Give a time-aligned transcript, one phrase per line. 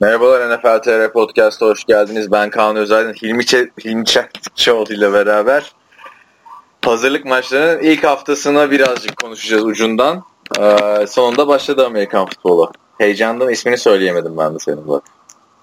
[0.00, 2.32] Merhabalar NFL TR Podcast'a hoş geldiniz.
[2.32, 3.12] Ben Kaan Özaydın.
[3.12, 5.72] Hilmi, Çe Hilmi Çeltikçioğlu ile beraber
[6.84, 10.24] hazırlık maçlarının ilk haftasına birazcık konuşacağız ucundan.
[10.60, 12.72] Ee, sonunda başladı Amerikan futbolu.
[12.98, 15.04] Heyecandan ismini söyleyemedim ben de senin bak.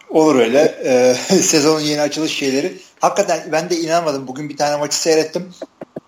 [0.10, 0.76] Olur öyle.
[0.86, 2.78] Ee, sezonun yeni açılış şeyleri.
[3.00, 4.28] Hakikaten ben de inanmadım.
[4.28, 5.50] Bugün bir tane maçı seyrettim.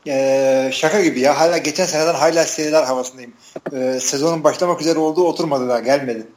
[0.08, 1.40] Ee, şaka gibi ya.
[1.40, 3.34] Hala geçen seneden hala seriler havasındayım.
[3.74, 6.28] Ee, sezonun başlamak üzere olduğu oturmadı daha gelmedi.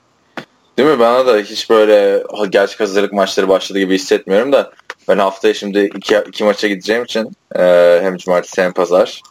[0.79, 0.99] Değil mi?
[0.99, 4.73] Bana da hiç böyle gerçek hazırlık maçları başladı gibi hissetmiyorum da
[5.09, 7.63] ben haftaya şimdi iki, iki maça gideceğim için e,
[8.03, 9.23] hem cumartesi hem pazar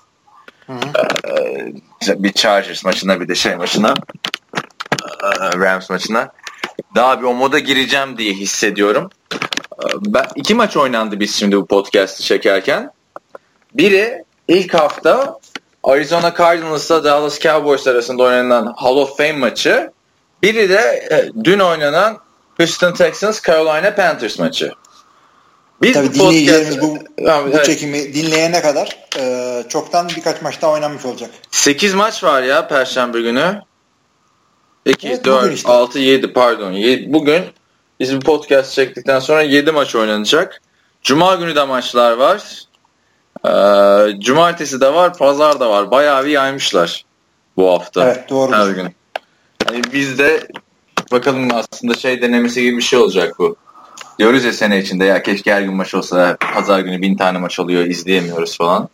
[0.67, 0.79] hı hı.
[2.07, 3.93] E, bir Chargers maçına bir de şey maçına
[5.23, 6.29] e, Rams maçına
[6.95, 9.09] daha bir o moda gireceğim diye hissediyorum.
[9.33, 12.91] E, ben, iki maç oynandı biz şimdi bu podcast'ı çekerken.
[13.73, 15.39] Biri ilk hafta
[15.83, 19.91] Arizona Cardinals'la Dallas Cowboys arasında oynanan Hall of Fame maçı.
[20.45, 22.17] Biri de e, dün oynanan
[22.57, 24.71] Houston Texans Carolina Panthers maçı.
[25.81, 27.65] Biz Tabii bu dinleyicilerimiz bu, bu evet.
[27.65, 31.29] çekimi dinleyene kadar e, çoktan birkaç maç daha oynanmış olacak.
[31.51, 33.61] 8 maç var ya Perşembe günü.
[34.85, 35.71] 2, evet, 4, işte.
[35.71, 36.71] 6, 7 pardon.
[36.71, 37.43] 7, bugün
[37.99, 40.61] biz bu podcast çektikten sonra 7 maç oynanacak.
[41.01, 42.63] Cuma günü de maçlar var.
[43.45, 45.91] Ee, cumartesi de var, pazar da var.
[45.91, 47.05] Bayağı bir yaymışlar
[47.57, 48.03] bu hafta.
[48.03, 48.51] Evet doğru.
[48.51, 48.95] Her gün.
[49.65, 50.47] Yani biz de
[51.11, 53.55] bakalım aslında şey denemesi gibi bir şey olacak bu.
[54.19, 57.59] Diyoruz ya sene içinde ya keşke her gün maç olsa pazar günü bin tane maç
[57.59, 58.89] oluyor izleyemiyoruz falan.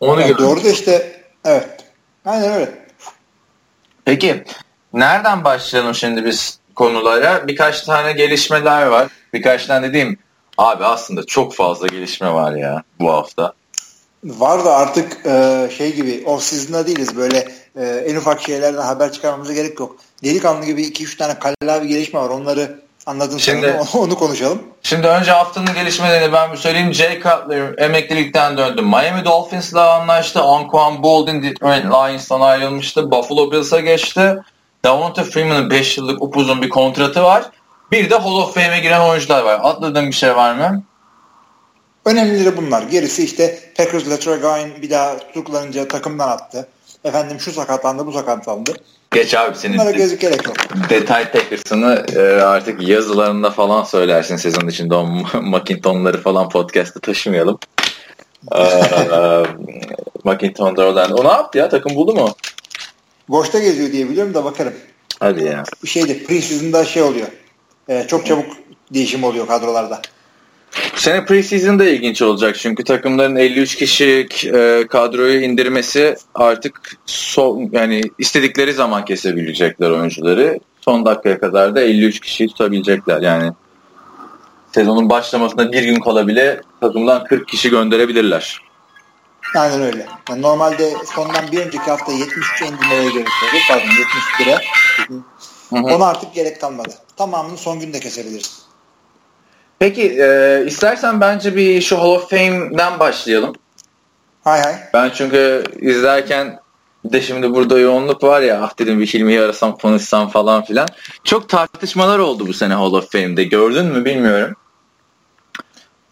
[0.00, 1.68] Onu yani doğru da işte evet.
[2.24, 2.86] Aynen öyle.
[4.04, 4.44] Peki
[4.92, 7.48] nereden başlayalım şimdi biz konulara?
[7.48, 9.08] Birkaç tane gelişmeler var.
[9.32, 10.18] Birkaç tane dediğim
[10.58, 13.52] abi aslında çok fazla gelişme var ya bu hafta.
[14.24, 19.12] Var da artık e, şey gibi off season'da değiliz böyle e, en ufak şeylerden haber
[19.12, 19.96] çıkarmamıza gerek yok.
[20.24, 24.62] Delikanlı gibi 2-3 tane kallavi gelişme var onları anladın şimdi, onu, onu konuşalım.
[24.82, 26.94] Şimdi önce haftanın gelişmelerini ben bir söyleyeyim.
[26.94, 28.82] Jay Cutler emeklilikten döndü.
[28.82, 30.40] Miami Dolphins'la anlaştı.
[30.40, 33.10] Anquan Boldin Detroit Lions'tan ayrılmıştı.
[33.10, 34.36] Buffalo Bills'a geçti.
[34.84, 37.44] Davante Freeman'ın 5 yıllık upuzun bir kontratı var.
[37.92, 39.60] Bir de Hall of Fame'e giren oyuncular var.
[39.62, 40.82] Atladığın bir şey var mı?
[42.04, 42.82] Önemlileri bunlar.
[42.82, 46.68] Gerisi işte Packers Letragain bir daha tutuklanınca takımdan attı.
[47.04, 48.72] Efendim şu sakatlandı bu sakatlandı.
[49.10, 50.56] Geç abi senin Bunlara gözük gerek yok.
[50.90, 55.04] detay Packers'ını e, artık yazılarında falan söylersin sezon içinde o
[55.42, 57.58] Macinton'ları falan podcast'ta taşımayalım.
[58.56, 58.62] ee,
[60.24, 61.12] Macinton'da oradan.
[61.12, 61.68] O ne yaptı ya?
[61.68, 62.34] Takım buldu mu?
[63.28, 64.74] Boşta geziyor diye biliyorum da bakarım.
[65.20, 65.64] Hadi ya.
[65.82, 66.24] Bir şeydi.
[66.24, 67.26] Preseason'da şey oluyor.
[67.88, 68.46] Ee, çok çabuk
[68.94, 70.02] değişim oluyor kadrolarda.
[70.96, 78.02] Sene preseason da ilginç olacak çünkü takımların 53 kişi e, kadroyu indirmesi artık son, yani
[78.18, 80.60] istedikleri zaman kesebilecekler oyuncuları.
[80.80, 83.22] Son dakikaya kadar da 53 kişiyi tutabilecekler.
[83.22, 83.52] Yani
[84.74, 88.60] sezonun başlamasında bir gün kala bile takımdan 40 kişi gönderebilirler.
[89.56, 90.06] Aynen öyle.
[90.30, 93.56] Yani normalde sondan bir önceki hafta 73 indirmeye gerekiyordu.
[93.68, 94.58] Pardon 71'e.
[95.94, 96.94] Ona artık gerek kalmadı.
[97.16, 98.61] Tamamını son günde kesebiliriz.
[99.82, 103.54] Peki e, istersen bence bir şu Hall of Fame'den başlayalım.
[104.44, 104.74] Hay hay.
[104.94, 106.60] Ben çünkü izlerken
[107.04, 110.88] de şimdi burada yoğunluk var ya ah dedim bir filmi arasam konuşsam falan filan.
[111.24, 113.44] Çok tartışmalar oldu bu sene Hall of Fame'de.
[113.44, 114.56] Gördün mü bilmiyorum.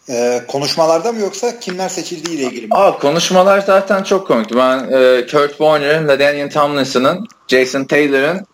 [0.09, 2.75] Ee, konuşmalarda mı yoksa kimler seçildiği ile ilgili mi?
[2.75, 4.57] Aa, konuşmalar zaten çok komikti.
[4.57, 8.45] Ben e, Kurt Warner'ın, Daniel Tomlinson'ın, Jason Taylor'ın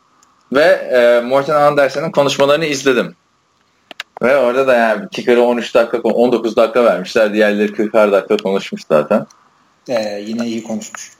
[0.54, 3.16] ve e, Morten Anderson'ın konuşmalarını izledim.
[4.22, 7.34] Ve orada da yani kicker'ı 13 dakika 19 dakika vermişler.
[7.34, 9.28] Diğerleri 40 dakika konuşmuş zaten.
[9.90, 11.12] Ee, yine iyi konuşmuş.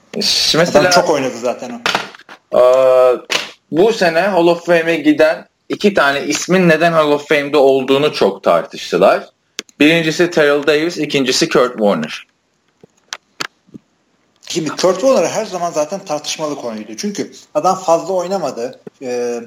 [0.54, 1.78] Mesela Adam çok oynadı zaten o.
[2.58, 2.62] E,
[3.70, 8.42] bu sene Hall of Fame'e giden iki tane ismin neden Hall of Fame'de olduğunu çok
[8.42, 9.26] tartıştılar.
[9.80, 12.26] Birincisi Terrell Davis, ikincisi Kurt Warner.
[14.48, 16.96] Şimdi Kurt Warner her zaman zaten tartışmalı konuydu.
[16.96, 18.80] Çünkü adam fazla oynamadı.
[19.02, 19.40] Ee,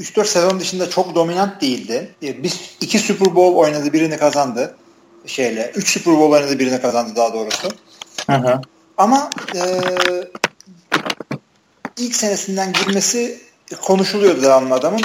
[0.00, 2.14] 3-4 sezon dışında çok dominant değildi.
[2.22, 4.76] Ee, biz iki Super Bowl oynadı birini kazandı.
[5.26, 5.72] Şeyle.
[5.74, 7.68] 3 Super Bowl oynadı birini kazandı daha doğrusu.
[8.26, 8.60] Hı hı.
[8.96, 9.60] Ama e,
[11.98, 13.40] ilk senesinden girmesi
[13.82, 15.00] konuşuluyordu devamlı adamın.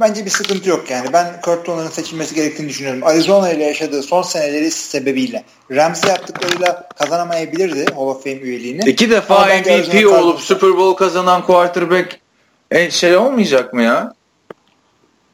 [0.00, 1.12] Bence bir sıkıntı yok yani.
[1.12, 3.04] Ben Kurt Warner'ın seçilmesi gerektiğini düşünüyorum.
[3.04, 5.44] Arizona ile yaşadığı son seneleri sebebiyle.
[5.70, 8.90] Ramsey yaptıklarıyla kazanamayabilirdi Hall of Fame üyeliğini.
[8.90, 12.19] İki defa MVP olup Super Bowl kazanan quarterback
[12.70, 14.14] e, şey olmayacak mı ya?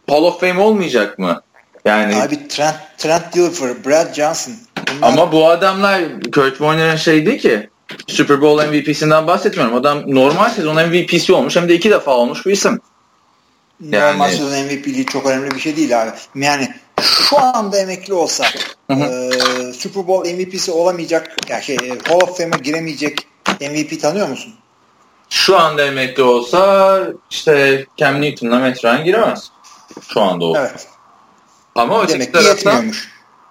[0.08, 1.42] Hall of Fame olmayacak mı?
[1.84, 4.54] Yani Abi Trent, Trent Dilfer, Brad Johnson.
[4.96, 5.08] Bunlar...
[5.08, 6.02] Ama bu adamlar
[6.34, 7.70] Kurt Warner'ın şey değil ki.
[8.06, 9.74] Super Bowl MVP'sinden bahsetmiyorum.
[9.74, 12.80] Adam normal sezon MVP'si olmuş hem de iki defa olmuş bir isim.
[13.80, 14.12] Yani...
[14.12, 16.10] Normal sezon MVP'liği çok önemli bir şey değil abi.
[16.34, 18.44] Yani şu anda emekli olsa
[18.90, 18.96] e,
[19.78, 21.76] Super Bowl MVP'si olamayacak ya şey
[22.08, 23.26] Hall of Fame'e giremeyecek
[23.60, 24.54] MVP tanıyor musun?
[25.30, 27.00] Şu anda emekli olsa
[27.30, 29.50] işte Cam Newton'la Matt Ryan giremez.
[30.08, 30.60] Şu anda olsa.
[30.60, 30.88] Evet.
[31.74, 32.92] Ama öteki Demek taraftan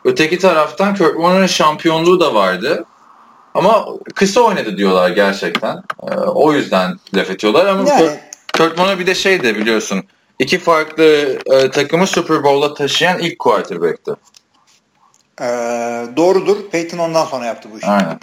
[0.05, 2.85] öteki taraftan Kurt Warner'ın şampiyonluğu da vardı.
[3.53, 3.85] Ama
[4.15, 5.83] kısa oynadı diyorlar gerçekten.
[6.03, 8.19] Ee, o yüzden laf ediyorlar ama yani,
[8.57, 10.03] Kurt Warner bir de şey de biliyorsun
[10.39, 11.03] iki farklı
[11.45, 14.11] e, takımı Super Bowl'a taşıyan ilk quarterback'ti.
[15.41, 15.45] Ee,
[16.17, 16.57] doğrudur.
[16.71, 17.87] Peyton ondan sonra yaptı bu işi.
[17.87, 18.19] Aynen.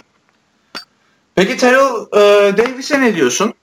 [1.35, 3.53] Peki Terrell e, Davis'e ne diyorsun?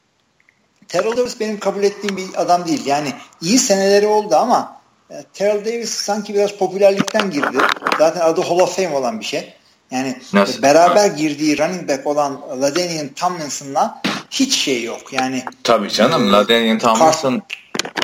[0.89, 2.87] Terrell Davis benim kabul ettiğim bir adam değil.
[2.87, 3.13] Yani
[3.43, 4.81] iyi seneleri oldu ama
[5.11, 7.59] e, Terrell Davis sanki biraz popülerlikten girdi.
[7.99, 9.55] Zaten adı Hall of Fame olan bir şey.
[9.91, 10.63] Yani Nasıl?
[10.63, 15.13] beraber girdiği running back olan Ladanian Tomlinson'la hiç şey yok.
[15.13, 17.43] Yani Tabii canım e, Ladanian Tomlinson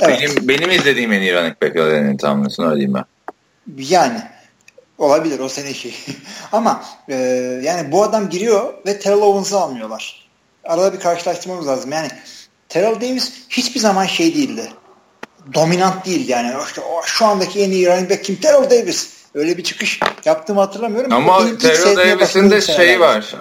[0.03, 0.21] evet.
[0.21, 3.05] benim benim izlediğim en iyi running back Ladanian Tomlinson öyle diyeyim ben.
[3.77, 4.21] Yani
[4.99, 5.95] olabilir o sene şey.
[6.53, 7.15] Ama e,
[7.63, 10.29] yani bu adam giriyor ve Terrell Owens'ı almıyorlar.
[10.65, 11.93] Arada bir karşılaştırmamız lazım.
[11.93, 12.09] Yani
[12.69, 14.73] Terrell Davis hiçbir zaman şey değildi.
[15.55, 16.53] Dominant değildi yani.
[16.67, 18.37] İşte, şu andaki en iyi running back kim?
[18.37, 21.13] Terrell Davis Öyle bir çıkış yaptığımı hatırlamıyorum.
[21.13, 23.35] Ama Terrell Davis'in de şey var.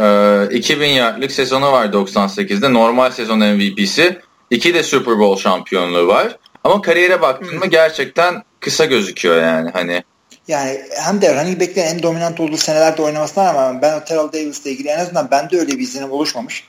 [0.52, 2.74] E, 2000 yardlık sezonu var 98'de.
[2.74, 4.20] Normal sezon MVP'si.
[4.50, 6.38] İki de Super Bowl şampiyonluğu var.
[6.64, 9.70] Ama kariyere baktığında gerçekten kısa gözüküyor yani.
[9.74, 10.04] Hani
[10.48, 14.88] yani hem de running back'lerin en dominant olduğu senelerde oynamasına rağmen ben Terrell Davis'le ilgili
[14.88, 16.66] en azından bende öyle bir izlenim oluşmamış.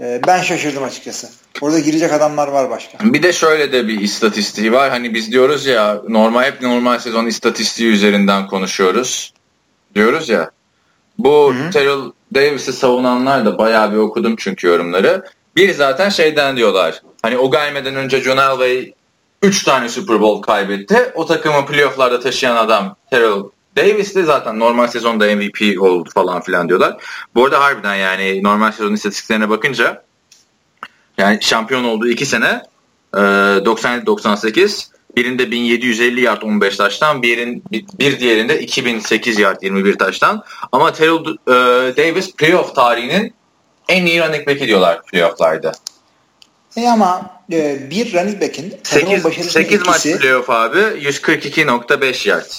[0.00, 1.28] Ee, ben şaşırdım açıkçası.
[1.60, 2.98] Orada girecek adamlar var başka.
[3.00, 4.90] Bir de şöyle de bir istatistiği var.
[4.90, 9.32] Hani biz diyoruz ya normal hep normal sezon istatistiği üzerinden konuşuyoruz.
[9.94, 10.50] Diyoruz ya.
[11.18, 11.70] Bu Hı-hı.
[11.70, 15.24] Terrell Davis'i savunanlar da bayağı bir okudum çünkü yorumları.
[15.56, 17.02] Bir zaten şeyden diyorlar.
[17.22, 18.92] Hani o gelmeden önce John Elway
[19.42, 21.12] 3 tane Super Bowl kaybetti.
[21.14, 23.42] O takımı playofflarda taşıyan adam Terrell
[23.76, 26.96] Davis de zaten normal sezonda MVP oldu falan filan diyorlar.
[27.34, 30.04] Bu arada harbiden yani normal sezon istatistiklerine bakınca
[31.18, 32.62] yani şampiyon olduğu iki sene
[33.12, 37.64] 97-98 e, birinde 1750 yard 15 taştan birin,
[37.98, 41.52] bir diğerinde 2008 yard 21 taştan ama Terrell e,
[41.96, 43.34] Davis playoff tarihinin
[43.88, 45.72] en iyi running back'i diyorlar playoff'larda.
[46.76, 52.50] E ama e, bir running back'in 8, 8 maç playoff abi 142.5 yard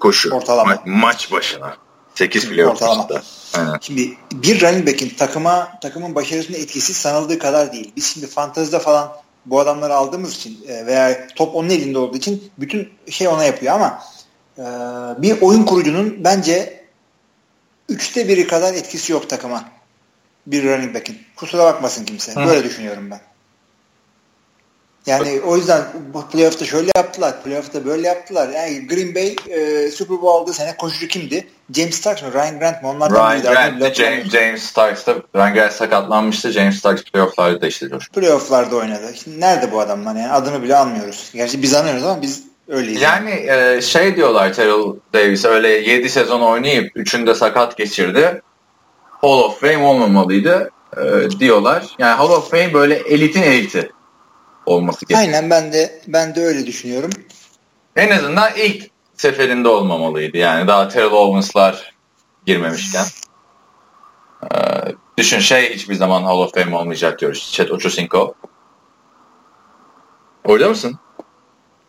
[0.00, 0.30] koşu.
[0.34, 0.72] Ortalama.
[0.72, 1.76] Ma- maç başına.
[2.14, 3.08] 8 playoff Ortalama.
[3.54, 3.78] Aynen.
[3.80, 7.92] Şimdi bir running back'in takıma takımın başarısına etkisi sanıldığı kadar değil.
[7.96, 9.12] Biz şimdi fantazide falan
[9.46, 13.74] bu adamları aldığımız için e, veya top onun elinde olduğu için bütün şey ona yapıyor
[13.74, 14.02] ama
[14.58, 14.62] e,
[15.22, 16.84] bir oyun kurucunun bence
[17.88, 19.79] üçte biri kadar etkisi yok takıma.
[20.46, 21.18] Bir running back'in.
[21.36, 22.32] Kusura bakmasın kimse.
[22.32, 22.46] Hı.
[22.46, 23.20] Böyle düşünüyorum ben.
[25.06, 25.82] Yani o yüzden
[26.14, 28.48] bu playoff'ta şöyle yaptılar, playoff'ta böyle yaptılar.
[28.48, 31.46] Yani Green Bay e, Super Bowl aldığı sene koşucu kimdi?
[31.74, 32.32] James Starks mı?
[32.32, 32.88] Ryan Grant mı?
[32.88, 36.52] Onlardan Ryan Grant, James, James Starks da Ryan Grant sakatlanmıştı.
[36.52, 38.20] James Starks playoff'larda işte coştu.
[38.20, 39.14] Playoff'larda oynadı.
[39.24, 40.32] Şimdi nerede bu adamlar yani?
[40.32, 41.30] Adını bile anmıyoruz.
[41.34, 43.02] Gerçi biz anlıyoruz ama biz öyleyiz.
[43.02, 48.42] Yani e, şey diyorlar Terrell Davis öyle 7 sezon oynayıp 3'ünde sakat geçirdi.
[49.20, 51.86] Hall of Fame olmamalıydı e, diyorlar.
[51.98, 53.92] Yani Hall of Fame böyle elitin eliti
[54.66, 55.34] olması gerekiyor.
[55.34, 57.10] Aynen ben de ben de öyle düşünüyorum.
[57.96, 60.36] En azından ilk seferinde olmamalıydı.
[60.36, 61.94] Yani daha Terrell Owens'lar
[62.46, 63.04] girmemişken.
[64.54, 64.58] Ee,
[65.18, 67.50] düşün şey hiçbir zaman Hall of Fame olmayacak diyoruz.
[67.52, 68.34] Chet Ochocinco.
[70.44, 70.98] Orada mısın?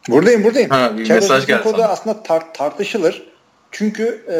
[0.10, 0.70] Buradayım buradayım.
[0.70, 3.24] Ha, bir mesaj geldi da aslında tar- tartışılır.
[3.72, 4.38] Çünkü e,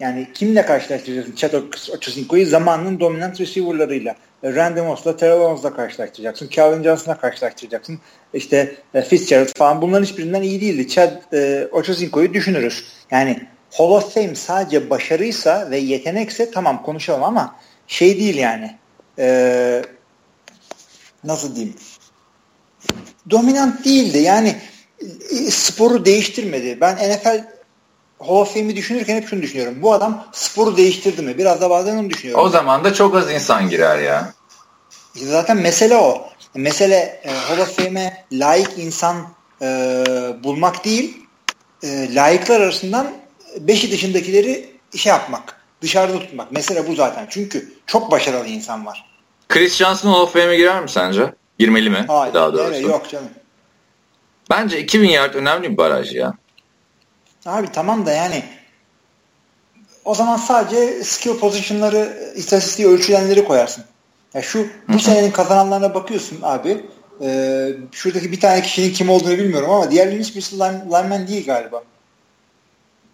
[0.00, 1.54] yani kimle karşılaştıracaksın Chet
[1.94, 4.14] Ochocinco'yu zamanının dominant receiver'larıyla.
[4.42, 6.48] E, Randy Moss'la Terrell Owens'la karşılaştıracaksın.
[6.50, 7.98] Calvin Johnson'la karşılaştıracaksın.
[8.34, 10.88] İşte e, Fitzgerald falan bunların hiçbirinden iyi değildi.
[10.88, 12.84] Chad e, Ochocinco'yu düşünürüz.
[13.10, 18.76] Yani Hall of Fame sadece başarıysa ve yetenekse tamam konuşalım ama şey değil yani
[19.18, 19.82] e,
[21.24, 21.74] nasıl diyeyim
[23.30, 24.18] dominant değildi.
[24.18, 24.56] Yani
[25.30, 26.78] e, sporu değiştirmedi.
[26.80, 27.44] Ben NFL
[28.20, 29.74] Hall of Fame'i düşünürken hep şunu düşünüyorum.
[29.82, 31.38] Bu adam sporu değiştirdi mi?
[31.38, 32.44] Biraz da bazen onu düşünüyorum.
[32.44, 34.32] O zaman da çok az insan girer ya.
[35.14, 36.28] Zaten mesele o.
[36.54, 39.16] Mesele e, Hall of Fame'e layık insan
[39.62, 39.66] e,
[40.44, 41.26] bulmak değil,
[41.82, 43.12] e, layıklar arasından
[43.60, 46.52] beşi dışındakileri şey yapmak, dışarıda tutmak.
[46.52, 47.26] Mesele bu zaten.
[47.30, 49.04] Çünkü çok başarılı insan var.
[49.48, 51.34] Chris Johnson Hall of Fame'e girer mi sence?
[51.58, 52.04] Girmeli mi?
[52.08, 52.34] Hayır.
[52.34, 52.74] Daha doğrusu.
[52.74, 53.28] Evet, yok canım.
[54.50, 56.34] Bence 2000 yard önemli bir baraj ya.
[57.46, 58.42] Abi tamam da yani
[60.04, 63.84] o zaman sadece skill position'ları istatistiği ölçülenleri koyarsın.
[64.34, 66.84] Ya şu bu senenin kazananlarına bakıyorsun abi.
[67.22, 71.82] Ee, şuradaki bir tane kişinin kim olduğunu bilmiyorum ama diğerlerinin hiçbirisi line, lineman değil galiba.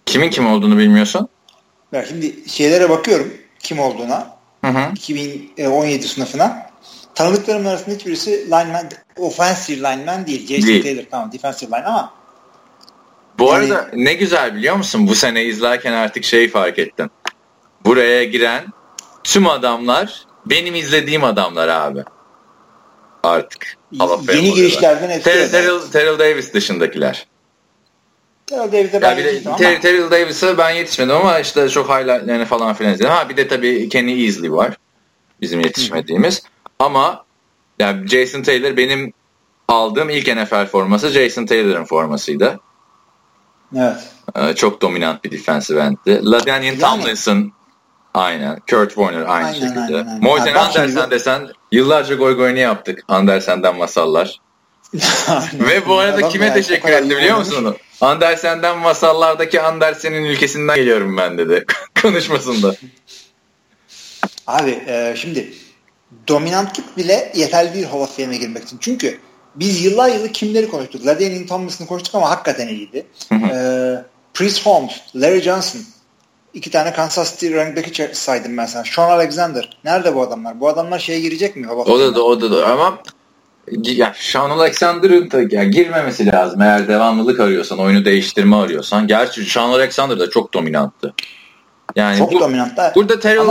[0.07, 1.29] Kimin kim olduğunu bilmiyorsun?
[1.93, 4.37] Ben şimdi şeylere bakıyorum kim olduğuna.
[4.65, 4.93] Hı hı.
[4.95, 6.71] 2017 sınıfına.
[7.15, 10.49] Tanıdıklarım arasında hiçbirisi lineman, offensive lineman değil.
[10.49, 10.83] Değil.
[10.83, 12.13] Taylor tamam defensive line ama
[13.39, 15.07] Bu Yani- arada ne güzel biliyor musun?
[15.07, 17.11] Bu sene izlerken artık şeyi fark ettim.
[17.85, 18.65] Buraya giren
[19.25, 22.05] tüm adamlar benim izlediğim adamlar abi.
[23.23, 23.77] Artık.
[24.35, 25.51] Yeni girişlerden hepsi Ter-.
[25.51, 27.27] Terrell, Terrell Davis dışındakiler.
[28.47, 32.75] Terrell Davis'e ben yetiştim ama Ter- Terrell Davis'e ben yetişmedim ama işte çok highlightlarını falan
[32.75, 33.11] filan izledim.
[33.13, 34.77] Ha bir de tabii Kenny Easley var.
[35.41, 36.43] Bizim yetişmediğimiz.
[36.79, 37.25] Ama
[37.79, 39.13] yani Jason Taylor benim
[39.69, 42.61] aldığım ilk NFL forması Jason Taylor'ın formasıydı.
[43.77, 43.97] Evet.
[44.37, 46.21] Ee, çok dominant bir defensive end'ti.
[46.25, 47.53] LaDainian Yani- Tomlinson
[48.15, 48.61] aynen.
[48.71, 49.81] Kurt Warner aynı Aynen, şekilde.
[49.81, 50.23] aynen, aynen.
[50.23, 53.05] Morten Ha, bak şimdi- Andersen desen yıllarca goy goyunu yaptık.
[53.09, 54.41] Andersen'den masallar.
[55.55, 57.77] Ve bu arada Adam kime yani teşekkür etti biliyor musun onu?
[58.01, 61.65] Andersen'den masallardaki Andersen'in ülkesinden geliyorum ben dedi
[62.03, 62.75] konuşmasında.
[64.47, 65.53] Abi e, şimdi
[66.29, 68.79] dominantlık bile yeterli değil Hall of Fame'e girmek için.
[68.81, 69.19] Çünkü
[69.57, 71.07] biz yıllar yılı kimleri konuştuk?
[71.07, 73.07] Ladainian Tomlinson'ı konuştuk ama hakikaten iyiydi.
[73.33, 73.57] e,
[74.35, 75.81] Priest Holmes, Larry Johnson,
[76.55, 78.85] iki tane Kansas City running back'i saydım ben sana.
[78.85, 79.79] Sean Alexander.
[79.85, 80.61] Nerede bu adamlar?
[80.61, 82.99] Bu adamlar şeye girecek mi of O da da o da da ama
[83.83, 89.07] ya Sean Alexander'ın da ya girmemesi lazım eğer devamlılık arıyorsan, oyunu değiştirme arıyorsan.
[89.07, 91.15] Gerçi Sean Alexander da çok dominanttı.
[91.97, 92.93] Yani Çok bu, dominant da.
[92.95, 93.49] Burada Terrell.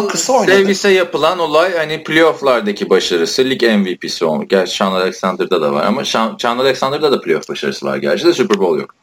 [0.47, 4.47] Davis'e yapılan olay hani playoff'lardaki başarısı, lig MVP'si olmuş.
[4.49, 8.33] Gerçi Sean Alexander'da da var ama Sean, Sean Alexander'da da playoff başarısı var gerçi de
[8.33, 8.95] Super Bowl yok.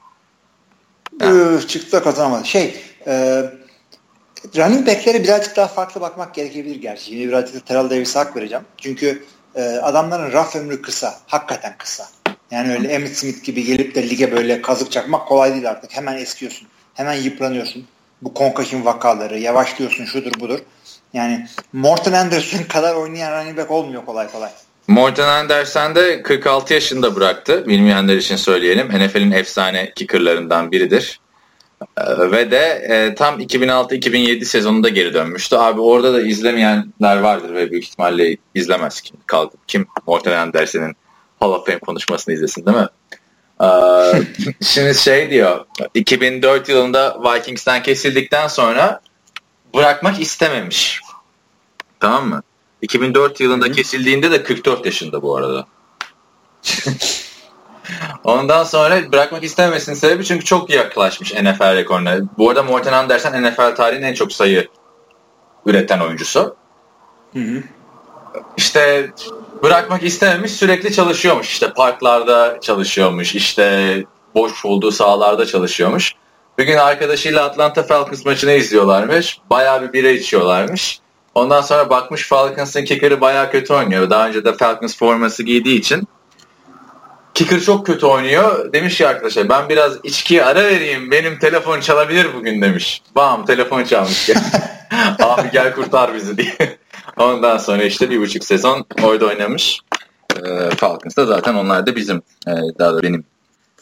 [1.22, 2.44] Üf, çıktı da kazanamadı.
[2.46, 2.74] Şey,
[3.06, 3.44] e,
[4.56, 7.14] running back'lere birazcık daha farklı bakmak gerekebilir gerçi.
[7.14, 8.64] Yine birazcık da Terrell Davis'e hak vereceğim.
[8.78, 9.24] Çünkü
[9.54, 11.14] e, adamların raf ömrü kısa.
[11.26, 12.08] Hakikaten kısa.
[12.50, 15.96] Yani öyle Emmitt Smith gibi gelip de lige böyle kazık çakmak kolay değil artık.
[15.96, 16.68] Hemen eskiyorsun.
[16.94, 17.86] Hemen yıpranıyorsun.
[18.22, 20.58] Bu concussion vakaları, yavaşlıyorsun, şudur budur.
[21.12, 24.50] Yani Morton Anderson kadar oynayan running back olmuyor kolay kolay.
[24.88, 27.66] Morten Andersen de 46 yaşında bıraktı.
[27.66, 28.88] Bilmeyenler için söyleyelim.
[28.88, 31.20] NFL'in efsane kickerlarından biridir.
[31.98, 35.56] Ee, Ve de e, tam 2006-2007 sezonunda geri dönmüştü.
[35.56, 39.56] Abi orada da izlemeyenler vardır ve büyük ihtimalle izlemez kim kaldı.
[39.66, 40.96] Kim Morten Andersen'in
[41.40, 42.88] Hall of Fame konuşmasını izlesin değil mi?
[43.62, 44.22] Ee,
[44.62, 45.64] Şimdi şey diyor
[45.94, 49.00] 2004 yılında Vikings'ten kesildikten sonra
[49.74, 51.00] bırakmak istememiş.
[52.00, 52.42] Tamam mı?
[52.82, 55.66] 2004 yılında kesildiğinde de 44 yaşında bu arada.
[58.24, 62.18] Ondan sonra bırakmak istememesinin sebebi çünkü çok yaklaşmış NFL rekoruna.
[62.38, 64.68] Bu arada Morten Andersen NFL tarihinin en çok sayı
[65.66, 66.56] üreten oyuncusu.
[68.56, 69.10] İşte
[69.62, 71.48] bırakmak istememiş sürekli çalışıyormuş.
[71.48, 73.34] İşte parklarda çalışıyormuş.
[73.34, 73.96] İşte
[74.34, 76.12] boş olduğu sahalarda çalışıyormuş.
[76.58, 79.38] Bir gün arkadaşıyla Atlanta Falcons maçını izliyorlarmış.
[79.50, 80.98] Bayağı bir bira içiyorlarmış.
[81.34, 84.10] Ondan sonra bakmış Falcons'ın kicker'ı bayağı kötü oynuyor.
[84.10, 86.08] Daha önce de Falcons forması giydiği için
[87.34, 88.72] kicker çok kötü oynuyor.
[88.72, 91.10] Demiş ki arkadaşlar ben biraz içkiye ara vereyim.
[91.10, 93.02] Benim telefon çalabilir bugün demiş.
[93.16, 94.30] Bam telefon çalmış.
[95.22, 96.78] Abi gel kurtar bizi diye.
[97.16, 99.80] Ondan sonra işte bir buçuk sezon orada oynamış.
[100.36, 102.16] Ee, Falcons'ta zaten onlar da bizim
[102.46, 103.24] e, daha da benim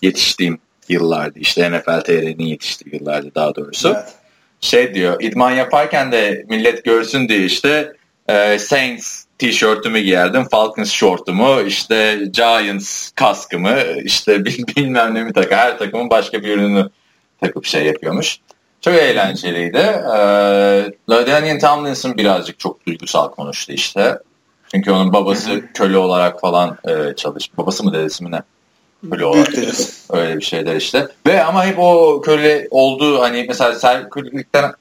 [0.03, 0.59] yetiştiğim
[0.89, 1.39] yıllardı.
[1.39, 4.15] İşte NFL TR'nin yetiştiği yıllardı daha doğrusu Evet.
[4.61, 7.93] şey diyor idman yaparken de millet görsün diye işte
[8.29, 15.55] e, Saints tişörtümü giyerdim, Falcons şortumu, işte Giants kaskımı, işte bil- bilmem ne mi takı.
[15.55, 16.89] Her takımın başka bir ürünü
[17.41, 18.39] takıp şey yapıyormuş.
[18.81, 19.79] Çok eğlenceliydi.
[19.79, 20.19] E,
[21.11, 24.19] LaDainian Tomlinson birazcık çok duygusal konuştu işte.
[24.75, 27.51] Çünkü onun babası köle olarak falan e, çalış.
[27.59, 28.43] Babası mı dedesi mi ne?
[29.11, 29.49] Köle olarak.
[30.11, 31.09] Öyle bir şeyler işte.
[31.27, 34.73] Ve ama hep o köle olduğu hani mesela ser kölelikten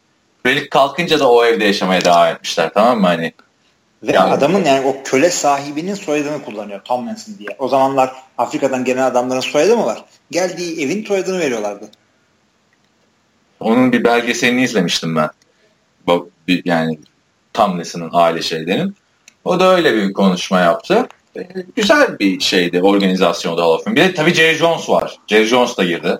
[0.44, 3.34] kölelik kalkınca da o evde yaşamaya devam etmişler tamam mı hani?
[4.04, 7.50] Ve Yani- adamın yani o köle sahibinin soyadını kullanıyor Tomlinson diye.
[7.60, 10.04] O zamanlar Afrika'dan gelen adamların soyadı mı var?
[10.32, 11.86] Geldiği evin soyadını veriyorlardı.
[13.60, 15.30] Onun bir belgeselini izlemiştim ben.
[16.66, 17.00] Yani
[17.54, 18.96] Tomlinson'ın aile şeylerinin.
[19.46, 21.08] O da öyle bir konuşma yaptı.
[21.38, 21.42] E,
[21.76, 23.80] güzel bir şeydi organizasyonda Hall.
[23.88, 25.18] Bir de tabii Jerry Jones var.
[25.28, 26.20] Jerry Jones da girdi.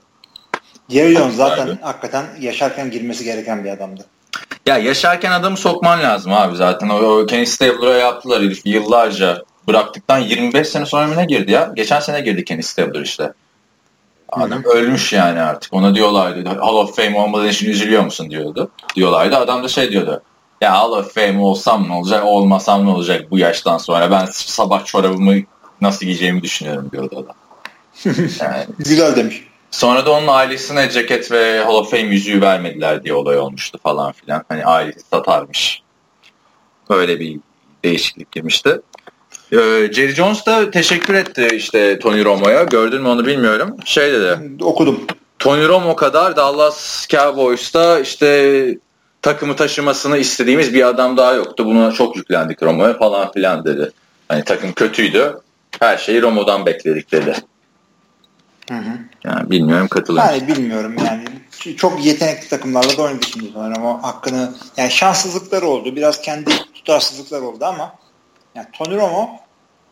[0.90, 1.80] Jerry Jones zaten Güzeldi.
[1.84, 4.06] hakikaten yaşarken girmesi gereken bir adamdı.
[4.66, 6.90] Ya yaşarken adamı sokman lazım abi zaten.
[6.90, 9.44] O, o Kenny Stabler'a yaptılar herif yıllarca.
[9.68, 11.72] Bıraktıktan 25 sene sonra mı ne girdi ya?
[11.76, 13.34] Geçen sene girdi Kenny Stabler işte.
[14.32, 15.74] Adam ölmüş yani artık.
[15.74, 16.50] Ona diyorlardı.
[16.50, 18.72] Hall of Fame olmadığı için üzülüyor musun diyordu.
[18.96, 19.38] Diyorlardı.
[19.38, 20.22] Adam da şey diyordu.
[20.62, 24.12] Ya Hall of Fame olsam ne olacak, olmasam ne olacak bu yaştan sonra.
[24.12, 25.36] Ben sabah çorabımı
[25.82, 27.36] nasıl giyeceğimi düşünüyorum diyordu adam.
[28.40, 28.66] Yani.
[28.80, 29.44] Güzel demiş.
[29.72, 34.12] Sonra da onun ailesine ceket ve Hall of Fame yüzüğü vermediler diye olay olmuştu falan
[34.12, 34.44] filan.
[34.50, 35.82] Hani ailesi satarmış.
[36.90, 37.40] Böyle bir
[37.84, 38.82] değişiklik girmişti.
[39.52, 39.58] Ee,
[39.92, 42.64] Jerry Jones da teşekkür etti işte Tony Romo'ya.
[42.64, 43.78] Gördün mü onu bilmiyorum.
[43.86, 44.64] Şey dedi.
[44.64, 45.08] Okudum.
[45.40, 48.78] Tony Romo kadar Dallas Cowboys'ta işte
[49.22, 51.66] takımı taşımasını istediğimiz bir adam daha yoktu.
[51.66, 53.92] Buna çok yüklendik Romo'ya falan filan dedi.
[54.28, 55.38] Hani takım kötüydü.
[55.80, 57.36] Her şeyi Romo'dan bekledik dedi.
[58.70, 58.98] Hı hı.
[59.24, 60.20] Yani bilmiyorum katılır.
[60.20, 61.26] Yani bilmiyorum yani
[61.78, 67.46] çok yetenekli takımlarla da oynadı şimdi sanırım o hakkını yani şanssızlıkları oldu biraz kendi tutarsızlıkları
[67.46, 67.96] oldu ama
[68.60, 69.30] yani Tony Romo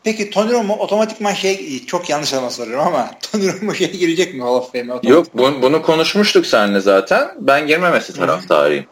[0.04, 4.42] peki Tony Romo otomatikman şey çok yanlış ama soruyorum ama Tony Romo şey girecek mi
[4.42, 5.10] Hall of Fame'e?
[5.10, 8.86] Yok bunu, bunu konuşmuştuk seninle zaten ben girmemesi taraftarıyım.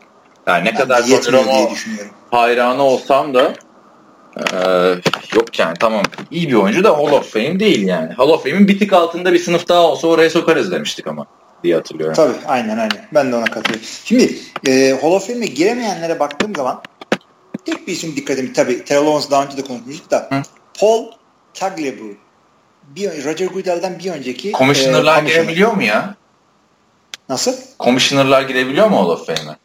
[0.48, 1.70] Yani ne ben kadar Tony Romo
[2.32, 3.54] hayranı olsam da
[4.38, 4.96] ee,
[5.36, 8.14] yok yani tamam iyi bir oyuncu da Hall of Fame değil yani.
[8.14, 11.26] Hall of Fame'in bir tık altında bir sınıf daha olsa oraya sokarız demiştik ama
[11.64, 12.16] diye hatırlıyorum.
[12.16, 13.08] Tabii aynen aynen.
[13.14, 13.88] Ben de ona katılıyorum.
[14.06, 14.36] Şimdi
[14.68, 16.82] e, Hall of Fame'e giremeyenlere baktığım zaman
[17.66, 20.42] tek bir isim dikkatimi tabii Terrell Owens daha önce de konuşmuştuk da Hı?
[20.80, 21.06] Paul
[21.54, 22.16] Tagliabue
[22.84, 26.16] bir, Roger Goodell'den bir önceki Commissioner'lar e, girebiliyor mu ya?
[27.30, 27.56] Nasıl?
[27.80, 29.58] Commissioner'lar girebiliyor mu Hall of Fame'e?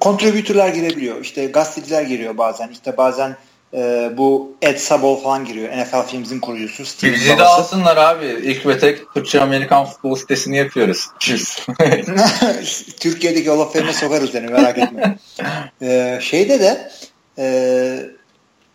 [0.00, 1.20] Kontribütörler girebiliyor.
[1.20, 2.68] İşte gazeteciler giriyor bazen.
[2.68, 3.36] İşte bazen
[3.74, 5.76] e, bu Ed Sabol falan giriyor.
[5.76, 6.86] NFL Films'in kurucusu.
[6.86, 8.26] Steve Bizi de alsınlar abi.
[8.26, 11.06] İlk ve tek Türkçe Amerikan futbol sitesini yapıyoruz.
[13.00, 15.18] Türkiye'deki Hall of Fame'e sokarız seni merak etme.
[15.82, 16.90] ee, şeyde de
[17.38, 17.46] e,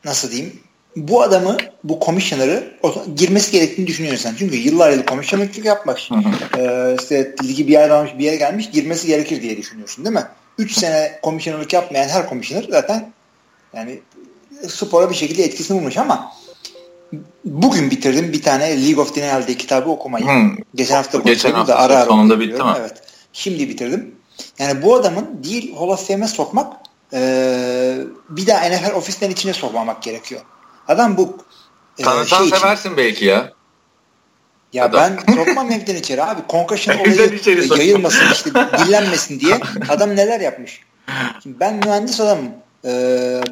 [0.05, 0.59] nasıl diyeyim
[0.95, 2.71] bu adamı, bu komisyonerı
[3.15, 4.35] girmesi gerektiğini düşünüyorsan.
[4.39, 6.09] Çünkü yıllar yılı komisyonerlik yapmış.
[6.57, 10.25] ee, işte ligi bir yere almış, bir yere gelmiş girmesi gerekir diye düşünüyorsun değil mi?
[10.57, 13.13] 3 sene komisyonerlik yapmayan her komisyoner zaten
[13.73, 13.99] yani
[14.69, 16.31] spora bir şekilde etkisini bulmuş ama
[17.45, 20.25] bugün bitirdim bir tane League of Denial'de kitabı okumayı.
[20.25, 20.55] Hmm.
[20.75, 22.73] Geçen hafta Geçen hafta da ara ara sonunda bitti mi?
[22.79, 23.01] Evet.
[23.33, 24.15] Şimdi bitirdim.
[24.59, 26.73] Yani bu adamın değil Hall of Fame'e sokmak
[27.13, 27.97] e,
[28.29, 30.41] bir daha NFL ofisten içine sokmamak gerekiyor.
[30.87, 31.37] Adam bu
[31.97, 33.51] e, Tanısan şey seversin için, belki ya.
[34.73, 35.11] Ya adam.
[35.27, 36.41] ben sokmam evden içeri abi.
[36.49, 37.39] Concussion olayı
[37.77, 38.49] yayılmasın işte
[38.85, 40.81] dillenmesin diye adam neler yapmış.
[41.43, 42.51] Şimdi ben mühendis adamım
[42.85, 42.91] e,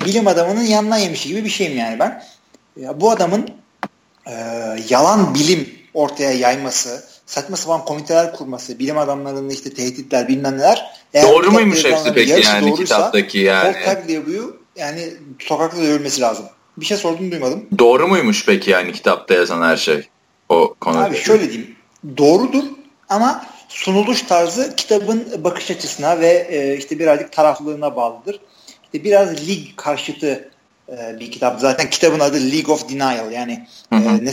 [0.05, 2.23] bilim adamının yanına yemişi gibi bir şeyim yani ben.
[2.77, 3.49] Ya bu adamın
[4.27, 4.33] e,
[4.89, 10.85] yalan bilim ortaya yayması, saçma sapan komiteler kurması, bilim adamlarının işte tehditler bilmem neler.
[11.23, 13.75] Doğru muymuş hepsi peki yani doğruysa, kitaptaki yani?
[13.85, 16.45] Paul yani sokakta dövülmesi lazım.
[16.77, 17.65] Bir şey sordum duymadım.
[17.79, 20.07] Doğru muymuş peki yani kitapta yazan her şey?
[20.49, 21.03] O konuda.
[21.03, 21.75] Abi şöyle diyeyim.
[22.17, 22.63] Doğrudur
[23.09, 28.39] ama sunuluş tarzı kitabın bakış açısına ve e, işte birazcık taraflılığına bağlıdır
[28.93, 30.49] biraz lig karşıtı
[30.89, 31.59] e, bir kitap.
[31.59, 33.31] Zaten kitabın adı League of Denial.
[33.31, 34.15] Yani hı hı.
[34.15, 34.27] E?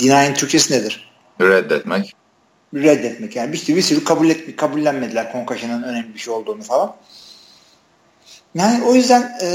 [0.00, 1.10] Denying Türkçesi nedir?
[1.40, 2.14] Reddetmek.
[2.74, 3.36] Reddetmek.
[3.36, 6.96] Yani bir sürü, bir sürü kabul et, kabullenmediler Concussion'ın önemli bir şey olduğunu falan.
[8.54, 9.48] Yani o yüzden e,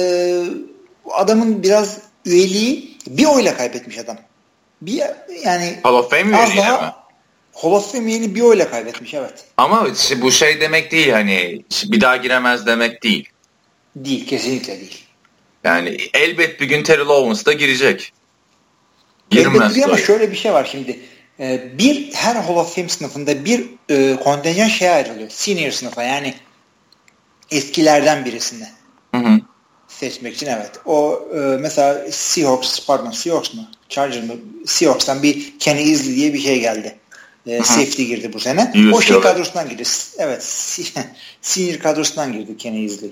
[1.11, 4.17] adamın biraz üyeliği bir oyla kaybetmiş adam.
[4.81, 5.01] Bir
[5.45, 6.93] yani Hall of Fame üyeliği mi?
[7.53, 9.45] Hall of Fame bir oyla kaybetmiş evet.
[9.57, 9.87] Ama
[10.21, 13.29] bu şey demek değil hani bir daha giremez demek değil.
[13.95, 15.05] Değil, kesinlikle değil.
[15.63, 18.13] Yani elbet bir gün Terrell Owens da girecek.
[19.29, 20.99] Girmez elbet ama şöyle bir şey var şimdi.
[21.39, 25.29] Ee, bir her Hall of Fame sınıfında bir e, kontenjan şey ayrılıyor.
[25.29, 26.33] Senior sınıfa yani
[27.51, 28.67] eskilerden birisini.
[29.15, 29.39] Hı hı.
[29.87, 30.71] Seçmek için evet.
[30.85, 33.67] O e, mesela Seahawks pardon Seahawks mı?
[33.89, 34.33] Chargers mı?
[34.65, 36.95] Seahawks'tan bir Kenny Isley diye bir şey geldi.
[37.47, 38.73] E, safety girdi bu sene.
[38.93, 39.83] o şey kadrosundan girdi.
[40.17, 40.43] Evet.
[41.41, 43.11] Senior kadrosundan girdi Kenny Isley.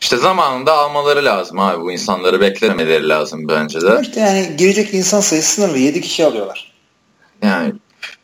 [0.00, 3.98] İşte zamanında almaları lazım abi bu insanları beklemeleri lazım bence de.
[4.02, 6.72] İşte yani girecek insan sayısı sınırlı 7 kişi alıyorlar.
[7.42, 7.72] Yani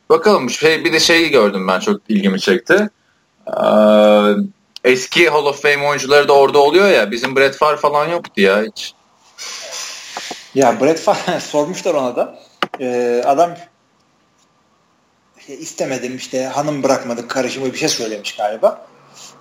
[0.09, 2.91] bakalım şey bir de şeyi gördüm ben çok ilgimi çekti.
[3.47, 3.61] Ee,
[4.85, 8.63] eski Hall of Fame oyuncuları da orada oluyor ya bizim Brett Favre falan yoktu ya
[8.63, 8.95] hiç.
[10.55, 12.39] Ya Brett Favre sormuşlar ona da.
[12.81, 13.51] Ee, adam
[15.49, 18.87] istemedim işte hanım bırakmadık karışımı bir şey söylemiş galiba.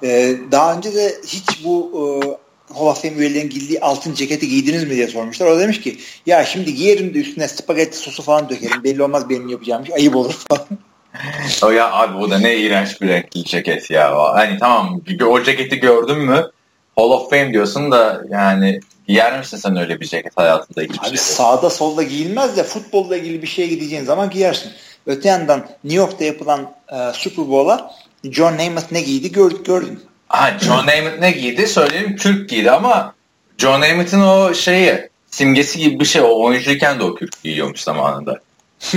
[0.03, 2.27] Ee, daha önce de hiç bu e,
[2.73, 5.47] Hall of Fame üyelerinin giydiği altın ceketi giydiniz mi diye sormuşlar.
[5.47, 8.83] O demiş ki ya şimdi giyerim de üstüne spagetti sosu falan dökerim.
[8.83, 9.95] Belli olmaz benim yapacağım şey.
[9.95, 10.67] Ayıp olur falan.
[11.63, 14.33] o ya abi bu da ne iğrenç bir renkli ceket ya.
[14.33, 16.51] Hani tamam o ceketi gördün mü
[16.95, 21.07] Hall of Fame diyorsun da yani giyer misin sen öyle bir ceket hayatında hiçbir Abi
[21.07, 24.71] şey sağda solda giyilmez de futbolla ilgili bir şeye gideceğin zaman giyersin.
[25.05, 27.91] Öte yandan New York'ta yapılan e, Super Bowl'a
[28.23, 29.99] John Namath ne giydi gördük gördün.
[30.27, 33.13] Ha, John Namath ne giydi söyleyeyim Türk giydi ama
[33.57, 36.21] John Namath'ın o şeyi simgesi gibi bir şey.
[36.21, 38.39] O oyuncuyken de o kürk giyiyormuş zamanında.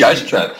[0.00, 0.50] Gerçekten.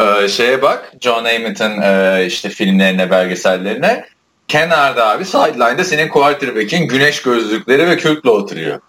[0.00, 4.04] Ee, şeye bak John Amen'ın e, işte filmlerine belgesellerine
[4.48, 8.80] kenarda abi sideline'da senin quarterback'in güneş gözlükleri ve kürkle oturuyor.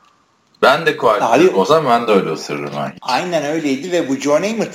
[0.62, 2.78] Ben de quarterback olsam ben de öyle otururum.
[2.78, 2.94] Abi.
[3.02, 4.68] Aynen öyleydi ve bu John Amen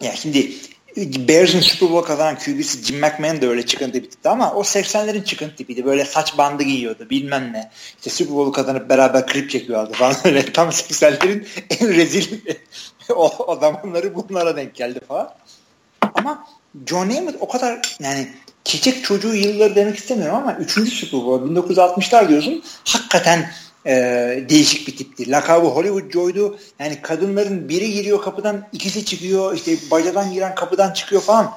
[0.00, 0.52] ya şimdi
[0.96, 5.24] Bears'ın Super Bowl kazanan QB'si Jim McMahon da öyle çıkıntı bir tipti ama o 80'lerin
[5.24, 5.84] çıkıntı tipiydi.
[5.84, 7.70] Böyle saç bandı giyiyordu bilmem ne.
[7.96, 10.52] İşte Super Bowl'u kazanıp beraber klip çekiyordu falan öyle.
[10.52, 11.46] Tam 80'lerin
[11.80, 12.40] en rezil
[13.08, 15.34] o, o zamanları bunlara denk geldi falan.
[16.14, 16.46] Ama
[16.86, 18.28] John Namath o kadar yani
[18.64, 20.72] çiçek çocuğu yılları demek istemiyorum ama 3.
[20.92, 23.50] Super Bowl 1960'lar diyorsun hakikaten
[23.86, 23.92] e,
[24.48, 25.30] değişik bir tipti.
[25.30, 26.58] Lakabı Hollywood Joy'du.
[26.78, 31.52] Yani kadınların biri giriyor kapıdan ikisi çıkıyor işte bacadan giren kapıdan çıkıyor falan.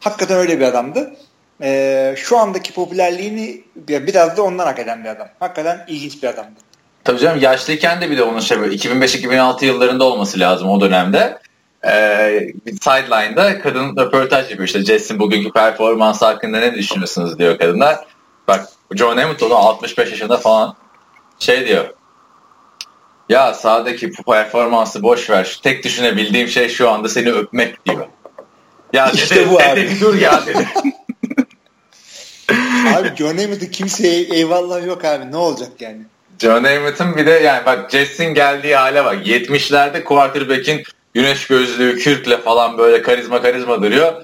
[0.00, 1.16] Hakikaten öyle bir adamdı.
[1.62, 5.28] E, şu andaki popülerliğini biraz da ondan hak eden bir adam.
[5.40, 6.60] Hakikaten ilginç bir adamdı.
[7.04, 11.38] Tabii canım yaşlıyken de bir de onun şey 2005-2006 yıllarında olması lazım o dönemde
[11.84, 11.92] e,
[12.64, 14.66] sideline'da kadın röportaj yapıyor.
[14.66, 17.96] İşte Jess'in bugünkü performansı hakkında ne düşünüyorsunuz diyor kadınlar.
[18.48, 20.76] Bak John Hamilton 65 yaşında falan
[21.40, 21.94] şey diyor.
[23.28, 25.60] Ya sahadaki bu performansı boş ver.
[25.62, 28.06] Tek düşünebildiğim şey şu anda seni öpmek diyor.
[28.92, 30.00] Ya işte dede, bu dede abi.
[30.00, 30.68] dur ya dedi.
[32.96, 36.02] abi John Hamilton kimseye eyvallah yok abi ne olacak yani.
[36.38, 39.26] John Hamilton bir de yani bak Jess'in geldiği hale bak.
[39.26, 40.82] 70'lerde quarterback'in
[41.14, 44.22] güneş gözlüğü, kürkle falan böyle karizma karizma duruyor.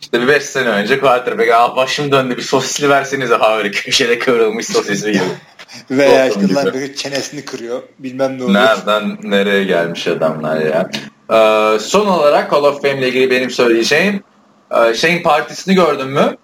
[0.00, 4.66] İşte bir 5 sene önce quarterback ah başım döndü bir sosisli versenize havri köşede kıvrılmış
[4.66, 5.24] sosisli gibi.
[5.90, 7.82] Veya işte böyle çenesini kırıyor.
[7.98, 8.60] Bilmem ne oluyor.
[8.60, 10.90] Nereden nereye gelmiş adamlar ya.
[11.30, 14.22] Ee, son olarak Call of Fame ile ilgili benim söyleyeceğim
[14.70, 16.36] e, şeyin partisini gördün mü?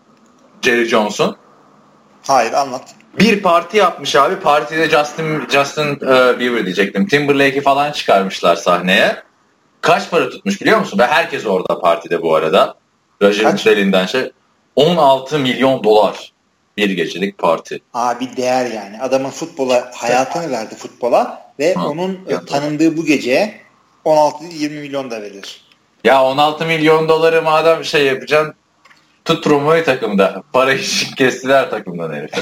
[0.62, 1.36] Jerry Johnson.
[2.26, 2.94] Hayır anlat.
[3.18, 4.36] Bir parti yapmış abi.
[4.36, 7.06] Partide Justin Justin uh, Bieber diyecektim.
[7.06, 9.22] Timberlake'i falan çıkarmışlar sahneye.
[9.80, 10.98] Kaç para tutmuş biliyor musun?
[10.98, 12.74] Ve herkes orada partide bu arada.
[13.22, 14.32] Roger'in elinden şey
[14.76, 16.32] 16 milyon dolar
[16.76, 17.80] bir gecelik parti.
[17.94, 19.00] Abi değer yani.
[19.00, 23.54] Adamın futbola hayatını verdi futbola ve ha, onun ya, tanındığı bu gece
[24.04, 25.64] 16-20 milyon da verir.
[26.04, 28.54] Ya 16 milyon doları madem şey yapacaksın
[29.24, 30.42] Tut Romo'yu takımda.
[30.52, 32.40] Para için kestiler takımdan herife.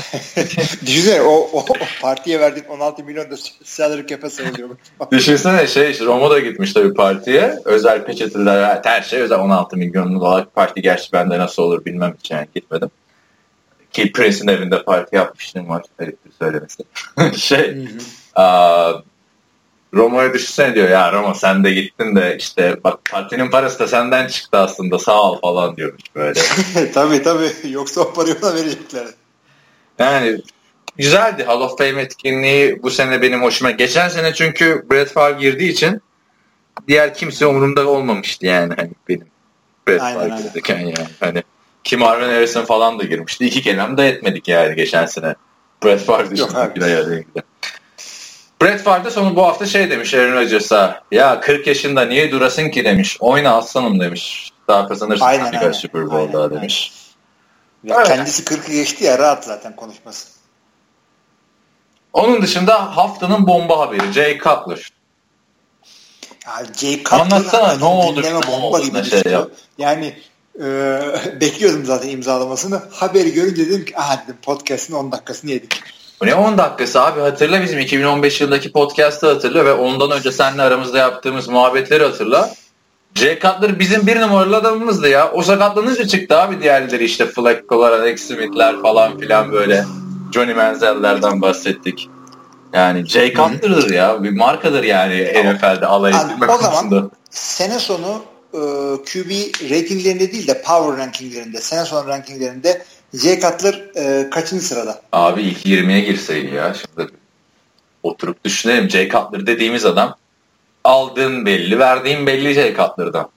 [0.87, 4.68] Düşünsene o, o, o partiye verdiğin 16 milyon da salary cap'e sayılıyor.
[5.11, 7.59] Düşünsene şey Romo da gitmiş tabii partiye.
[7.64, 10.83] Özel peçeteler her şey özel 16 milyon dolar parti.
[10.83, 12.90] Gerçi bende nasıl olur bilmem için yani gitmedim.
[13.92, 15.83] Ki Prince'in evinde parti yapmıştım var.
[15.98, 16.85] Heriftir söylemesi.
[17.38, 17.88] şey
[18.35, 18.92] a,
[19.94, 24.28] Romo'ya düşünsene diyor ya Roma sen de gittin de işte bak partinin parası da senden
[24.28, 26.40] çıktı aslında sağ ol falan diyormuş böyle.
[26.94, 29.07] tabii tabii yoksa o parayı ona verecekler.
[29.98, 30.40] Yani
[30.96, 33.70] güzeldi Hall of Fame etkinliği bu sene benim hoşuma.
[33.70, 36.02] Geçen sene çünkü Brett Favre girdiği için
[36.88, 39.26] diğer kimse umurumda olmamıştı yani hani benim
[39.88, 41.42] Brett Favre girdikken yani hani
[41.85, 43.47] Kim Marvin Harrison falan da girmişti.
[43.47, 45.35] İki kelam da etmedik yani geçen sene.
[45.85, 46.75] Brett Favre dışında
[48.62, 51.03] Brett Favre de sonu bu hafta şey demiş Aaron Rodgers'a.
[51.11, 53.16] Ya 40 yaşında niye durasın ki demiş.
[53.21, 54.53] Oyna aslanım demiş.
[54.68, 55.73] Daha kazanırsın aynen, aynen.
[55.73, 56.92] Super Bowl'da aynen, demiş.
[57.85, 58.07] Ya evet.
[58.07, 60.29] Kendisi 40'ı geçti ya rahat zaten konuşması.
[62.12, 64.92] Onun dışında haftanın bomba haberi Jay Cutler.
[66.47, 68.23] Ya Jay Cutler Anlatsana ne oldu?
[68.23, 69.51] Ne bomba gibi şey yap.
[69.79, 70.14] Yani
[70.61, 70.99] e,
[71.41, 72.83] bekliyordum zaten imzalamasını.
[72.91, 75.83] Haberi görünce dedim ki aha dedim podcast'ın 10 dakikasını yedik.
[76.23, 80.99] Ne 10 dakikası abi hatırla bizim 2015 yılındaki podcast'ı hatırla ve ondan önce seninle aramızda
[80.99, 82.51] yaptığımız muhabbetleri hatırla.
[83.15, 85.33] Jay Cutler bizim bir numaralı adamımızdı ya.
[85.33, 89.85] O sakatlanınca çıktı abi diğerleri işte Flacco'lar, Alex Smith'ler falan filan böyle.
[90.35, 92.09] Johnny Manziel'lerden bahsettik.
[92.73, 94.23] Yani Jay Cutler'dır ya.
[94.23, 95.55] Bir markadır yani tamam.
[95.55, 98.23] NFL'de alay edilme O zaman sene sonu
[98.55, 98.61] e,
[99.05, 99.31] QB
[99.71, 102.83] ratinglerinde değil de power rankinglerinde, sene sonu rankinglerinde
[103.15, 105.03] Jay Cutler e, kaçıncı sırada?
[105.12, 106.75] Abi ilk 20'ye girseydi ya.
[106.75, 107.11] Şimdi
[108.03, 108.91] oturup düşünelim.
[108.91, 110.17] Jay Cutler dediğimiz adam
[110.85, 113.29] aldığın belli, verdiğin belli Jay Cutler'dan.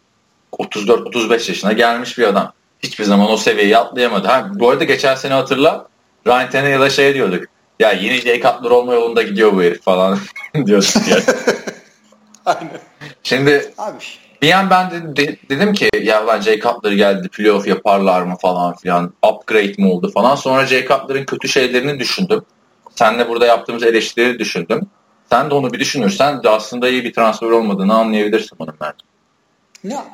[0.51, 2.53] 34-35 yaşına gelmiş bir adam.
[2.83, 4.27] Hiçbir zaman o seviyeyi atlayamadı.
[4.27, 5.87] Ha, bu arada geçen sene hatırla
[6.27, 7.45] Ryan Tannehill'a şey diyorduk.
[7.79, 10.19] Ya yeni Jay Cutler olma yolunda gidiyor bu herif falan
[10.65, 11.23] diyorduk yani.
[12.45, 12.79] Aynen.
[13.23, 13.97] Şimdi Abi
[14.45, 18.35] bir an ben de, de, dedim ki ya lan Jay Cutler geldi playoff yaparlar mı
[18.41, 20.35] falan filan upgrade mi oldu falan.
[20.35, 22.45] Sonra Jay Cutler'ın kötü şeylerini düşündüm.
[22.95, 24.81] Senle burada yaptığımız eleştirileri düşündüm.
[25.29, 29.05] Sen de onu bir düşünürsen de aslında iyi bir transfer olmadığını anlayabilirsin onun bence.
[29.83, 30.05] Ya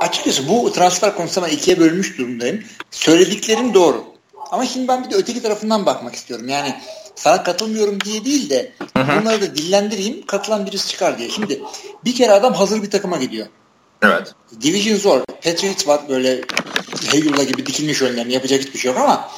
[0.00, 2.64] açıkçası bu transfer konusunda ikiye bölmüş durumdayım.
[2.90, 4.04] Söylediklerim doğru.
[4.50, 6.48] Ama şimdi ben bir de öteki tarafından bakmak istiyorum.
[6.48, 6.74] Yani
[7.14, 11.30] sana katılmıyorum diye değil de bunları da dillendireyim katılan birisi çıkar diye.
[11.30, 11.62] Şimdi
[12.04, 13.46] bir kere adam hazır bir takıma gidiyor.
[14.02, 14.34] Evet.
[14.62, 15.20] Division zor.
[15.44, 16.40] Patriots var böyle
[17.10, 19.28] Heyula gibi dikilmiş önlerine yapacak hiçbir şey yok ama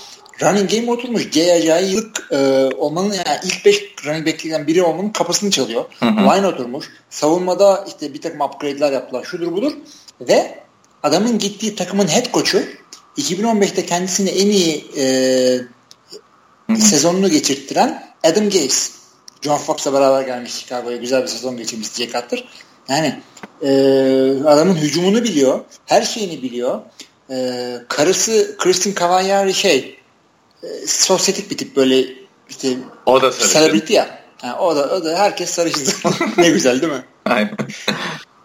[0.43, 1.37] running game oturmuş.
[1.37, 2.37] Yıllık e,
[2.77, 5.85] olmanın yani ilk 5 running back'lerden biri olmanın kapısını çalıyor.
[6.01, 6.11] Hı hı.
[6.11, 6.87] Line oturmuş.
[7.11, 9.25] Savunmada işte bir takım upgrade'ler yaptılar.
[9.25, 9.73] Şudur budur.
[10.21, 10.59] Ve
[11.03, 12.63] adamın gittiği takımın head coach'u
[13.19, 18.93] 2015'te kendisini en iyi e, sezonunu geçirttiren Adam Gase.
[19.43, 22.45] John Fox'la beraber gelmiş Chicago'ya güzel bir sezon geçirmiş Jay Cutler.
[22.91, 23.21] Yani
[23.63, 23.71] e,
[24.47, 25.61] adamın hücumunu biliyor.
[25.87, 26.81] Her şeyini biliyor.
[27.31, 27.57] E,
[27.89, 29.99] karısı Kristen Cavallari şey
[30.63, 32.05] e, sosyetik bir tip böyle
[32.49, 32.69] işte
[33.07, 33.33] o da.
[33.53, 34.21] Celebrity ya.
[34.43, 35.95] Yani o da o da herkes sarışın.
[36.37, 37.05] ne güzel değil mi?
[37.27, 37.57] Aynen.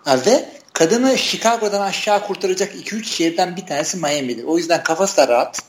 [0.05, 4.43] Ha, ve kadını Chicago'dan aşağı kurtaracak 2-3 şehirden bir tanesi Miami'dir.
[4.43, 5.59] O yüzden kafası da rahat.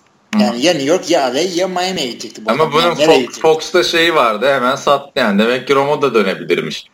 [0.41, 2.47] Yani ya New York ya LA ya Miami'ye gidecekti.
[2.47, 5.43] Bu Ama bunun Fox, Fox'ta şeyi vardı hemen sattı yani.
[5.43, 6.87] Demek ki Romo da dönebilirmiş.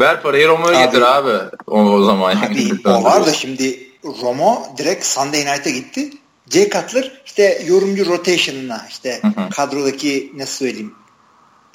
[0.00, 1.56] Ver parayı Romo'ya getir abi.
[1.66, 2.36] O, o zaman.
[2.36, 6.10] Abi, o var da şimdi Romo direkt Sunday Night'a gitti.
[6.50, 9.50] Jay Cutler işte yorumcu rotation'ına işte hı hı.
[9.50, 10.94] kadrodaki nasıl söyleyeyim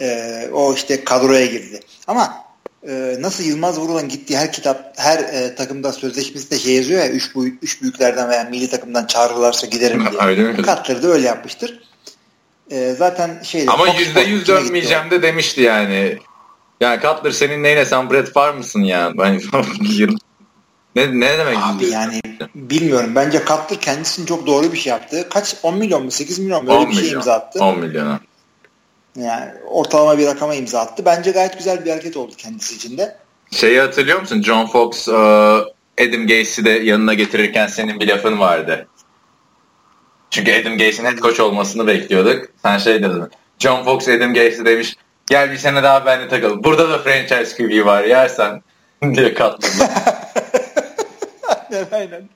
[0.02, 1.80] e, o işte kadroya girdi.
[2.08, 2.34] Ama
[2.88, 7.36] e, nasıl Yılmaz Vurulan gittiği her kitap her e, takımda sözleşmesinde şey yazıyor ya üç,
[7.36, 10.22] bu, üç büyüklerden veya milli takımdan çağrılarsa giderim diye.
[10.26, 11.80] Öyle Cutler da öyle yapmıştır.
[12.72, 16.18] E, zaten şey Ama yüzde yüz dönmeyeceğim de demişti yani.
[16.82, 19.12] Yani Cutler senin neyine sen Brett Favre mısın ya?
[19.18, 19.34] Ben
[20.96, 21.58] ne, ne demek?
[21.58, 22.22] Abi yani
[22.56, 23.16] bilmiyorum.
[23.16, 25.30] Bence Cutler kendisinin çok doğru bir şey yaptı.
[25.30, 25.56] Kaç?
[25.64, 26.12] 10 milyon mu?
[26.12, 26.72] 8 milyon mu?
[26.72, 27.60] Böyle bir şey imza attı.
[27.64, 28.20] 10 milyona.
[29.16, 31.06] Yani ortalama bir rakama imza attı.
[31.06, 33.18] Bence gayet güzel bir hareket oldu kendisi için de.
[33.52, 34.42] Şeyi hatırlıyor musun?
[34.42, 35.14] John Fox uh,
[36.00, 38.88] Adam Gates'i de yanına getirirken senin bir lafın vardı.
[40.30, 42.46] Çünkü Adam Gates'in head coach olmasını bekliyorduk.
[42.62, 43.24] Sen şey dedin.
[43.60, 44.96] John Fox Adam Gates'i demiş
[45.30, 46.64] gel bir sene daha benimle takıl.
[46.64, 48.62] Burada da franchise QB var yersen
[49.14, 49.72] diye katladı.
[51.72, 52.30] aynen aynen.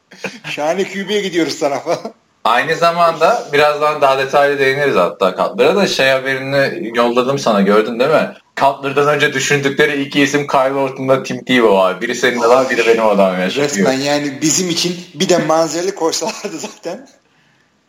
[0.50, 2.00] Şahane QB'ye gidiyoruz tarafa.
[2.43, 8.12] Aynı zamanda birazdan daha detaylı değiniriz hatta Cutler'a da şey haberini yolladım sana gördün değil
[8.12, 8.34] mi?
[8.56, 12.02] Cutler'dan önce düşündükleri iki isim Kyle Orton'la Tim Tebow abi.
[12.02, 13.39] Biri senin adam biri benim adam.
[13.39, 13.45] Ya.
[13.52, 17.08] Resmen yani bizim için bir de manzaralı koysalardı zaten.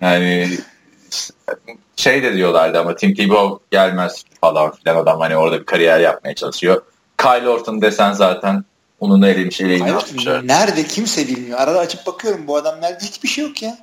[0.00, 0.48] Yani
[1.96, 6.34] şey de diyorlardı ama Tim Tebow gelmez falan filan adam hani orada bir kariyer yapmaya
[6.34, 6.82] çalışıyor.
[7.18, 8.64] Kyle Orton desen zaten
[9.00, 10.48] onun elemiş eleğini atmışlar.
[10.48, 11.58] Nerede kimse bilmiyor.
[11.58, 13.78] Arada açıp bakıyorum bu adam nerede hiçbir şey yok ya.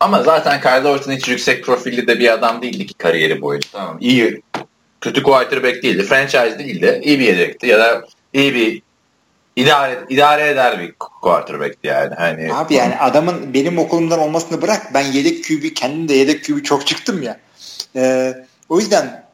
[0.00, 3.68] Ama zaten Kyle Orton hiç yüksek profilli de bir adam değildi ki kariyeri boyunca.
[3.72, 3.96] Tamam.
[4.00, 4.42] İyi,
[5.00, 6.02] kötü quarterback değildi.
[6.02, 7.00] Franchise değildi.
[7.04, 8.82] İyi bir yedekti ya da iyi bir
[9.56, 12.14] idare, idare eder bir quarterback'ti yani.
[12.14, 14.94] Hani, Abi yani adamın benim okulumdan olmasını bırak.
[14.94, 17.40] Ben yedek QB, kendim de yedek QB çok çıktım ya.
[17.96, 18.34] Ee,
[18.68, 19.24] o yüzden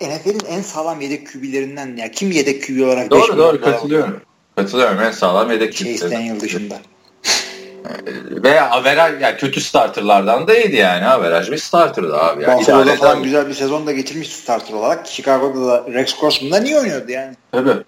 [0.00, 4.20] NFL'in en sağlam yedek QB'lerinden ya kim yedek QB olarak Doğru doğru katılıyorum.
[4.56, 5.84] Katılıyorum en sağlam yedek QB.
[5.84, 6.78] Chase Daniel dışında.
[8.30, 11.06] Veya averaj yani kötü starterlardan da iyiydi yani.
[11.06, 12.42] Averaj bir starterdı abi.
[12.42, 15.06] Yani Buffalo'da falan güzel bir sezon da geçirmiş starter olarak.
[15.06, 17.34] Chicago'da da Rex Grossman'da niye oynuyordu yani?
[17.52, 17.84] Tabii.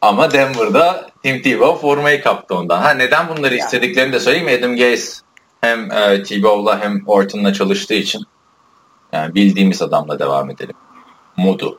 [0.00, 2.82] Ama Denver'da Tim Tebow formayı kaptı ondan.
[2.82, 3.64] Ha neden bunları yani.
[3.64, 4.58] istediklerini de söyleyeyim.
[4.58, 5.20] Adam Gase
[5.60, 8.22] hem e, Tebow'la hem Orton'la çalıştığı için
[9.12, 10.74] yani bildiğimiz adamla devam edelim.
[11.36, 11.78] Modu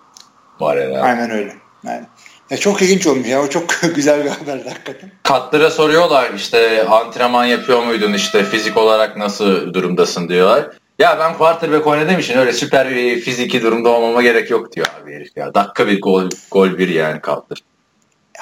[0.60, 1.02] var herhalde.
[1.02, 1.56] Aynen öyle.
[1.84, 2.06] Yani.
[2.50, 3.42] Ya çok ilginç olmuş ya.
[3.42, 3.64] O çok
[3.96, 5.12] güzel bir haber hakikaten.
[5.24, 10.70] Katlara soruyorlar işte antrenman yapıyor muydun işte fizik olarak nasıl durumdasın diyorlar.
[11.00, 15.14] Ya ben quarterback oynadığım için öyle süper bir fiziki durumda olmama gerek yok diyor abi
[15.14, 15.54] herif ya.
[15.54, 17.58] Dakika bir gol, gol bir yani Cutler.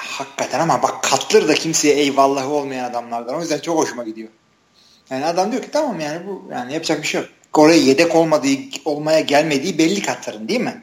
[0.00, 3.34] Hakikaten ama bak Cutler da kimseye eyvallahı olmayan adamlardan.
[3.34, 4.28] O yüzden çok hoşuma gidiyor.
[5.10, 7.30] Yani adam diyor ki tamam yani bu yani yapacak bir şey yok.
[7.54, 8.48] Oraya yedek olmadığı,
[8.84, 10.82] olmaya gelmediği belli Cutler'ın değil mi?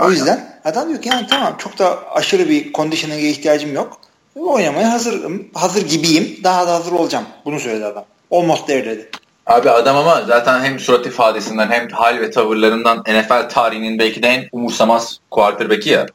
[0.00, 4.00] O yüzden adam diyor ki yani tamam çok da aşırı bir conditioning'e ihtiyacım yok.
[4.36, 5.48] Oynamaya hazırım.
[5.54, 6.40] Hazır gibiyim.
[6.44, 7.24] Daha da hazır olacağım.
[7.44, 8.04] Bunu söyledi adam.
[8.30, 9.10] Almost there dedi.
[9.46, 14.28] Abi adam ama zaten hem surat ifadesinden hem hal ve tavırlarından NFL tarihinin belki de
[14.28, 16.06] en umursamaz quarterback'i ya.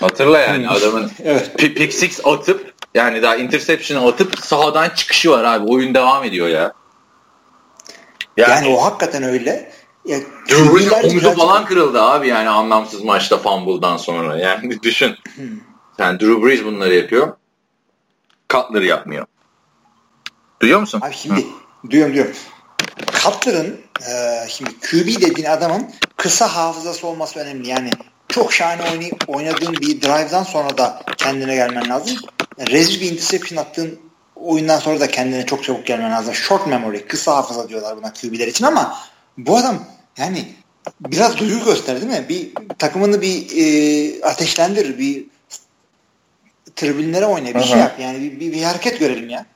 [0.00, 1.58] Hatırla yani adamın evet.
[1.58, 5.72] pick six atıp yani daha interception atıp sahadan çıkışı var abi.
[5.72, 6.72] Oyun devam ediyor ya.
[8.36, 9.72] Yani, yani o hakikaten öyle.
[10.04, 14.38] Ya, Drew omuzu falan kırıldı abi yani anlamsız maçta fumble'dan sonra.
[14.38, 15.14] Yani düşün.
[15.34, 15.44] Hmm.
[15.98, 17.36] Yani Drew Brees bunları yapıyor.
[18.52, 19.26] Cutler yapmıyor.
[20.62, 21.00] Duyuyor musun?
[21.04, 21.90] Abi şimdi Hı.
[21.90, 22.36] duyuyorum duyuyorum.
[23.22, 27.68] Cutler'ın e, şimdi QB dediğin adamın kısa hafızası olması önemli.
[27.68, 27.90] Yani
[28.28, 32.16] çok şahane oynadığın bir drive'dan sonra da kendine gelmen lazım.
[32.70, 33.98] Rezil bir interception attığın
[34.36, 36.34] oyundan sonra da kendine çok çabuk gelmen lazım.
[36.34, 38.98] Short memory, kısa hafıza diyorlar buna QB'ler için ama
[39.38, 39.84] bu adam
[40.16, 40.44] yani
[41.00, 42.26] biraz duygu göster değil mi?
[42.28, 45.26] Bir takımını bir e, ateşlendir, bir
[46.76, 47.64] tribünlere oyna, bir Hı-hı.
[47.64, 48.00] şey yap.
[48.00, 49.46] Yani bir, bir, bir hareket görelim ya.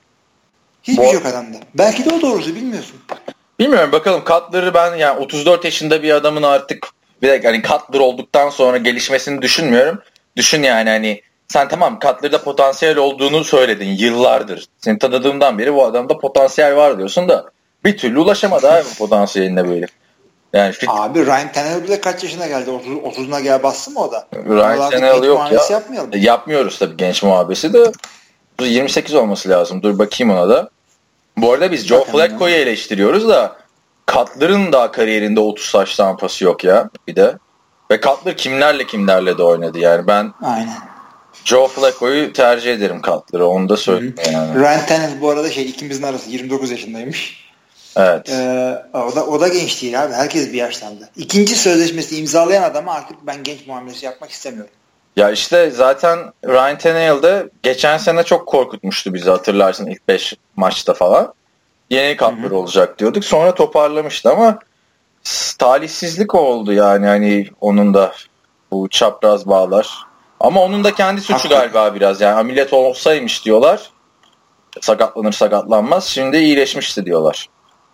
[0.82, 1.56] Hiçbir şey yok adamda.
[1.74, 2.96] Belki de o doğrusu bilmiyorsun.
[3.58, 6.88] Bilmiyorum bakalım Cutler'ı ben yani 34 yaşında bir adamın artık
[7.22, 10.02] bir de hani Cutler olduktan sonra gelişmesini düşünmüyorum.
[10.36, 14.66] Düşün yani hani sen tamam Cutler'da potansiyel olduğunu söyledin yıllardır.
[14.78, 17.44] Seni tanıdığımdan beri bu adamda potansiyel var diyorsun da
[17.84, 19.86] bir türlü ulaşamadı abi potansiyeline böyle.
[20.52, 20.88] Yani fit...
[20.88, 22.70] Abi Ryan Tannehill bile kaç yaşına geldi?
[22.70, 24.28] 30, 30'una gel bastı mı o da?
[24.34, 25.60] Ryan Tannehill yok ya.
[25.70, 26.10] Yapmayalım.
[26.14, 27.92] Yapmıyoruz tabii genç muhabbesi de.
[28.60, 29.82] 28 olması lazım.
[29.82, 30.70] Dur bakayım ona da.
[31.36, 33.56] Bu arada biz Joe Flacco'yu eleştiriyoruz da
[34.12, 37.38] Cutler'ın daha kariyerinde 30 saç tampası yok ya bir de.
[37.90, 40.76] Ve Cutler kimlerle kimlerle de oynadı yani ben Aynen.
[41.44, 44.60] Joe Flacco'yu tercih ederim Cutler'ı onu da söyleyeyim yani.
[44.60, 47.42] Ryan Tannehill bu arada şey ikimizin arası 29 yaşındaymış.
[47.96, 48.30] Evet.
[48.30, 50.12] Ee, o, da, o da genç değil abi.
[50.12, 51.08] Herkes bir yaşlandı.
[51.16, 54.70] İkinci sözleşmesi imzalayan adama artık ben genç muamelesi yapmak istemiyorum.
[55.16, 61.34] Ya işte zaten Ryan Tannehill geçen sene çok korkutmuştu bizi hatırlarsın ilk 5 maçta falan.
[61.92, 63.24] Yeni kampır olacak diyorduk.
[63.24, 64.58] Sonra toparlamıştı ama
[65.58, 68.12] talihsizlik oldu yani hani onun da
[68.70, 69.98] bu çapraz bağlar.
[70.40, 73.90] Ama onun da kendi suçu galiba biraz yani ameliyat olsaymış diyorlar.
[74.80, 76.04] Sakatlanır sakatlanmaz.
[76.04, 77.48] Şimdi iyileşmişti diyorlar.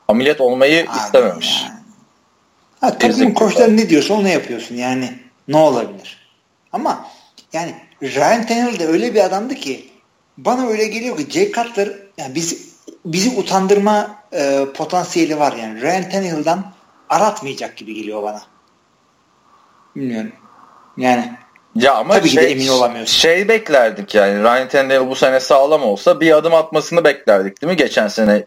[0.08, 1.62] Ameliyat olmayı Abi istememiş.
[1.62, 1.78] Yani.
[2.80, 6.28] Ha, takımın koçları ne diyorsa onu yapıyorsun yani ne olabilir.
[6.72, 7.06] Ama
[7.52, 9.90] yani Ryan Tannehill de öyle bir adamdı ki
[10.38, 12.67] bana öyle geliyor ki Jay Cutler yani biz,
[13.12, 15.82] bizi utandırma e, potansiyeli var yani.
[15.82, 16.72] Ryan Tannehill'dan
[17.08, 18.42] aratmayacak gibi geliyor bana.
[19.96, 20.32] Bilmiyorum.
[20.96, 21.32] Yani
[21.74, 23.12] ya ama tabii şey, ki de emin olamıyorsun.
[23.12, 27.76] Şey beklerdik yani Ryan Tannehill bu sene sağlam olsa bir adım atmasını beklerdik değil mi?
[27.76, 28.44] Geçen sene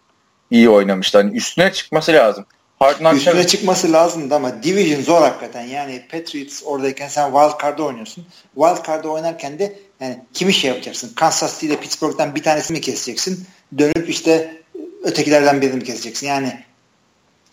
[0.52, 1.18] iyi oynamıştı.
[1.18, 2.46] Hani üstüne çıkması lazım.
[2.82, 5.62] Hard üstüne çıkması lazımdı ama Division zor hakikaten.
[5.62, 8.26] Yani Patriots oradayken sen Wild Card'da oynuyorsun.
[8.56, 11.12] Wild Card'da oynarken de yani kimi şey yapacaksın?
[11.16, 13.48] Kansas City ile Pittsburgh'dan bir tanesini mi keseceksin?
[13.78, 14.62] Dönüp işte
[15.04, 16.28] ötekilerden birini mi keseceksin?
[16.28, 16.64] Yani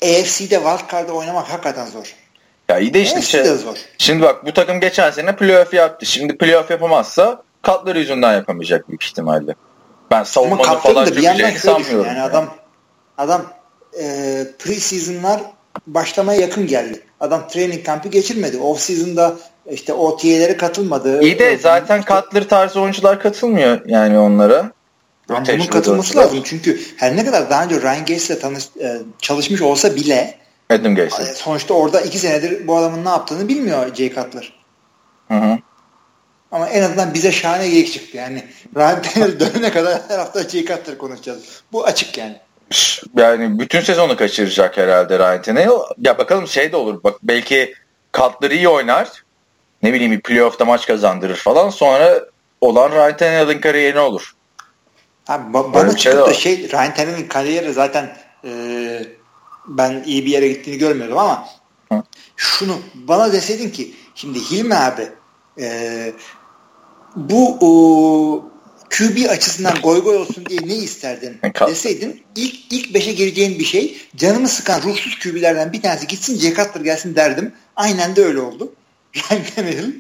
[0.03, 2.15] AFC'de Wild Card'da oynamak hakikaten zor.
[2.69, 3.77] Ya iyi de işte şey, zor.
[3.99, 6.07] Şimdi bak bu takım geçen sene playoff yaptı.
[6.07, 9.55] Şimdi playoff yapamazsa katları yüzünden yapamayacak büyük ihtimalle.
[10.11, 12.07] Ben savunmanı falan çökeceğini sanmıyorum.
[12.07, 12.55] Yani, yani adam
[13.19, 13.58] Adam
[13.99, 14.05] e,
[14.59, 15.41] pre-season'lar
[15.87, 17.01] başlamaya yakın geldi.
[17.21, 18.59] Adam training kampı geçirmedi.
[18.59, 19.37] Off season'da
[19.71, 21.23] işte OTA'lere katılmadı.
[21.23, 24.73] İyi de zaten Cutler tarzı oyuncular katılmıyor yani onlara.
[25.29, 26.25] Yani bunun katılması oyuncular.
[26.25, 26.43] lazım.
[26.45, 30.39] Çünkü her ne kadar daha önce Ryan Gates'le tanış, e, çalışmış olsa bile
[30.71, 31.21] Adam Gates.
[31.21, 34.53] E, sonuçta orada iki senedir bu adamın ne yaptığını bilmiyor Jay Cutler.
[35.29, 35.59] Hı hı.
[36.53, 38.17] Ama en azından bize şahane geyik çıktı.
[38.17, 38.45] Yani
[38.77, 41.63] Ryan Tannehill dönene kadar her hafta Jay Cutler konuşacağız.
[41.73, 42.37] Bu açık yani
[43.17, 45.71] yani bütün sezonu kaçıracak herhalde Ryan Tannehill.
[45.99, 47.05] Ya bakalım şey de olur.
[47.05, 47.75] Bak belki
[48.13, 49.25] Cutler iyi oynar.
[49.83, 51.71] Ne bileyim bir playoff'ta maç kazandırır falan.
[51.71, 52.21] Sonra
[52.61, 54.35] olan Ryan Tannehill'in kariyeri ne olur?
[55.29, 58.51] Abi, ba- bana şey çıkıp da şey Ryan Tannehill'in kariyeri zaten e,
[59.69, 61.49] ben iyi bir yere gittiğini görmüyordum ama
[61.93, 62.03] Hı.
[62.37, 65.09] şunu bana deseydin ki şimdi Hilmi abi
[65.61, 66.13] e,
[67.17, 67.71] bu o,
[68.91, 73.97] QB açısından goy goy olsun diye ne isterdin deseydin ilk ilk beşe gireceğin bir şey
[74.17, 77.53] canımı sıkan ruhsuz QB'lerden bir tanesi gitsin Jay Cutler gelsin derdim.
[77.77, 78.73] Aynen de öyle oldu.
[79.17, 79.93] Ryan Tannehill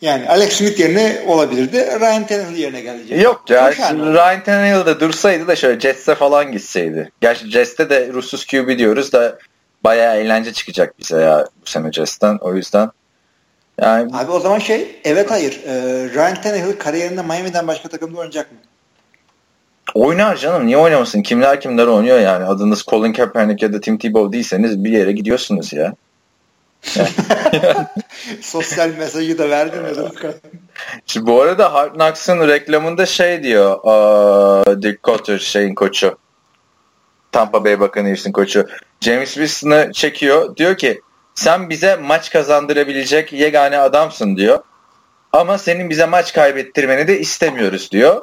[0.00, 2.00] yani Alex Smith yerine olabilirdi.
[2.00, 3.22] Ryan Tannehill yerine gelecek.
[3.22, 3.72] Yok ya.
[3.72, 7.12] Ryan Tannehill de dursaydı da şöyle Jets'e falan gitseydi.
[7.20, 9.38] Gerçi Jets'te de ruhsuz QB diyoruz da
[9.84, 12.38] bayağı eğlence çıkacak bize ya bu sene Jets'ten.
[12.40, 12.90] O yüzden
[13.80, 14.16] yani...
[14.16, 15.60] Abi o zaman şey evet hayır.
[15.66, 15.72] Ee,
[16.14, 18.58] Ryan Tannehill kariyerinde Miami'den başka takımda oynayacak mı?
[19.94, 20.66] Oynar canım.
[20.66, 21.22] Niye oynamasın?
[21.22, 22.44] Kimler kimler oynuyor yani.
[22.44, 25.94] Adınız Colin Kaepernick ya da Tim Tebow değilseniz bir yere gidiyorsunuz ya.
[28.40, 29.88] Sosyal mesajı da verdin mi?
[31.06, 36.18] Şimdi bu arada Hard Knocks'ın reklamında şey diyor uh, Dick Cotter şeyin koçu
[37.32, 38.66] Tampa Bay Buccaneers'in koçu
[39.00, 40.56] James Winston'ı çekiyor.
[40.56, 41.00] Diyor ki
[41.34, 44.62] sen bize maç kazandırabilecek yegane adamsın diyor.
[45.32, 48.22] Ama senin bize maç kaybettirmeni de istemiyoruz diyor.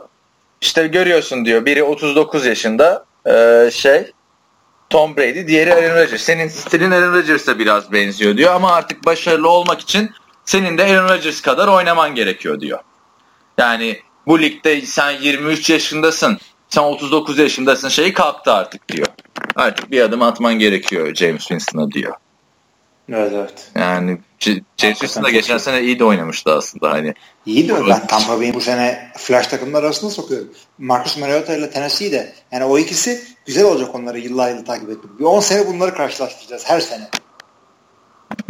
[0.62, 4.12] İşte görüyorsun diyor biri 39 yaşında e, şey
[4.90, 6.22] Tom Brady diğeri Aaron Rodgers.
[6.22, 10.12] Senin stilin Aaron Rodgers'a biraz benziyor diyor ama artık başarılı olmak için
[10.46, 12.80] senin de Aaron Rodgers kadar oynaman gerekiyor diyor.
[13.58, 16.38] Yani bu ligde sen 23 yaşındasın
[16.70, 19.08] sen 39 yaşındasın şeyi kalktı artık diyor.
[19.56, 22.14] Artık bir adım atman gerekiyor James Winston'a diyor.
[23.14, 23.72] Evet evet.
[23.76, 24.18] Yani
[24.78, 27.14] James da geçen sene iyi de oynamıştı aslında hani.
[27.46, 30.50] İyi de ben Tampa Bay'i bu sene flash takımlar arasında sokuyorum.
[30.78, 35.20] Marcus Mariota ile Tennessee de yani o ikisi güzel olacak onları yıllar yılı takip etmek.
[35.20, 37.10] Bir 10 sene bunları karşılaştıracağız her sene.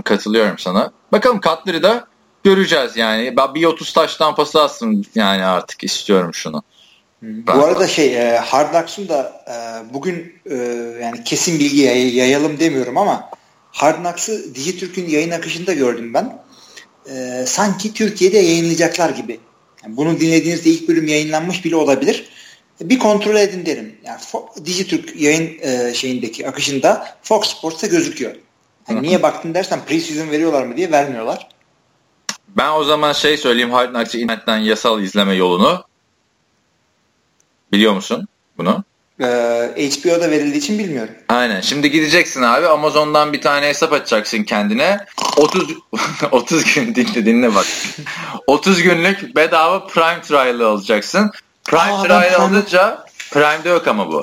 [0.04, 0.92] Katılıyorum sana.
[1.12, 2.08] Bakalım Cutler'ı da
[2.44, 3.38] göreceğiz yani.
[3.38, 6.64] Ben bir 30 taştan pası atsın yani artık istiyorum şunu.
[7.22, 9.54] Bu arada şey e, Hard Knocks'un da e,
[9.94, 10.56] bugün e,
[11.02, 13.30] yani kesin bilgi yay, yayalım demiyorum ama
[13.72, 16.44] Hard Knocks'ı Dijitürk'ün yayın akışında gördüm ben.
[17.10, 19.40] E, sanki Türkiye'de yayınlayacaklar gibi.
[19.84, 22.30] Yani bunu dinlediğinizde ilk bölüm yayınlanmış bile olabilir.
[22.82, 23.96] Bir kontrol edin derim.
[24.04, 24.20] Yani
[24.66, 28.36] Dijitürk yayın e, şeyindeki akışında Fox Sports'ta gözüküyor.
[28.90, 31.50] Yani niye baktın dersen preseason veriyorlar mı diye vermiyorlar.
[32.48, 35.84] Ben o zaman şey söyleyeyim Hard Knocks'ı internetten yasal izleme yolunu.
[37.72, 38.84] Biliyor musun bunu?
[39.22, 39.26] Ee,
[39.78, 41.14] HBO'da verildiği için bilmiyorum.
[41.30, 41.62] Aynen.
[41.62, 45.06] Şimdi gideceksin abi Amazon'dan bir tane hesap açacaksın kendine.
[45.38, 45.70] 30
[46.32, 47.66] 30 gün dinle dinle bak.
[48.48, 51.32] 30 günlük bedava Prime Trial'ı alacaksın.
[51.64, 52.36] Prime Aa, Trial Prime...
[52.36, 54.22] alınca Prime'de yok ama bu.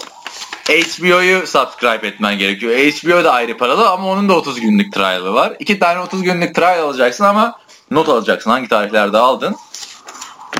[0.68, 2.72] HBO'yu subscribe etmen gerekiyor.
[2.72, 5.52] HBO da ayrı paralı ama onun da 30 günlük trial'ı var.
[5.58, 7.58] İki tane 30 günlük trial alacaksın ama
[7.90, 9.56] not alacaksın hangi tarihlerde aldın.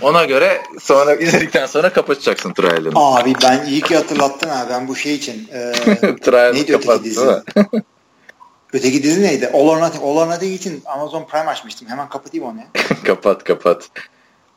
[0.03, 2.93] Ona göre sonra izledikten sonra kapatacaksın trial'ını.
[2.95, 4.67] Abi ben iyi ki hatırlattın ha.
[4.71, 5.49] Ben bu şey için.
[5.53, 5.59] E,
[6.55, 7.21] neydi öteki dizi?
[8.73, 9.51] öteki dizi neydi?
[9.53, 10.05] All or Nothing.
[10.05, 11.89] All or Nothing için Amazon Prime açmıştım.
[11.89, 12.67] Hemen kapatayım onu ya.
[13.05, 13.89] kapat kapat.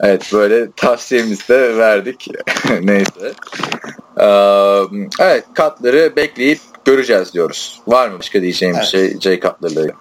[0.01, 2.27] Evet böyle tavsiyemizi de verdik.
[2.81, 3.33] Neyse.
[4.19, 7.81] Ee, evet katları bekleyip göreceğiz diyoruz.
[7.87, 8.85] Var mı başka diyeceğim evet.
[8.85, 9.91] bir şey J ilgili?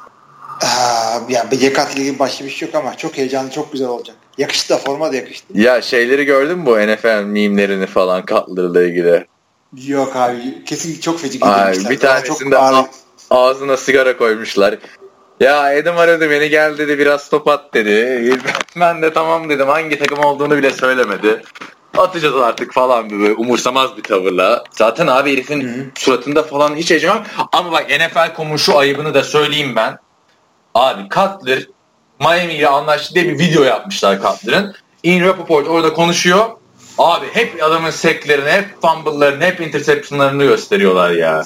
[1.29, 4.17] ya J ilgili başka bir şey yok ama çok heyecanlı çok güzel olacak.
[4.39, 5.47] Yakıştı da forma da yakıştı.
[5.55, 9.27] Ya şeyleri gördün mü bu NFL mimlerini falan katlarıyla ilgili?
[9.87, 11.91] Yok abi kesin çok feci gidiyormuşlar.
[11.91, 12.59] Bir tanesinde
[13.31, 14.79] ağzına sigara koymuşlar.
[15.41, 18.39] Ya Adam aradı beni gel dedi biraz top at dedi.
[18.81, 21.43] Ben de tamam dedim hangi takım olduğunu bile söylemedi.
[21.97, 24.65] Atacağız artık falan böyle umursamaz bir tavırla.
[24.71, 25.85] Zaten abi herifin Hı-hı.
[25.95, 29.99] suratında falan hiç heyecan Ama bak NFL.com'un şu ayıbını da söyleyeyim ben.
[30.75, 31.67] Abi Cutler
[32.21, 34.75] Miami ile anlaştı diye bir video yapmışlar Cutler'ın.
[35.03, 36.47] In Rappaport orada konuşuyor.
[36.99, 41.45] Abi hep adamın seklerini, hep fumble'larını, hep interception'larını gösteriyorlar ya.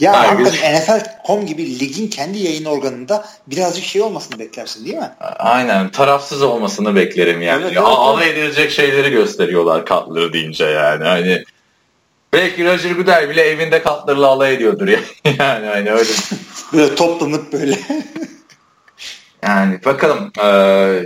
[0.00, 5.10] Ya hakikaten NFL.com gibi ligin kendi yayın organında birazcık şey olmasını beklersin değil mi?
[5.38, 5.90] Aynen.
[5.90, 7.62] Tarafsız olmasını beklerim yani.
[7.62, 11.04] Evet, evet, Alay edilecek şeyleri gösteriyorlar katları deyince yani.
[11.04, 11.44] Hani
[12.32, 14.98] belki Roger Goodell bile evinde katlarla alay ediyordur ya.
[15.38, 16.10] yani hani öyle.
[16.72, 17.78] böyle toplanıp böyle.
[19.42, 20.32] Yani bakalım.
[20.44, 21.04] Ee,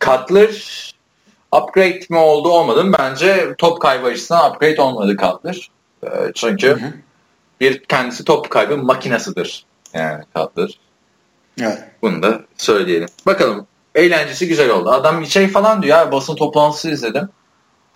[0.00, 0.94] Cutler
[1.52, 2.96] upgrade mi oldu olmadı mı?
[2.98, 5.70] Bence top kaybı açısından upgrade olmadı Cutler.
[6.04, 6.92] Ee, çünkü hı hı
[7.60, 9.64] bir kendisi top kaybı makinasıdır.
[9.92, 10.78] Yani tatlıdır.
[11.60, 11.78] Evet.
[12.02, 13.08] Bunu da söyleyelim.
[13.26, 13.66] Bakalım.
[13.94, 14.90] Eğlencesi güzel oldu.
[14.90, 17.28] Adam bir şey falan diyor ya basın toplantısı izledim.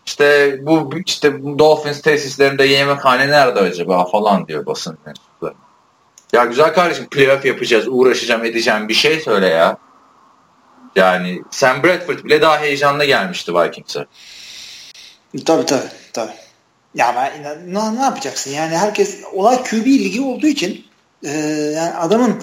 [0.07, 4.99] İşte bu işte Dolphins tesislerinde yemekhane nerede acaba falan diyor basın.
[6.33, 9.77] Ya güzel kardeşim playoff yapacağız, uğraşacağım, edeceğim bir şey söyle ya.
[10.97, 14.07] Yani Sam Bradford bile daha heyecanlı gelmişti Vikings'e.
[15.45, 15.89] Tabii tabii.
[16.13, 16.33] tabii.
[16.95, 18.51] Ya ben, ne, ne yapacaksın?
[18.51, 20.85] Yani herkes olay QB ligi olduğu için
[21.25, 21.31] e,
[21.75, 22.43] yani adamın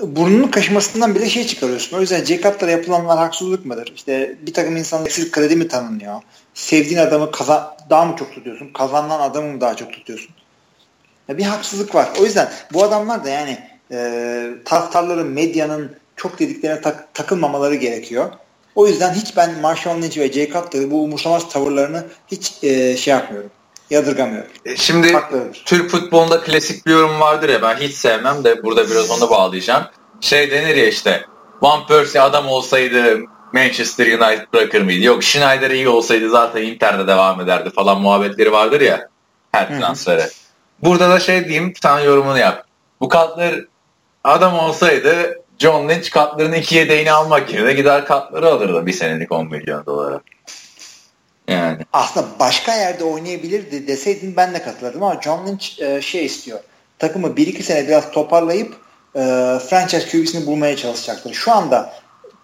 [0.00, 1.96] burnunun kaşımasından bile şey çıkarıyorsun.
[1.96, 3.92] O yüzden J-Cut'lara yapılanlar haksızlık mıdır?
[3.96, 6.22] İşte bir takım insanlar eksik kredi mi tanınıyor?
[6.54, 8.72] Sevdiğin adamı kazan, daha mı çok tutuyorsun?
[8.72, 10.30] Kazanılan adamı mı daha çok tutuyorsun?
[11.28, 12.08] Bir haksızlık var.
[12.20, 13.58] O yüzden bu adamlar da yani
[13.92, 18.32] e, taraftarların, medyanın çok dediklerine tak, takılmamaları gerekiyor.
[18.74, 23.14] O yüzden hiç ben Marshall Lynch ve Jay Cutler'ı bu umursamaz tavırlarını hiç e, şey
[23.14, 23.50] yapmıyorum
[23.90, 24.50] yadırgamıyorum.
[24.64, 25.62] E, şimdi Haklıdır.
[25.64, 29.84] Türk futbolunda klasik bir yorum vardır ya ben hiç sevmem de burada biraz onu bağlayacağım.
[30.20, 31.24] Şey denir ya işte
[31.62, 33.20] Van Persie adam olsaydı
[33.52, 35.04] Manchester United bırakır mıydı?
[35.04, 39.08] Yok Schneider iyi olsaydı zaten Inter'de devam ederdi falan muhabbetleri vardır ya
[39.52, 40.30] her transfere.
[40.82, 42.64] Burada da şey diyeyim sen yorumunu yap.
[43.00, 43.54] Bu katlar
[44.24, 49.46] adam olsaydı John Lynch katlarını iki yedeğini almak yerine gider katları alırdı bir senelik 10
[49.46, 50.20] milyon dolara.
[51.48, 51.78] Yani.
[51.92, 56.58] Aslında başka yerde oynayabilirdi deseydin ben de katılırdım ama John Lynch e, şey istiyor.
[56.98, 58.74] Takımı 1-2 sene biraz toparlayıp
[59.14, 59.20] e,
[59.68, 61.34] franchise QB'sini bulmaya çalışacaktır.
[61.34, 61.92] Şu anda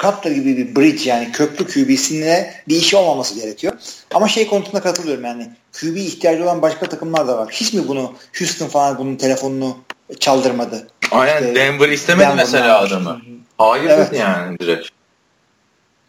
[0.03, 3.73] Cutler gibi bir bridge yani köprü QB'sine bir işi olmaması gerekiyor.
[4.15, 5.51] Ama şey konusunda katılıyorum yani
[5.81, 7.49] QB ihtiyacı olan başka takımlar da var.
[7.53, 9.77] Hiç mi bunu Houston falan bunun telefonunu
[10.21, 10.89] çaldırmadı?
[11.11, 13.21] Aynen işte, Denver istemedi Denver mesela adamı.
[13.59, 14.13] Hayır evet.
[14.13, 14.89] yani direkt.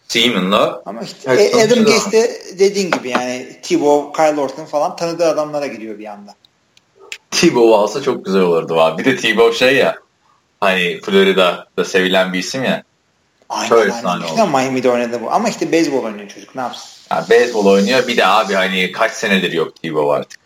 [0.08, 5.68] Seaman'la ama işte Adam Gaze de dediğin gibi yani Thibaut, Kyle Orton falan tanıdığı adamlara
[5.68, 6.36] gidiyor bir anda.
[7.32, 9.06] Thibaut alsa çok güzel olurdu abi.
[9.06, 10.04] Bir de Thibaut şey ya
[10.64, 12.84] Hani Florida'da sevilen bir isim ya.
[13.54, 14.26] Aynen Çok aynen.
[14.26, 15.32] İşte Miami'de oynadı bu.
[15.32, 16.56] Ama işte beyzbol oynuyor çocuk.
[16.56, 16.89] Ne yapsın?
[17.12, 18.08] Ya, beyzbol oynuyor.
[18.08, 20.39] Bir de abi hani kaç senedir yok Tebow artık.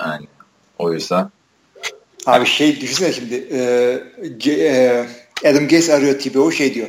[0.00, 0.26] Yani
[0.78, 1.30] o yüzden.
[2.26, 3.58] Abi şey düşünsene şimdi e,
[4.52, 5.06] e,
[5.50, 6.88] Adam Gaze arıyor Tebow'u şey diyor.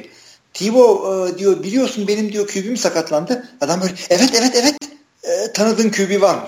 [0.54, 3.48] Tebow e, diyor biliyorsun benim diyor QB'm sakatlandı.
[3.62, 4.76] Adam böyle evet evet evet
[5.24, 6.46] e, tanıdığın QB var mı?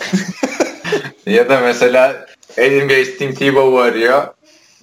[1.25, 2.25] ya da mesela
[2.57, 4.27] Adam Gaze Tim Tebow'u arıyor.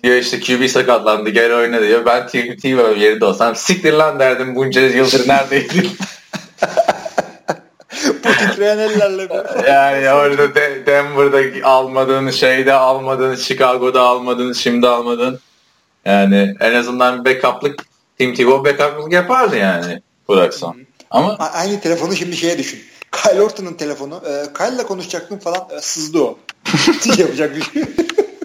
[0.07, 2.07] Diyor işte QB sakatlandı gel oyna diyor.
[2.07, 5.91] Ben Tim Tebow yerinde olsam siktir lan derdim bunca yıldır neredeydin?
[8.25, 9.29] Bu titreyen ellerle.
[9.69, 15.41] yani orada de, Denver'da almadığın şeyde almadığın Chicago'da almadığın şimdi almadın.
[16.05, 17.85] Yani en azından backup'lık
[18.19, 20.77] Tim Tebow backup'lık yapardı yani bıraksan.
[21.11, 22.81] Ama aynı telefonu şimdi şeye düşün.
[23.13, 24.23] Kyle Orton'un telefonu.
[24.27, 26.39] E, Kyle'la konuşacaktım falan e, sızdı o.
[27.19, 27.83] yapacak bir şey.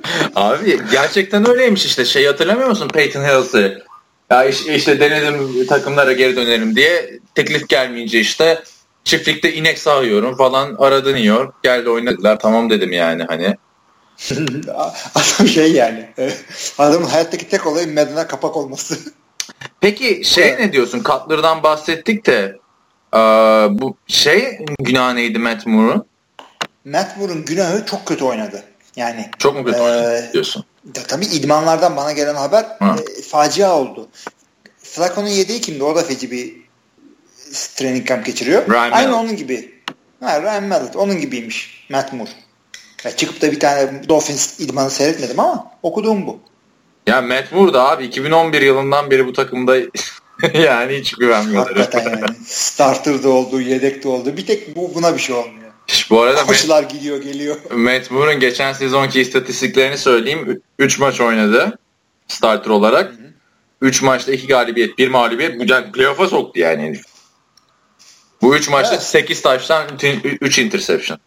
[0.36, 2.06] Abi gerçekten öyleymiş işte.
[2.06, 3.84] Şey hatırlamıyor musun Peyton Hills'ı?
[4.30, 8.64] Ya işte, işte denedim takımlara geri dönelim diye teklif gelmeyince işte
[9.04, 11.64] çiftlikte inek sağıyorum falan aradı New York.
[11.64, 13.58] Geldi oynadılar tamam dedim yani hani.
[15.16, 16.32] Adam şey yani e,
[16.78, 18.98] adamın hayattaki tek olayı Madden'a kapak olması.
[19.82, 21.00] Peki şey ne diyorsun?
[21.00, 22.62] Katlardan bahsettik de
[23.14, 23.18] ee,
[23.70, 26.06] bu şey günah neydi Matt Moore'un?
[26.86, 28.64] Matt Moore'un günahı çok kötü oynadı.
[28.96, 30.66] Yani çok mu kötü e, diyorsun?
[30.96, 34.10] Da, tabii idmanlardan bana gelen haber e, facia oldu.
[34.78, 35.84] Flacco'nun yedeği kimdi?
[35.84, 36.56] O da feci bir
[37.76, 38.70] training camp geçiriyor.
[38.70, 39.26] Ryan Aynı Mallet.
[39.26, 39.82] onun gibi.
[40.20, 40.96] Ha, Ryan Mallet.
[40.96, 42.30] Onun gibiymiş Matt Moore.
[43.04, 46.40] Ya çıkıp da bir tane Dolphins idmanı seyretmedim ama okuduğum bu.
[47.08, 49.78] Ya Matt Moore da abi 2011 yılından beri bu takımda
[50.54, 51.78] yani hiç güvenmiyorlar.
[51.78, 52.36] Hakikaten yani.
[52.48, 54.38] Starter'da oldu, yedekte oldu.
[54.38, 55.61] Bir tek bu buna bir şey olmuyor.
[56.10, 57.58] Bu arada Koçlar Matt, gidiyor geliyor.
[57.72, 60.62] Matt Moore'un geçen sezonki istatistiklerini söyleyeyim.
[60.80, 61.78] 3 maç oynadı
[62.28, 63.14] starter olarak.
[63.82, 65.70] 3 maçta 2 galibiyet, 1 mağlubiyet.
[65.70, 67.02] Yani playoff'a soktu yani.
[68.42, 69.06] Bu 3 maçta evet.
[69.06, 69.86] 8 taştan
[70.42, 71.20] 3 interception.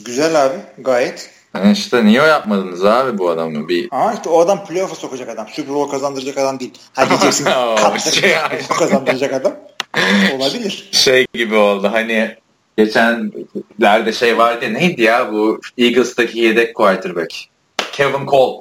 [0.00, 1.30] Güzel abi gayet.
[1.54, 3.88] Yani işte niye o yapmadınız abi bu adamı bir...
[3.90, 5.48] Ama işte o adam playoff'a sokacak adam.
[5.48, 6.74] Super Bowl kazandıracak adam değil.
[6.92, 7.48] Ha diyeceksin
[8.20, 8.34] şey
[8.78, 9.54] kazandıracak adam.
[10.36, 10.88] Olabilir.
[10.92, 12.36] Şey gibi oldu hani
[12.78, 17.34] geçenlerde şey vardı neydi ya bu Eagles'taki yedek quarterback.
[17.92, 18.60] Kevin Cole.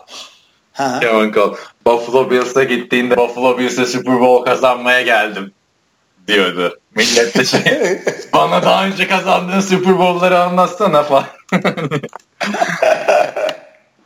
[0.73, 0.99] Ha.
[1.01, 1.55] Kevin Cole.
[1.85, 5.51] Buffalo Bills'a gittiğinde Buffalo Bills'e Super Bowl kazanmaya geldim
[6.27, 6.79] diyordu.
[6.95, 7.61] Millet de şey
[8.33, 11.25] bana daha önce kazandığın Super Bowl'ları anlatsana falan.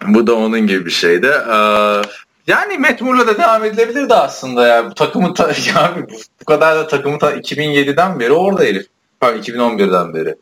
[0.08, 1.28] Bu da onun gibi bir şeydi.
[1.28, 2.02] Ee,
[2.48, 4.90] yani Matt Moore'la da devam edilebilirdi aslında ya.
[4.90, 5.96] Bu takımı ta, ya
[6.42, 8.88] bu kadar da takımı ta 2007'den beri orada herif.
[9.20, 10.36] Pardon 2011'den beri.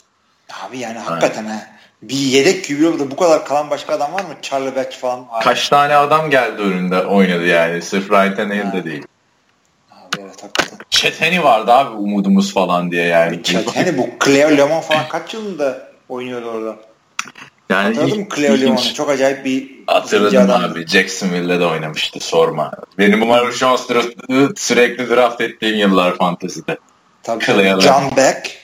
[0.67, 1.67] Abi yani hakikaten ha.
[2.01, 4.35] Bir yedek QB'de bu kadar kalan başka adam var mı?
[4.41, 5.25] Charlie Batch falan.
[5.43, 7.81] Kaç tane adam geldi önünde oynadı yani.
[7.81, 9.03] Sırf Ryan Tannehill değil.
[9.91, 10.79] Abi evet hakikaten.
[10.89, 13.43] Chet vardı abi umudumuz falan diye yani.
[13.43, 16.75] Chet bu Cleo Lemon falan kaç yılında oynuyordu orada?
[17.69, 18.93] Yani Hatırladın mı Cleo Lemon'u?
[18.93, 20.87] Çok acayip bir Hatırladım abi.
[20.87, 22.71] Jacksonville'de de oynamıştı sorma.
[22.97, 23.75] Benim umarım şu an
[24.57, 26.77] sürekli draft ettiğim yıllar fantezide.
[27.23, 27.45] Tabii.
[27.45, 28.57] Cleo John Beck.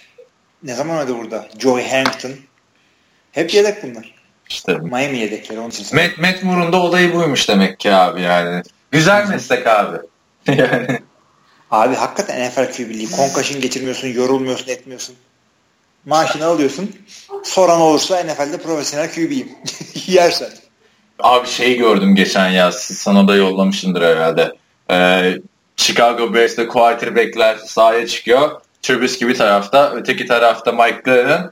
[0.64, 1.48] Ne zaman oynadı burada?
[1.60, 2.32] Joey Hampton.
[3.32, 4.16] Hep yedek bunlar.
[4.50, 5.88] İşte Miami yedekleri onun için.
[5.94, 8.64] Matt, Matt Moore'un da olayı buymuş demek ki abi yani.
[8.92, 9.98] Güzel meslek abi.
[10.48, 11.00] yani.
[11.72, 13.12] Abi hakikaten NFL QB'liği.
[13.12, 15.16] Konkaşın geçirmiyorsun, yorulmuyorsun, etmiyorsun.
[16.06, 16.96] Maaşını alıyorsun.
[17.44, 19.50] Soran olursa NFL'de profesyonel QB'yim.
[20.08, 20.50] Yersen.
[21.20, 22.76] Abi şey gördüm geçen yaz.
[22.76, 24.54] Sana da yollamışımdır herhalde.
[24.92, 25.38] Ee,
[25.78, 28.62] Chicago Bears'te quarterback'ler sahaya çıkıyor.
[28.82, 31.52] Trubisky bir tarafta, öteki tarafta Mike Glennon.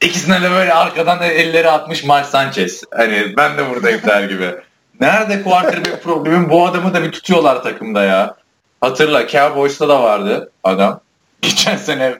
[0.00, 2.82] İkisine de böyle arkadan elleri atmış Mark Sanchez.
[2.90, 4.54] Hani ben de buradayım der gibi.
[5.00, 6.50] Nerede quarterback problemim?
[6.50, 8.36] Bu adamı da bir tutuyorlar takımda ya.
[8.80, 11.00] Hatırla Cowboys'ta da vardı adam.
[11.42, 12.18] Geçen sene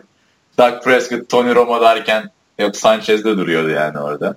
[0.58, 4.36] Doug Prescott, Tony Romo derken yok Sanchez'de duruyordu yani orada.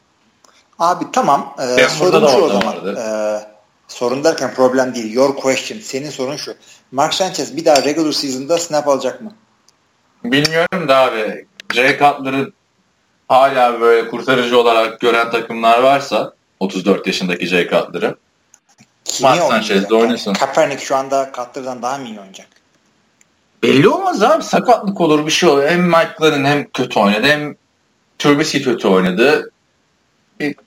[0.83, 1.55] Abi tamam.
[1.59, 2.75] Ee, sorun şu o zaman.
[2.97, 3.39] Ee,
[3.87, 5.13] sorun derken problem değil.
[5.13, 5.79] Your question.
[5.79, 6.53] Senin sorun şu.
[6.91, 9.31] Mark Sanchez bir daha regular season'da snap alacak mı?
[10.23, 11.45] Bilmiyorum da abi.
[11.73, 12.51] Jay Cutler'ı
[13.27, 18.15] hala böyle kurtarıcı olarak gören takımlar varsa 34 yaşındaki Jay Cutler'ı
[19.21, 20.33] Mark Sanchez de oynasın.
[20.33, 22.47] Kaepernick şu anda Cutler'dan daha mı iyi oynayacak?
[23.63, 24.43] Belli olmaz abi.
[24.43, 25.63] Sakatlık olur bir şey olur.
[25.63, 27.55] Hem Mike hem kötü oynadı hem
[28.19, 29.52] Trubisky kötü oynadı.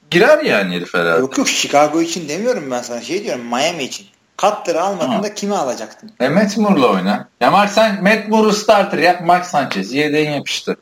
[0.07, 1.21] E, girer yani herif herhalde.
[1.21, 3.01] Yok yok Chicago için demiyorum ben sana.
[3.01, 4.07] Şey diyorum Miami için.
[4.39, 6.13] Cutler'ı almadığında kimi alacaktın?
[6.21, 7.29] E Matt Moore'la oyna.
[7.41, 9.93] Ya Mark San Matt Moore'u starter yap Mark Sanchez.
[9.93, 10.77] Yedeğin yapıştı.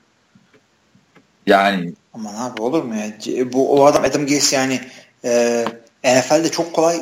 [1.47, 1.93] Yani.
[2.15, 3.53] Aman abi olur mu ya?
[3.53, 4.81] Bu o adam Adam Gase yani
[5.25, 5.65] e,
[6.05, 7.01] NFL'de çok kolay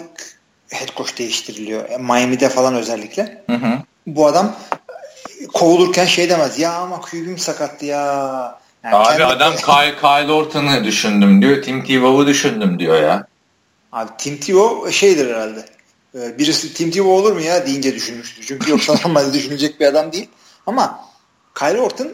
[0.71, 1.91] head coach değiştiriliyor.
[1.91, 3.45] E, Miami'de falan özellikle.
[3.51, 3.79] Hı hı.
[4.07, 4.57] Bu adam
[5.55, 6.59] kovulurken şey demez.
[6.59, 8.62] Ya ama QB'm sakattı ya.
[8.85, 9.25] Yani Abi kendi...
[9.25, 11.63] adam Kyle, Kyle Orton'u düşündüm diyor.
[11.63, 13.27] Tim Tebow'u düşündüm diyor ya.
[13.93, 15.65] Abi Tim Tebow şeydir herhalde.
[16.15, 18.45] Ee, birisi Tim Tebow olur mu ya deyince düşünmüştür.
[18.49, 20.29] Çünkü yoksa normalde düşünecek bir adam değil.
[20.67, 21.01] Ama
[21.55, 22.09] Kyle Orton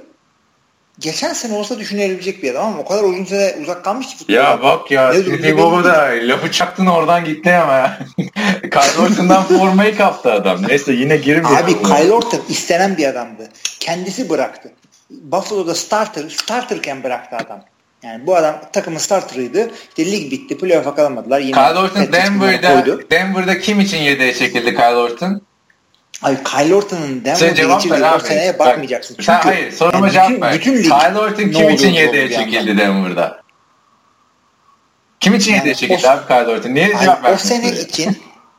[0.99, 4.37] geçen sene olsa düşünülebilecek bir adam ama o kadar uzun süre uzak kalmış ki futbolda.
[4.37, 7.99] Ya bak ya Tim Baba da lafı çaktın oradan gitti ama
[8.63, 10.69] Kyle Orton'dan formayı kaptı adam.
[10.69, 11.59] Neyse yine girmiyor.
[11.59, 13.49] Abi Kyle Orton istenen bir adamdı.
[13.81, 14.73] Kendisi bıraktı.
[15.11, 17.65] Buffalo'da starter, starterken bıraktı adam.
[18.03, 19.71] Yani bu adam takımın starterıydı.
[19.89, 20.59] İşte lig bitti.
[20.59, 21.41] Playoff'a kalamadılar.
[21.41, 25.43] Yine Kyle Orton Denver'da, Denver'da kim için yedeğe çekildi Kyle Orton?
[26.23, 29.15] Ay Kyle Orton'un Denver'da geçirdiği o seneye bakmayacaksın.
[29.15, 30.55] Çünkü sen hayır soruma yani cevap ver.
[30.55, 33.43] Bütün, bütün Kyle Orton kim için yedeğe çekildi Denver'da?
[35.21, 36.75] Kim için yani yedeğe çekildi abi Kyle Orton?
[36.75, 38.19] Niye cevap O sene için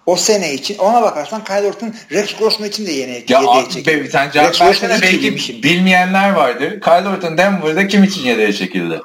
[0.10, 4.03] o sene için ona bakarsan Kyle Orton Rex Grossman için de yeni ya yedeğe çekildi.
[4.03, 6.82] Be, sen cevap versene belki bilmeyenler vardır.
[6.82, 9.01] Kyle Orton Denver'da kim için yedeğe çekildi?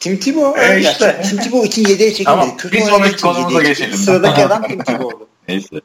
[0.00, 0.74] Tim Tebow.
[0.74, 1.22] E işte.
[1.28, 2.24] Tim Tebow için yedeğe çekildi.
[2.24, 3.96] Tamam, bir sonraki konumuza geçelim.
[3.96, 5.28] Sıradaki adam Tim Tebow'du.
[5.48, 5.80] Neyse.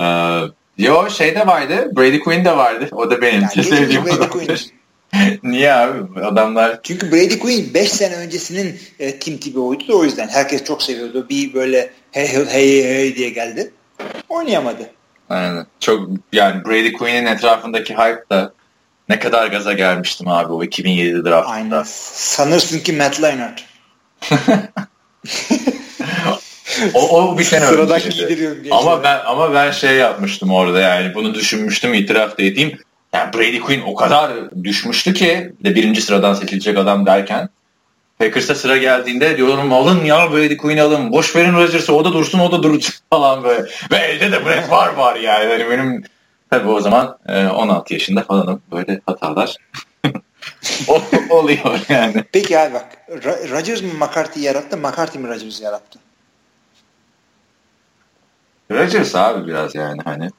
[0.00, 0.40] Ee,
[0.78, 1.90] Yo şey de vardı.
[1.96, 2.88] Brady Quinn de vardı.
[2.92, 4.04] O da benim yani sevdiğim
[5.42, 6.20] Niye abi?
[6.20, 6.80] Adamlar...
[6.82, 10.28] Çünkü Brady Quinn 5 sene öncesinin e, Tim Tebow'uydu da o yüzden.
[10.28, 11.26] Herkes çok seviyordu.
[11.30, 13.72] Bir böyle hey hey hey, diye geldi.
[14.28, 14.90] Oynayamadı.
[15.30, 15.66] Aynen.
[15.80, 18.52] Çok yani Brady Quinn'in etrafındaki hype da
[19.08, 21.54] ne kadar gaza gelmiştim abi o 2007 draftında.
[21.54, 21.82] Aynen.
[21.86, 23.64] Sanırsın ki Matt Leinart.
[26.94, 28.68] o, o bir sene önceydi.
[28.70, 32.78] Ama ben ama ben şey yapmıştım orada yani bunu düşünmüştüm itiraf da edeyim.
[33.12, 34.32] Yani Brady Quinn o kadar
[34.64, 37.48] düşmüştü ki de birinci sıradan seçilecek adam derken
[38.20, 41.12] Packers'a sıra geldiğinde diyorum alın ya Brady Quinn'i alın.
[41.12, 43.62] Boş verin Rodgers'ı o da dursun o da dursun falan böyle.
[43.90, 45.50] Ve elde de Brett var var yani.
[45.50, 46.04] yani benim
[46.50, 47.18] tabii o zaman
[47.54, 49.56] 16 e, yaşında falanım böyle hatalar.
[51.30, 52.24] oluyor yani.
[52.32, 52.86] Peki abi bak
[53.50, 55.98] Rodgers mı McCarthy'yi yarattı McCarthy mi Rodgers'ı yarattı?
[58.70, 60.30] Rodgers abi biraz yani hani.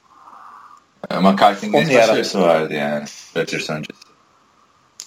[1.10, 3.04] McCarthy'nin başarısı vardı yani
[3.36, 4.02] Rodgers öncesi.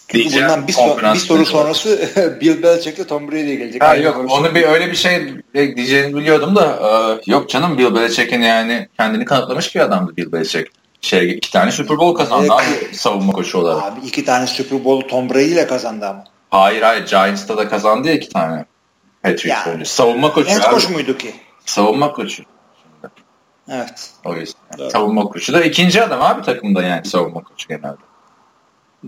[0.07, 2.09] Çünkü bundan bir, so bir soru sonrası
[2.41, 3.83] Bill Belichick'le Tom Brady'ye gelecek.
[3.83, 8.41] Ha, yok onu bir öyle bir şey diyeceğini biliyordum da e, yok canım Bill Belichick'in
[8.41, 10.71] yani kendini kanıtlamış bir adamdı Bill Belichick.
[11.01, 12.83] Şey iki tane Super Bowl kazandı evet.
[12.89, 13.83] abi savunma koçu olarak.
[13.83, 16.23] Abi iki tane Super Bowl Tom Brady ile kazandı ama.
[16.49, 18.65] Hayır hayır Giants'ta da kazandı ya iki tane.
[19.23, 20.49] Patriots yani, Savunma koçu.
[20.49, 21.33] Head koç muydu ki?
[21.65, 22.43] Savunma koçu.
[23.69, 24.09] Evet.
[24.25, 24.61] O yüzden.
[24.79, 24.91] Evet.
[24.91, 27.97] Savunma koçu da ikinci adam abi takımda yani savunma koçu genelde.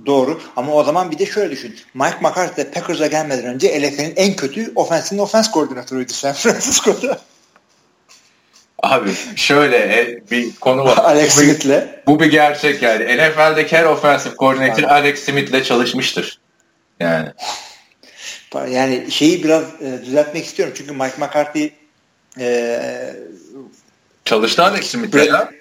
[0.05, 1.75] Doğru ama o zaman bir de şöyle düşün.
[1.93, 7.19] Mike McCarthy Packers'a gelmeden önce LFL'in en kötü offensive offense koordinatörüydü San Francisco'da.
[8.83, 10.97] Abi şöyle e, bir konu var.
[11.03, 12.05] Alex Smith'le.
[12.07, 13.17] Bu bir gerçek yani.
[13.17, 16.39] NFL'deki her offensive koordinatör Alex Smith'le çalışmıştır.
[16.99, 17.29] Yani.
[18.69, 20.73] Yani şeyi biraz e, düzeltmek istiyorum.
[20.77, 21.69] Çünkü Mike McCarthy
[22.39, 23.15] e,
[24.27, 25.51] Çalıştı Alex Smith'le ya.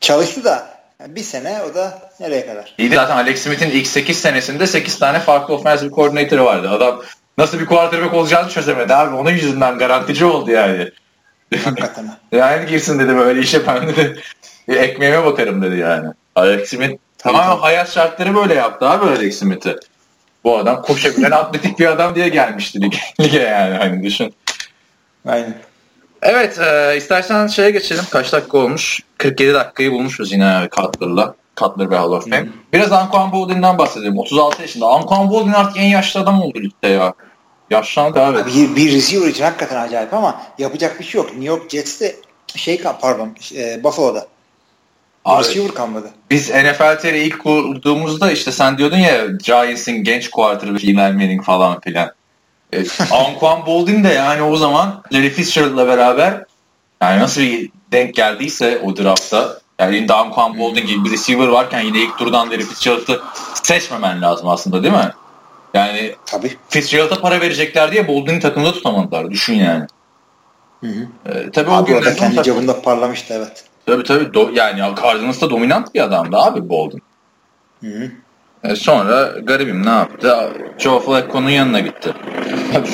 [0.00, 0.66] Çalıştı da
[1.08, 2.74] bir sene o da nereye kadar?
[2.78, 6.70] İyi zaten Alex Smith'in ilk 8 senesinde 8 tane farklı offensive coordinator'ı vardı.
[6.70, 7.02] Adam
[7.38, 9.16] nasıl bir quarterback olacağını çözemedi abi.
[9.16, 10.90] Onun yüzünden garantici oldu yani.
[11.64, 12.16] Hakikaten.
[12.32, 14.20] yani girsin dedi böyle işe ben dedi
[14.68, 16.08] ekmeğime bakarım dedi yani.
[16.34, 19.76] Alex Smith tamamen hayat şartları böyle yaptı abi Alex Smith'i.
[20.44, 22.80] Bu adam koşabilen atletik bir adam diye gelmişti
[23.20, 24.34] lige yani hani düşün.
[25.26, 25.54] Aynen.
[26.22, 28.04] Evet e, istersen şeye geçelim.
[28.10, 29.00] Kaç dakika olmuş?
[29.18, 31.34] 47 dakikayı bulmuşuz yine Cutler'la.
[31.56, 32.42] Cutler ve Hall of Fame.
[32.42, 32.52] Hmm.
[32.72, 34.18] Biraz Anquan Boldin'den bahsedelim.
[34.18, 34.86] 36 yaşında.
[34.86, 37.14] Anquan Boldin artık en yaşlı adam oldu ligde ya.
[37.70, 38.38] Yaşlandı abi.
[38.46, 41.30] Bir, bir receiver için hakikaten acayip ama yapacak bir şey yok.
[41.30, 42.16] New York Jets'te
[42.56, 44.26] şey pardon e, Buffalo'da.
[45.24, 46.10] Abi, receiver kalmadı.
[46.30, 51.80] Biz NFL TR'i ilk kurduğumuzda işte sen diyordun ya Giants'in genç quarterback Eli Manning falan
[51.80, 52.12] filan.
[52.72, 56.44] E, Anquan Boldin de yani o zaman Larry Fitzgerald'la beraber
[57.02, 61.80] yani nasıl bir denk geldiyse o draftta yani elinde Anquan Boldin gibi bir receiver varken
[61.80, 63.22] yine ilk turdan Larry Fitzgerald'ı
[63.62, 65.12] seçmemen lazım aslında değil mi?
[65.74, 66.56] Yani Tabii.
[66.68, 69.30] Fitzgerald'a para verecekler diye Boldin'i takımda tutamadılar.
[69.30, 69.86] Düşün yani.
[70.80, 71.06] Hı hı.
[71.26, 73.64] Ee, tabii abi o gün kendi cebinde parlamıştı evet.
[73.86, 74.34] Tabii tabii.
[74.34, 77.02] Do yani Cardinals'ta dominant bir adamdı abi Boldin.
[77.80, 78.10] Hı hı.
[78.64, 80.52] E sonra garibim ne yaptı?
[80.78, 82.14] Joe Flacco'nun yanına gitti.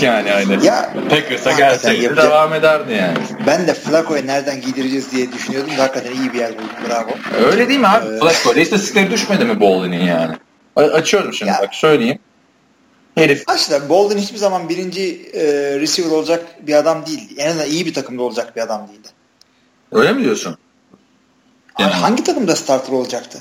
[0.00, 0.64] yani aynı.
[0.64, 3.18] Ya, Packers'a gelseydi devam ederdi yani.
[3.46, 5.72] Ben de Flacco'yu nereden giydireceğiz diye düşünüyordum.
[5.76, 6.68] Hakikaten iyi bir yer buldum.
[6.88, 7.10] Bravo.
[7.46, 8.06] Öyle değil mi abi?
[8.06, 10.36] Ee, Flacco'da istatistikleri düşmedi mi Bowlin'in yani?
[10.76, 12.18] Açıyorum şimdi ya, bak söyleyeyim.
[13.14, 13.44] Herif.
[13.46, 15.42] Aslında Bolden hiçbir zaman birinci e,
[15.80, 17.34] receiver olacak bir adam değildi.
[17.36, 19.08] En azından iyi bir takımda olacak bir adam değildi.
[19.92, 20.56] Öyle mi diyorsun?
[21.78, 23.38] Yani hangi takımda starter olacaktı?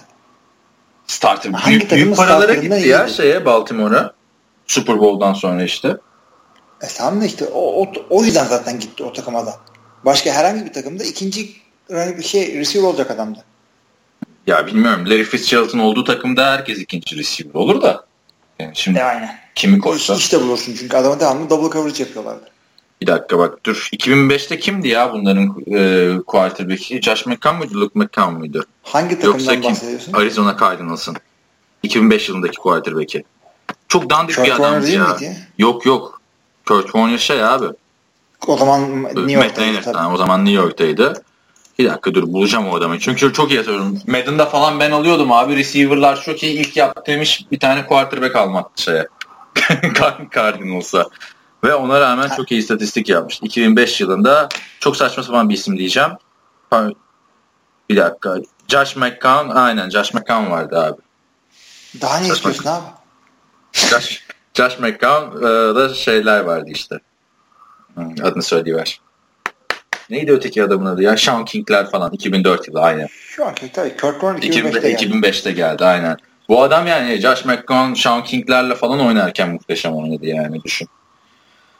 [1.12, 1.52] Starter.
[1.52, 4.14] Hangi büyük, büyük paralara gitti ya şeye Baltimore'a.
[4.68, 5.98] Super Bowl'dan sonra işte.
[6.82, 9.56] E tamam da işte o, o, o yüzden zaten gitti o takıma da.
[10.06, 11.50] Başka herhangi bir takımda ikinci
[11.90, 13.40] bir şey receiver olacak adamdı.
[14.48, 15.06] Ya bilmiyorum.
[15.06, 18.06] Larry Fitzgerald'ın olduğu takımda herkes ikinci receiver olur da.
[18.60, 19.40] Yani şimdi e, aynen.
[19.56, 20.16] kimi koysa.
[20.16, 22.46] İşte bulursun çünkü adamı devamlı double coverage yapıyorlardı.
[23.02, 23.90] Bir dakika bak dur.
[23.94, 27.02] 2005'te kimdi ya bunların e, quarterback'i?
[27.02, 27.82] Josh McCown muydu?
[27.82, 28.66] Luke McCown muydu?
[28.84, 30.14] Hangi takımdan Yoksa bahsediyorsun?
[30.14, 31.16] Arizona Cardinals'ın.
[31.84, 33.24] 2005 yılındaki quarterback'i.
[33.88, 35.08] Çok dandik Kurt bir adamdı ya.
[35.08, 35.38] Miydi?
[35.58, 36.22] Yok yok.
[36.68, 37.66] Kurt Warner şey abi.
[38.48, 40.10] O zaman New York'taydı.
[40.14, 41.24] o zaman New York'taydı.
[41.80, 43.00] Bir dakika dur bulacağım o adamı.
[43.00, 44.00] Çünkü çok iyi hatırlıyorum.
[44.08, 45.56] Madden'da falan ben alıyordum abi.
[45.56, 46.60] Receiver'lar çok iyi.
[46.60, 49.08] ilk yaptığım iş bir tane quarterback almak şeye.
[50.36, 51.10] Cardinals'a.
[51.64, 53.40] Ve ona rağmen çok iyi istatistik yapmış.
[53.42, 54.50] 2005 yılında
[54.80, 56.10] çok saçma sapan bir isim diyeceğim.
[57.90, 58.36] Bir dakika.
[58.68, 59.50] Josh McCown.
[59.50, 61.02] Aynen Josh McCown vardı abi.
[62.02, 62.86] Daha ne Josh istiyorsun abi?
[63.74, 67.00] Josh, Josh McCown'da şeyler vardı işte.
[67.98, 69.02] Adını söyleyiver.
[70.10, 71.18] Neydi öteki adamın adı ya?
[71.18, 73.08] Sean King'ler falan 2004 yılı aynen.
[73.36, 73.98] Sean King tabii.
[73.98, 75.28] Kurt Warner 2005'te, 2005'te geldi.
[75.28, 76.18] 2005'te geldi aynen.
[76.50, 80.88] Bu adam yani Josh McCown, Sean King'lerle falan oynarken muhteşem oynadı yani düşün.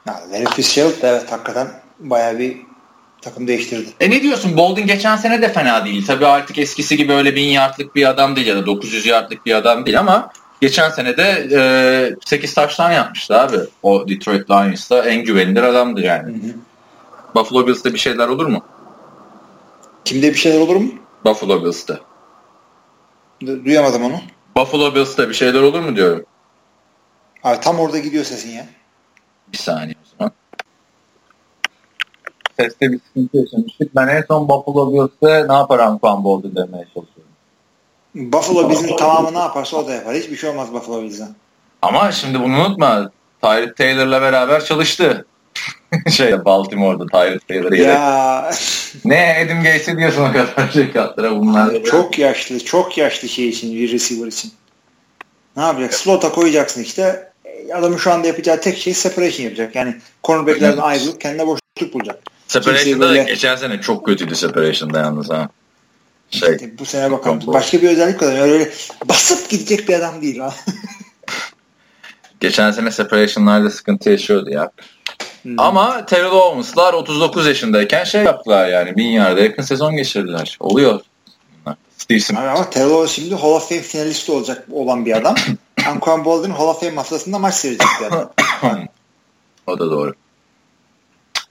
[0.06, 2.56] Yani Larry Fitzgerald da evet hakikaten bayağı bir
[3.20, 3.88] takım değiştirdi.
[4.00, 4.56] E ne diyorsun?
[4.56, 6.06] Bolden geçen sene de fena değil.
[6.06, 9.54] Tabii artık eskisi gibi öyle 1000 yardlık bir adam değil ya da 900 yardlık bir
[9.54, 13.56] adam değil ama geçen sene de e, 8 taştan yapmıştı abi.
[13.82, 16.28] O Detroit Lions'ta en güvenilir adamdı yani.
[16.32, 16.52] Hı hı.
[17.34, 18.64] Buffalo Bills'te bir şeyler olur mu?
[20.04, 20.92] Kimde bir şeyler olur mu?
[21.24, 21.98] Buffalo Bills'te.
[23.46, 24.20] Duyamadım onu.
[24.56, 26.24] Buffalo Bills'te bir şeyler olur mu diyorum.
[27.44, 28.66] Abi tam orada gidiyor sesin ya.
[29.52, 30.32] Bir saniye o zaman.
[32.60, 33.96] Seste bir sıkıntı yaşamıştık.
[33.96, 37.32] Ben en son Buffalo Bills'te ne yapar Anquan Bolden demeye çalışıyorum.
[38.14, 40.14] Buffalo Bills'in tamamı ne yaparsa o da yapar.
[40.14, 41.34] Hiçbir şey olmaz Buffalo Bills'den.
[41.82, 43.10] Ama şimdi bunu unutma.
[43.42, 45.26] Tyrod Taylor'la beraber çalıştı.
[46.10, 48.50] şey Baltimore'da Tyrod Taylor'ı Ya.
[49.04, 51.84] ne Edim Gates'i diyorsun o kadar şey kattıra bunlar.
[51.84, 54.52] Çok yaşlı, çok yaşlı şey için, bir receiver için.
[55.56, 55.94] Ne yapacak?
[55.94, 57.31] Slot'a koyacaksın işte.
[57.74, 59.74] Adamın şu anda yapacağı tek şey separation yapacak.
[59.74, 62.22] Yani cornerback'lerden ayrılıp kendine boşluk bulacak.
[62.48, 63.22] Separation'da böyle...
[63.22, 65.48] geçen sene çok kötüydü Separation'da yalnız ha.
[66.30, 67.40] Şey, işte bu sene bakalım.
[67.46, 68.40] Başka bir özellik kadar.
[68.40, 68.70] Öyle, öyle
[69.04, 70.54] basıp gidecek bir adam değil ha.
[72.40, 74.70] geçen sene separation'larda sıkıntı yaşıyordu ya.
[75.42, 75.60] Hmm.
[75.60, 78.96] Ama Terrell Owens'lar 39 yaşındayken şey yaptılar yani.
[78.96, 80.56] Bin yarda yakın sezon geçirdiler.
[80.60, 81.00] Oluyor.
[81.98, 82.40] Steve Smith.
[82.40, 85.34] Ama Terrell Owens şimdi Hall of Fame finalisti olacak olan bir adam.
[85.86, 88.32] Anquan Bolden Hall of Fame haftasında maç seyredecek bir adam.
[89.66, 90.14] o da doğru.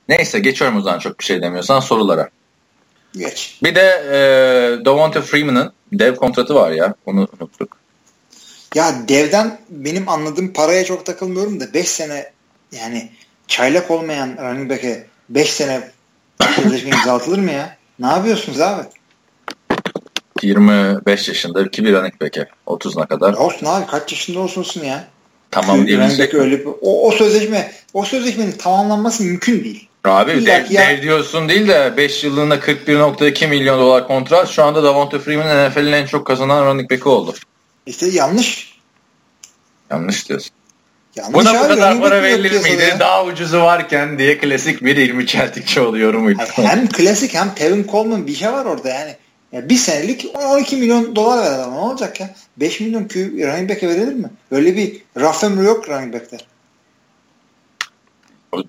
[0.09, 2.29] Neyse geçiyorum o zaman çok bir şey demiyorsan sorulara.
[3.13, 3.59] Geç.
[3.63, 6.93] Bir de e, Davante Freeman'ın dev kontratı var ya.
[7.05, 7.77] Onu unuttuk.
[8.75, 12.31] Ya devden benim anladığım paraya çok takılmıyorum da 5 sene
[12.71, 13.11] yani
[13.47, 15.91] çaylak olmayan running back'e 5 sene
[16.55, 17.77] sözleşme imzalatılır mı ya?
[17.99, 18.83] Ne yapıyorsunuz abi?
[20.47, 23.33] 25 yaşında ki bir running back'e 30'una kadar.
[23.33, 25.07] Olsun abi kaç yaşında olsunsun ya?
[25.51, 26.33] Tamam diyebilsek.
[26.33, 29.87] Öyle o, o sözleşme o sözleşmenin tamamlanması mümkün değil.
[30.03, 30.87] Abi dev, ya...
[30.89, 35.91] dev diyorsun değil de 5 yıllığına 41.2 milyon dolar kontrat şu anda Davante Freeman NFL'in
[35.91, 37.33] en çok kazanan running back'i oldu.
[37.85, 38.77] İşte yanlış.
[39.91, 40.51] Yanlış diyorsun.
[41.15, 42.83] Yanlış Buna bu kadar para verilir miydi?
[42.89, 42.99] Ya.
[42.99, 46.41] Daha ucuzu varken diye klasik bir ilmi çeltikçi oluyor muydu?
[46.55, 49.15] hem klasik hem Tevin Coleman bir şey var orada yani.
[49.51, 51.73] Ya bir senelik 12 milyon dolar ver adam.
[51.73, 52.35] Ne olacak ya?
[52.57, 54.29] 5 milyon Q running back'e verilir mi?
[54.51, 56.37] Öyle bir rough yok running back'te.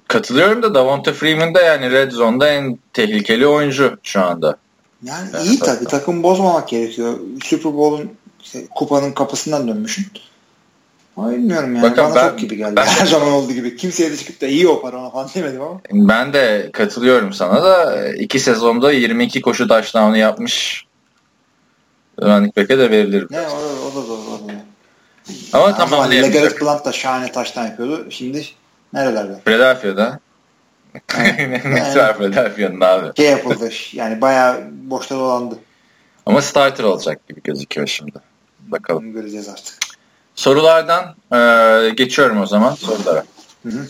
[0.09, 4.57] Katılıyorum da Davante Freeman da yani Red Zone'da en tehlikeli oyuncu şu anda.
[5.03, 5.85] Yani, yani iyi tabii.
[5.85, 7.19] Takım bozmamak gerekiyor.
[7.45, 8.11] Super Bowl'un
[8.43, 10.07] işte, kupanın kapısından dönmüşsün.
[11.17, 11.83] Ama bilmiyorum yani.
[11.83, 12.77] Bakın Bana ben, çok gibi geldi.
[12.77, 13.77] Ben, Her zaman olduğu gibi.
[13.77, 15.81] Kimseye de çıkıp da iyi o para falan demedim ama.
[15.93, 20.87] Ben de katılıyorum sana da iki sezonda 22 koşu touchdown'u yapmış
[22.23, 23.27] running back'e de verilir.
[23.31, 23.57] Ne o,
[23.87, 24.21] o da doğru.
[24.21, 24.53] O da.
[25.53, 26.11] Ama yani tamam.
[26.11, 28.07] Legarrette Blunt da şahane taştan yapıyordu.
[28.11, 28.45] Şimdi
[28.93, 29.41] nerelerde?
[29.45, 30.19] Philadelphia'da.
[31.65, 33.17] ne var Philadelphia'nın abi?
[33.17, 33.71] Şey yapıldı.
[33.93, 35.59] Yani bayağı boşta dolandı.
[36.27, 38.19] Ama starter olacak gibi gözüküyor şimdi.
[38.61, 39.13] Bakalım.
[39.13, 39.92] Göreceğiz artık.
[40.35, 43.25] Sorulardan e, geçiyorum o zaman sorulara.
[43.63, 43.87] Hı hı.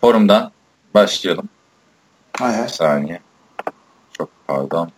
[0.00, 0.52] Forumdan
[0.94, 1.48] başlayalım.
[2.38, 2.64] Hay hay.
[2.64, 3.20] Bir saniye.
[4.18, 4.90] Çok pardon.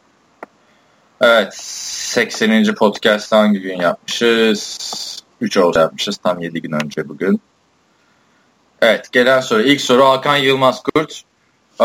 [1.21, 1.55] Evet.
[1.55, 2.75] 80.
[2.75, 4.79] podcast hangi gün yapmışız?
[5.41, 6.17] 3 oldu yapmışız.
[6.17, 7.41] Tam 7 gün önce bugün.
[8.83, 9.63] Evet gelen soru.
[9.63, 11.23] İlk soru Hakan Yılmaz Kurt.
[11.81, 11.85] Ee,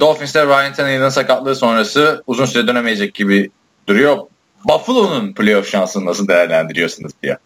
[0.00, 3.50] Dolphins'te Ryan Tannehill'in sakatlığı sonrası uzun süre dönemeyecek gibi
[3.88, 4.18] duruyor.
[4.64, 7.38] Buffalo'nun playoff şansını nasıl değerlendiriyorsunuz diye.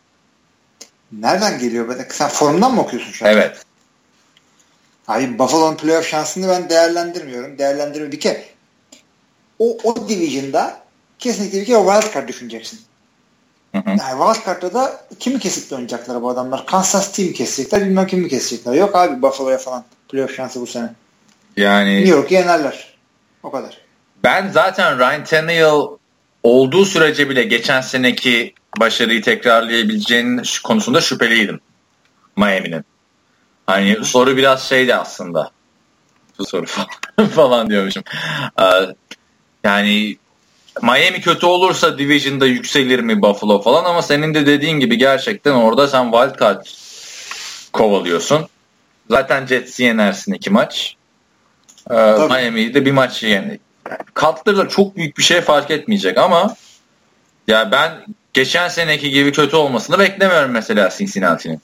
[1.12, 1.88] Nereden geliyor?
[1.88, 2.08] Böyle?
[2.10, 3.32] Sen forumdan mı okuyorsun şu an?
[3.32, 3.64] Evet.
[5.08, 7.58] Abi Buffalo'nun playoff şansını ben değerlendirmiyorum.
[7.58, 8.12] Değerlendirmiyorum.
[8.12, 8.44] Bir kere
[9.58, 10.80] o, o division'da
[11.18, 12.80] kesinlikle bir kere wild card düşüneceksin.
[13.74, 13.88] Hı hı.
[13.88, 16.66] Yani wild card'da da kimi kesip oynayacaklar bu adamlar?
[16.66, 18.72] Kansas Team kesecekler bilmem kimi kesecekler.
[18.72, 20.90] Yok abi Buffalo'ya falan playoff şansı bu sene.
[21.56, 22.94] Yani New York'u yenerler.
[23.42, 23.78] O kadar.
[24.24, 25.98] Ben zaten Ryan Tannehill
[26.42, 31.60] olduğu sürece bile geçen seneki başarıyı tekrarlayabileceğinin konusunda şüpheliydim.
[32.36, 32.84] Miami'nin.
[33.66, 34.04] Hani Hı.
[34.04, 35.50] soru biraz şeydi aslında.
[36.38, 38.02] Bu soru falan, falan diyormuşum.
[39.64, 40.16] Yani
[40.82, 45.88] Miami kötü olursa Division'da yükselir mi Buffalo falan ama senin de dediğin gibi gerçekten orada
[45.88, 46.66] sen wild card
[47.72, 48.48] kovalıyorsun.
[49.10, 50.96] Zaten Jets'i yenersin iki maç.
[51.90, 51.94] Ee,
[52.28, 53.58] Miami'yi de bir maç yani.
[54.14, 56.56] Katlarla çok büyük bir şey fark etmeyecek ama
[57.48, 58.04] ya ben
[58.38, 61.60] geçen seneki gibi kötü olmasını beklemiyorum mesela Cincinnati'nin.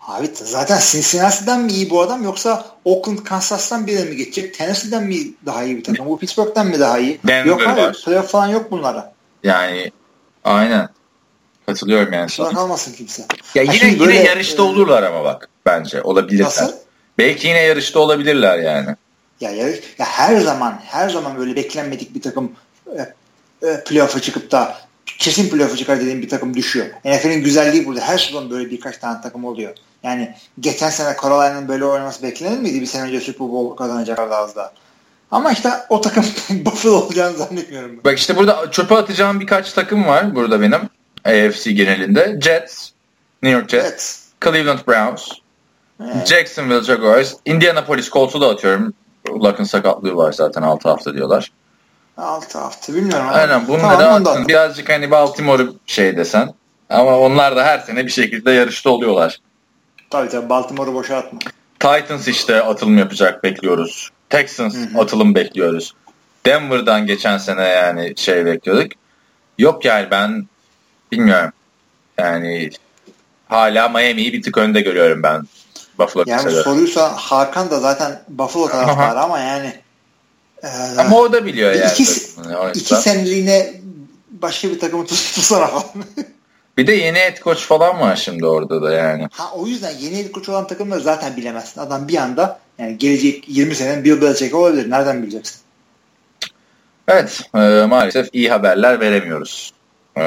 [0.00, 4.54] Abi zaten Cincinnati'den mi iyi bu adam yoksa Oakland, Kansas'tan biri mi geçecek?
[4.54, 5.16] Tennessee'den mi
[5.46, 6.06] daha iyi bir takım?
[6.06, 7.20] Bu Pittsburgh'ten mi daha iyi?
[7.26, 7.80] Denver yok abi.
[7.80, 7.96] Var.
[8.04, 9.12] Playoff falan yok bunlara.
[9.44, 9.92] Yani
[10.44, 10.88] aynen.
[11.66, 12.26] Katılıyorum yani.
[12.26, 13.22] Kusura kalmasın kimse.
[13.54, 16.44] Ya yine yine böyle, yarışta e, olurlar ama bak bence olabilirler.
[16.44, 16.72] Nasıl?
[17.18, 18.96] Belki yine yarışta olabilirler yani.
[19.40, 22.52] Ya, yarış, ya her zaman her zaman böyle beklenmedik bir takım
[22.98, 23.14] e,
[23.68, 24.89] e, playoff'a çıkıp da
[25.20, 26.86] kesin playoff'a çıkar dediğim bir takım düşüyor.
[27.04, 28.00] NFL'in güzelliği burada.
[28.00, 29.72] Her sezon böyle birkaç tane takım oluyor.
[30.02, 32.80] Yani geçen sene Carolina'nın böyle oynaması beklenir miydi?
[32.80, 34.72] Bir sene önce Super Bowl kazanacaklardı az daha.
[35.30, 38.00] Ama işte o takım Buffalo olacağını zannetmiyorum.
[38.04, 40.80] Bak işte burada çöpe atacağım birkaç takım var burada benim.
[41.24, 42.38] AFC genelinde.
[42.42, 42.90] Jets,
[43.42, 44.20] New York Jets, Jets.
[44.44, 45.28] Cleveland Browns,
[46.02, 46.26] evet.
[46.26, 48.94] Jacksonville Jaguars, Indianapolis Colts'u da atıyorum.
[49.28, 51.50] Luck'ın sakatlığı var zaten 6 hafta diyorlar.
[52.16, 53.26] 6 hafta bilmiyorum.
[53.32, 54.48] Aynen bunları tamam, attın.
[54.48, 56.54] Birazcık hani Baltimore'u şey desen.
[56.90, 59.38] Ama onlar da her sene bir şekilde yarışta oluyorlar.
[60.10, 61.38] Tabii tabii Baltimore'u boşa atma.
[61.78, 64.10] Titans işte atılım yapacak bekliyoruz.
[64.30, 65.00] Texans Hı-hı.
[65.00, 65.94] atılım bekliyoruz.
[66.46, 68.92] Denver'dan geçen sene yani şey bekliyorduk.
[69.58, 70.46] Yok yani ben
[71.12, 71.52] bilmiyorum.
[72.18, 72.70] Yani
[73.48, 75.42] hala Miami'yi bir tık önde görüyorum ben.
[75.98, 79.74] Buffalo yani soruysa Hakan da zaten Buffalo taraftarı ama yani
[80.62, 81.92] ee, Ama o da biliyor yani.
[81.92, 82.02] İki,
[82.74, 83.72] iki seneliğine
[84.30, 85.84] başka bir takımı tutsana falan.
[86.78, 89.28] bir de yeni et koç falan var şimdi orada da yani.
[89.32, 91.80] Ha o yüzden yeni et koç olan takımları zaten bilemezsin.
[91.80, 94.90] Adam bir anda yani gelecek 20 senenin Bill Belichick olabilir.
[94.90, 95.60] Nereden bileceksin?
[97.08, 99.72] Evet e, maalesef iyi haberler veremiyoruz.
[100.16, 100.22] E,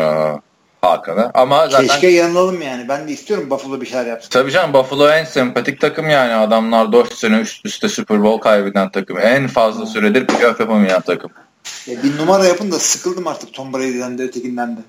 [0.83, 1.31] Hakan'a.
[1.33, 1.87] Ama zaten...
[1.87, 2.89] Keşke yanılalım yani.
[2.89, 4.29] Ben de istiyorum Buffalo bir şeyler yapsın.
[4.29, 6.33] Tabii canım Buffalo en sempatik takım yani.
[6.33, 9.17] Adamlar 4 sene üst üste Super Bowl kaybeden takım.
[9.19, 11.31] En fazla süredir playoff yapamayan takım.
[11.87, 14.81] Ya bir numara yapın da sıkıldım artık Tom Brady'den de ötekinden de.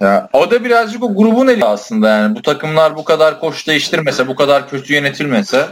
[0.00, 2.36] Ya, o da birazcık o grubun eli aslında yani.
[2.36, 5.66] Bu takımlar bu kadar koç değiştirmese, bu kadar kötü yönetilmese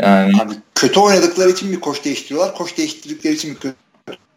[0.00, 0.42] yani.
[0.42, 2.54] Abi kötü oynadıkları için mi koç değiştiriyorlar?
[2.54, 3.76] Koç değiştirdikleri için mi kötü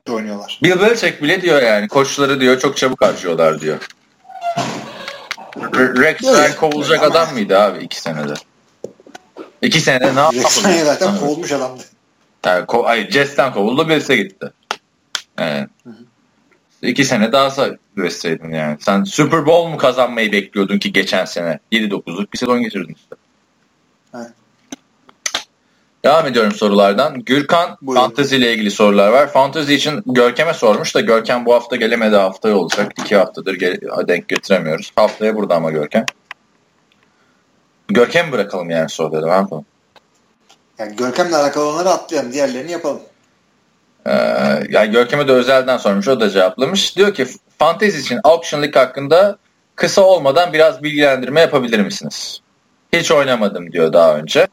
[0.10, 0.60] oynuyorlar?
[0.64, 1.88] Bill Belichick bile diyor yani.
[1.88, 3.78] Koçları diyor çok çabuk harcıyorlar diyor.
[5.97, 7.12] Rex Ryan kovulacak ama...
[7.12, 8.34] adam mıydı abi iki senede?
[9.62, 10.38] İki senede ne yaptı?
[10.38, 11.84] Rex Ryan zaten kovulmuş adamdı.
[12.45, 14.51] Yani, ko ay, Jets'ten kovuldu Bills'e gitti.
[15.39, 15.68] Yani.
[15.84, 15.93] Hı hı.
[16.82, 18.78] İki sene daha sabretseydin yani.
[18.80, 21.60] Sen Super Bowl mu kazanmayı bekliyordun ki geçen sene?
[21.72, 23.16] 7-9'luk bir sezon geçirdin işte.
[26.08, 27.22] Devam ediyorum sorulardan.
[27.22, 28.01] Gürkan Buyurun.
[28.01, 29.28] Fantasy ile ilgili sorular var.
[29.28, 32.91] Fantasy için Görkem'e sormuş da Görkem bu hafta gelemedi haftaya olacak.
[32.99, 33.60] İki haftadır
[34.08, 34.91] denk getiremiyoruz.
[34.95, 36.05] Haftaya burada ama Görkem.
[37.88, 39.28] Görkem bırakalım yani soruları.
[39.28, 39.66] Ne yapalım?
[40.80, 42.34] Yani Görkem'le alakalı olanları atlayalım.
[42.34, 43.01] Diğerlerini yapalım.
[44.05, 44.12] Ee,
[44.70, 46.08] yani Görkem'e de özelden sormuş.
[46.08, 46.97] O da cevaplamış.
[46.97, 47.28] Diyor ki
[47.60, 49.38] Fantasy için Auction League hakkında
[49.76, 52.41] kısa olmadan biraz bilgilendirme yapabilir misiniz?
[52.93, 54.47] Hiç oynamadım diyor daha önce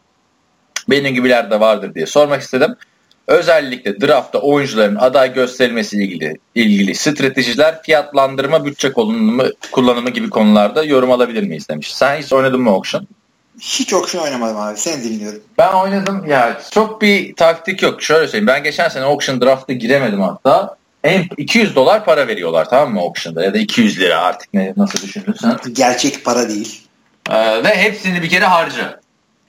[0.90, 2.76] benim gibiler de vardır diye sormak istedim.
[3.26, 11.10] Özellikle draftta oyuncuların aday gösterilmesi ilgili ilgili stratejiler, fiyatlandırma, bütçe kullanımı, kullanımı gibi konularda yorum
[11.10, 11.94] alabilir miyiz demiş.
[11.94, 13.06] Sen hiç oynadın mı auction?
[13.60, 14.78] Hiç auction oynamadım abi.
[14.78, 15.40] Seni dinliyorum.
[15.58, 16.24] Ben oynadım.
[16.28, 18.02] Ya çok bir taktik yok.
[18.02, 18.46] Şöyle söyleyeyim.
[18.46, 20.76] Ben geçen sene auction draft'a giremedim hatta.
[21.04, 25.02] En 200 dolar para veriyorlar tamam mı auction'da ya da 200 lira artık ne nasıl
[25.02, 25.56] düşünürsen.
[25.72, 26.82] Gerçek para değil.
[27.30, 29.00] Ee, ve hepsini bir kere harca.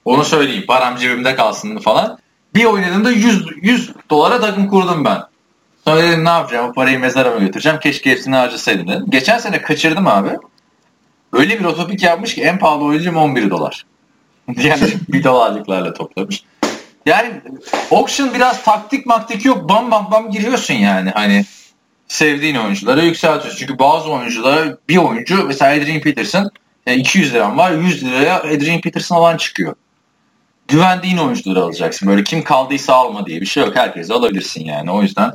[0.06, 0.64] Onu söyleyeyim.
[0.68, 2.18] Param cebimde kalsın falan.
[2.54, 5.22] Bir oynadığımda 100, 100 dolara takım kurdum ben.
[5.84, 6.70] Sonra dedim ne yapacağım?
[6.70, 7.80] O parayı mezara mı götüreceğim?
[7.80, 9.06] Keşke hepsini harcasaydım dedim.
[9.08, 10.30] Geçen sene kaçırdım abi.
[11.32, 13.86] Öyle bir otopik yapmış ki en pahalı oyuncum 11 dolar.
[14.56, 14.78] Diğer
[15.12, 16.42] vidalarlıklarla toplamış.
[17.06, 17.40] Yani
[17.90, 19.68] auction biraz taktik maktik yok.
[19.68, 21.10] Bam bam bam giriyorsun yani.
[21.10, 21.44] Hani
[22.08, 23.58] sevdiğin oyunculara yükseltiyorsun.
[23.58, 26.50] Çünkü bazı oyunculara bir oyuncu mesela Adrian Peterson
[26.86, 29.74] yani 200 liram var 100 liraya Adrian Peterson alan çıkıyor.
[30.68, 32.08] Güvendiğin oyuncuları alacaksın.
[32.08, 33.76] Böyle kim kaldıysa alma diye bir şey yok.
[33.76, 34.90] Herkesi alabilirsin yani.
[34.90, 35.32] O yüzden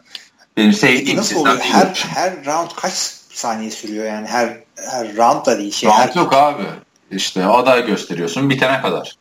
[0.57, 1.59] benim sevdiğim Nasıl oluyor?
[1.59, 2.93] Her, her round kaç
[3.34, 4.27] saniye sürüyor yani?
[4.27, 4.57] Her
[4.91, 5.71] her round da değil.
[5.71, 6.15] Şey, round her...
[6.15, 6.63] yok abi.
[7.11, 9.15] İşte aday gösteriyorsun bitene kadar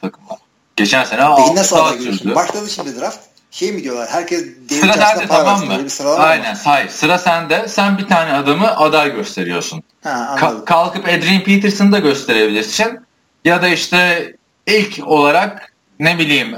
[0.00, 0.38] takımlar.
[0.76, 2.34] Geçen sene Peki nasıl aday görüyorsun?
[2.34, 3.18] Başladı şimdi draft.
[3.50, 4.08] Şey mi diyorlar?
[4.10, 5.86] Herkes Sıra sende tamam mı?
[6.18, 6.52] Aynen.
[6.52, 6.60] Mı?
[6.64, 6.88] Hayır.
[6.88, 7.68] Sıra sende.
[7.68, 9.82] Sen bir tane adamı aday gösteriyorsun.
[10.04, 13.00] Ha, Ka- kalkıp Adrian Peterson'ı da gösterebilirsin.
[13.44, 14.32] Ya da işte
[14.66, 16.56] ilk olarak ne bileyim e,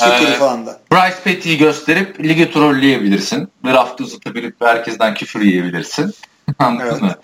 [0.92, 3.48] Bryce Petty'yi gösterip ligi trolleyebilirsin.
[3.64, 6.14] Draft'ı uzatabilip herkesten küfür yiyebilirsin.
[6.58, 7.02] Anladın evet.
[7.02, 7.14] mı?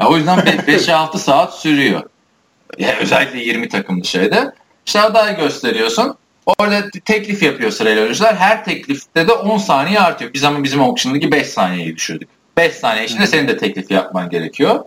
[0.00, 2.02] Ya, o yüzden 5-6 saat sürüyor.
[2.78, 4.52] Yani özellikle 20 takımlı şeyde.
[4.86, 6.16] İşte aday gösteriyorsun.
[6.46, 8.36] Orada teklif yapıyor sırayla oyuncular.
[8.36, 10.32] Her teklifte de 10 saniye artıyor.
[10.32, 12.28] Biz ama bizim auction'daki 5 saniyeyi düşürdük.
[12.56, 14.84] 5 saniye içinde senin de teklif yapman gerekiyor.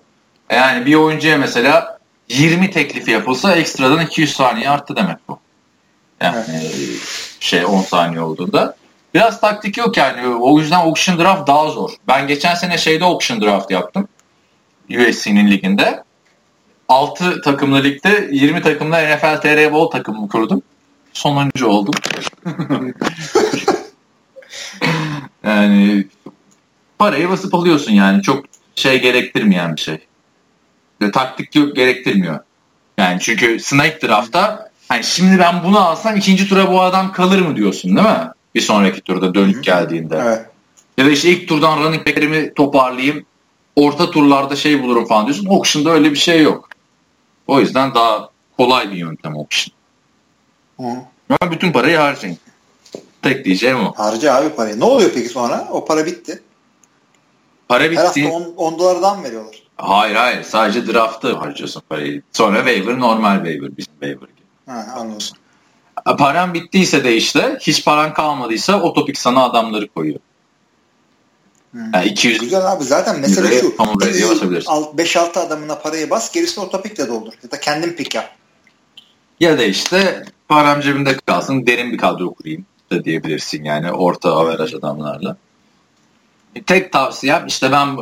[0.51, 1.99] Yani bir oyuncuya mesela
[2.29, 5.39] 20 teklifi yapılsa ekstradan 200 saniye arttı demek bu.
[6.23, 7.37] Yani evet.
[7.39, 8.75] şey 10 saniye olduğunda.
[9.13, 10.27] Biraz taktik yok yani.
[10.27, 11.91] O yüzden auction draft daha zor.
[12.07, 14.07] Ben geçen sene şeyde auction draft yaptım.
[14.89, 16.03] USC'nin liginde.
[16.87, 20.61] 6 takımlı ligde 20 takımla NFL TR Bowl takımı kurdum.
[21.13, 21.93] Sonuncu oldum.
[25.43, 26.07] yani
[26.99, 28.21] parayı basıp alıyorsun yani.
[28.21, 28.45] Çok
[28.75, 29.97] şey gerektirmeyen bir şey.
[31.01, 32.39] Ve taktik yok gerektirmiyor.
[32.97, 37.55] Yani çünkü snipe draft'ta hani şimdi ben bunu alsam ikinci tura bu adam kalır mı
[37.55, 38.29] diyorsun değil mi?
[38.55, 40.21] Bir sonraki turda dönük geldiğinde.
[40.23, 40.45] Evet.
[40.97, 43.25] Ya da işte ilk turdan running back'lerimi toparlayayım.
[43.75, 45.45] Orta turlarda şey bulurum falan diyorsun.
[45.45, 46.69] Auction'da öyle bir şey yok.
[47.47, 49.73] O yüzden daha kolay bir yöntem auction.
[50.79, 50.83] Hı.
[51.29, 52.37] Ama bütün parayı harcayın.
[53.21, 53.93] Tek diyeceğim o.
[53.97, 54.79] Harca abi parayı.
[54.79, 55.67] Ne oluyor peki sonra?
[55.71, 56.43] O para bitti.
[57.67, 57.99] Para bitti.
[57.99, 59.55] Her hafta 10 dolardan veriyorlar?
[59.77, 60.43] Hayır hayır.
[60.43, 62.21] Sadece draft'ı harcıyorsun parayı.
[62.31, 63.77] Sonra waiver normal waiver.
[63.77, 64.29] Bizim waiver.
[64.65, 65.27] Ha, anladım.
[66.17, 70.19] Paran bittiyse de işte hiç paran kalmadıysa o topik sana adamları koyuyor.
[71.71, 71.93] Hmm.
[71.93, 73.67] Yani 200 Güzel abi zaten mesele şu.
[73.67, 77.33] 5-6 adamına parayı bas gerisini otopikle doldur.
[77.43, 78.35] Ya da kendin pik yap.
[79.39, 84.73] Ya da işte param cebimde kalsın derin bir kadro kurayım da diyebilirsin yani orta averaj
[84.73, 85.37] adamlarla.
[86.65, 87.97] Tek tavsiyem işte ben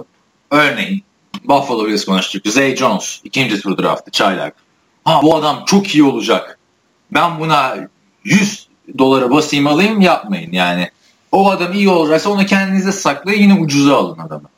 [0.52, 1.04] örneğin
[1.44, 2.48] Buffalo Bills konuştuk.
[2.48, 4.56] Zay Jones ikinci tur draftı çaylak.
[5.04, 6.58] Ha bu adam çok iyi olacak.
[7.12, 7.78] Ben buna
[8.24, 10.92] 100 dolara basayım alayım yapmayın yani.
[11.32, 14.50] O adam iyi olacaksa onu kendinize saklayın yine ucuza alın adamı.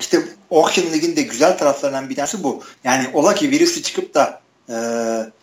[0.00, 2.62] İşte Auction Lig'in güzel taraflarından bir tanesi bu.
[2.84, 4.74] Yani ola ki birisi çıkıp da e,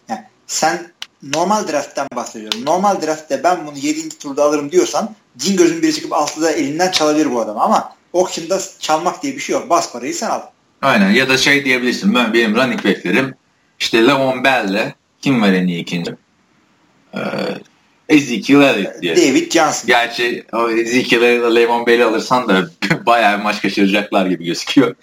[0.09, 0.91] yani sen
[1.23, 2.65] normal draft'ten bahsediyorum.
[2.65, 4.09] Normal draftte ben bunu 7.
[4.09, 9.23] turda alırım diyorsan cin gözün biri çıkıp 6'da elinden çalabilir bu adam ama auction'da çalmak
[9.23, 9.69] diye bir şey yok.
[9.69, 10.41] Bas parayı sen al.
[10.81, 13.35] Aynen ya da şey diyebilirsin ben benim running back'lerim
[13.79, 16.11] işte Levon Bell'le kim var en iyi ikinci?
[17.13, 17.19] Ee,
[18.09, 19.17] Ezekiel Elliott diye.
[19.17, 19.87] David Johnson.
[19.87, 22.69] Gerçi o Ezekiel Elliott'la Levon Bell'i alırsan da
[23.05, 24.95] bayağı bir maç kaçıracaklar gibi gözüküyor.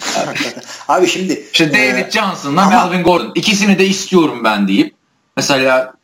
[0.88, 2.86] Abi şimdi işte David e, Johnson'la ama...
[2.86, 4.94] Melvin Gordon ikisini de istiyorum ben deyip
[5.36, 5.94] mesela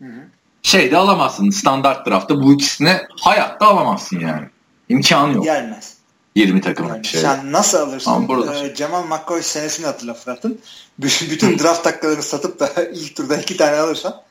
[0.62, 4.46] şeyde alamazsın standart draftta bu ikisini hayatta alamazsın yani.
[4.88, 5.44] İmkanı yok.
[5.44, 5.94] Gelmez.
[6.34, 7.20] 20 takım yani şey.
[7.20, 8.28] Sen nasıl alırsın?
[8.64, 10.60] Ee, Cemal McCoy senesini hatırla Fırat'ın.
[10.98, 14.22] Bütün, bütün draft dakikalarını satıp da ilk turda iki tane alırsan.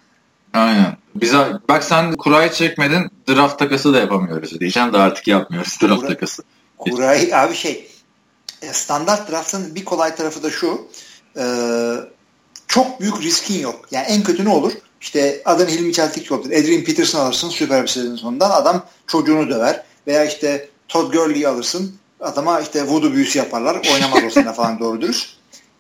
[0.54, 0.98] Aynen.
[1.16, 6.08] Bize, bak sen kurayı çekmedin draft takası da yapamıyoruz diyeceğim de artık yapmıyoruz draft Kura,
[6.08, 6.44] takası.
[6.78, 7.92] Kurayı abi şey
[8.62, 10.88] e, standart draftın bir kolay tarafı da şu
[11.38, 11.46] e,
[12.68, 13.86] çok büyük riskin yok.
[13.92, 14.72] Yani en kötü ne olur?
[15.02, 16.46] İşte adın Hilmi Çeltikçi olur.
[16.46, 19.84] Adrian Peterson alırsın süper bir sezon sonundan adam çocuğunu döver.
[20.08, 23.82] Veya işte Todd Gurley'i alırsın adama işte voodoo büyüsü yaparlar.
[23.94, 25.30] Oynamaz o sene falan doğru dürüst.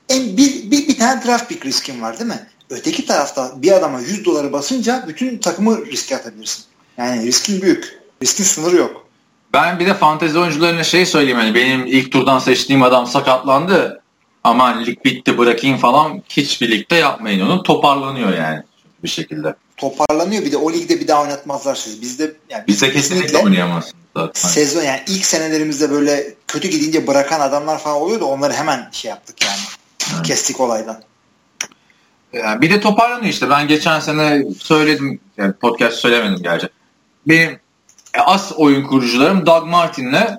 [0.09, 2.47] En, bir, bir, bir tane draft pick riskin var değil mi?
[2.69, 6.63] Öteki tarafta bir adama 100 doları basınca bütün takımı riske atabilirsin.
[6.97, 7.99] Yani riskin büyük.
[8.23, 9.05] Riskin sınırı yok.
[9.53, 14.01] Ben bir de fantezi oyuncularına şey söyleyeyim hani benim ilk turdan seçtiğim adam sakatlandı.
[14.43, 17.63] Ama lig bitti bırakayım falan hiç birlikte yapmayın onu.
[17.63, 18.63] Toparlanıyor yani
[19.03, 19.55] bir şekilde.
[19.81, 22.01] Toparlanıyor bir de o ligde bir daha oynatmazlar siz.
[22.01, 24.49] Bizde yani Bizde kesinlikle oynayamazsın zaten.
[24.49, 28.25] Sezon yani ilk senelerimizde böyle kötü gidince bırakan adamlar falan oluyordu.
[28.25, 29.59] Onları hemen şey yaptık yani.
[30.13, 30.25] Evet.
[30.25, 31.01] Kestik olaydan.
[32.33, 33.49] Yani bir de toparlanıyor işte.
[33.49, 35.19] Ben geçen sene söyledim.
[35.37, 36.69] Yani podcast söylemedim gerçi.
[37.27, 37.59] Benim
[38.13, 40.37] as oyun kurucularım Doug Martin'le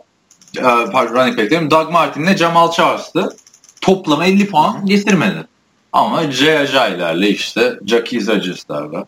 [0.57, 0.62] e,
[0.93, 3.36] pardon running back'lerim Doug Martin'le Jamal Charles'tı.
[3.80, 5.47] Toplam 50 puan getirmedi.
[5.93, 9.05] Ama Jay Ajay'lerle işte Jackie Zagis'lerle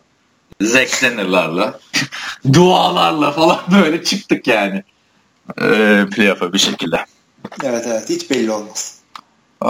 [0.61, 1.79] Zack Snyder'larla
[2.53, 4.83] dualarla falan böyle çıktık yani
[5.61, 5.65] e,
[6.11, 7.05] playoff'a bir şekilde.
[7.63, 8.95] Evet evet hiç belli olmaz.
[9.63, 9.67] Ee,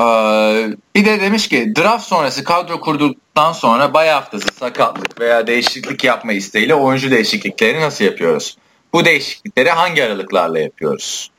[0.95, 6.33] bir de demiş ki draft sonrası kadro kurduktan sonra bay haftası sakatlık veya değişiklik yapma
[6.33, 8.57] isteğiyle oyuncu değişikliklerini nasıl yapıyoruz?
[8.93, 11.31] Bu değişiklikleri hangi aralıklarla yapıyoruz?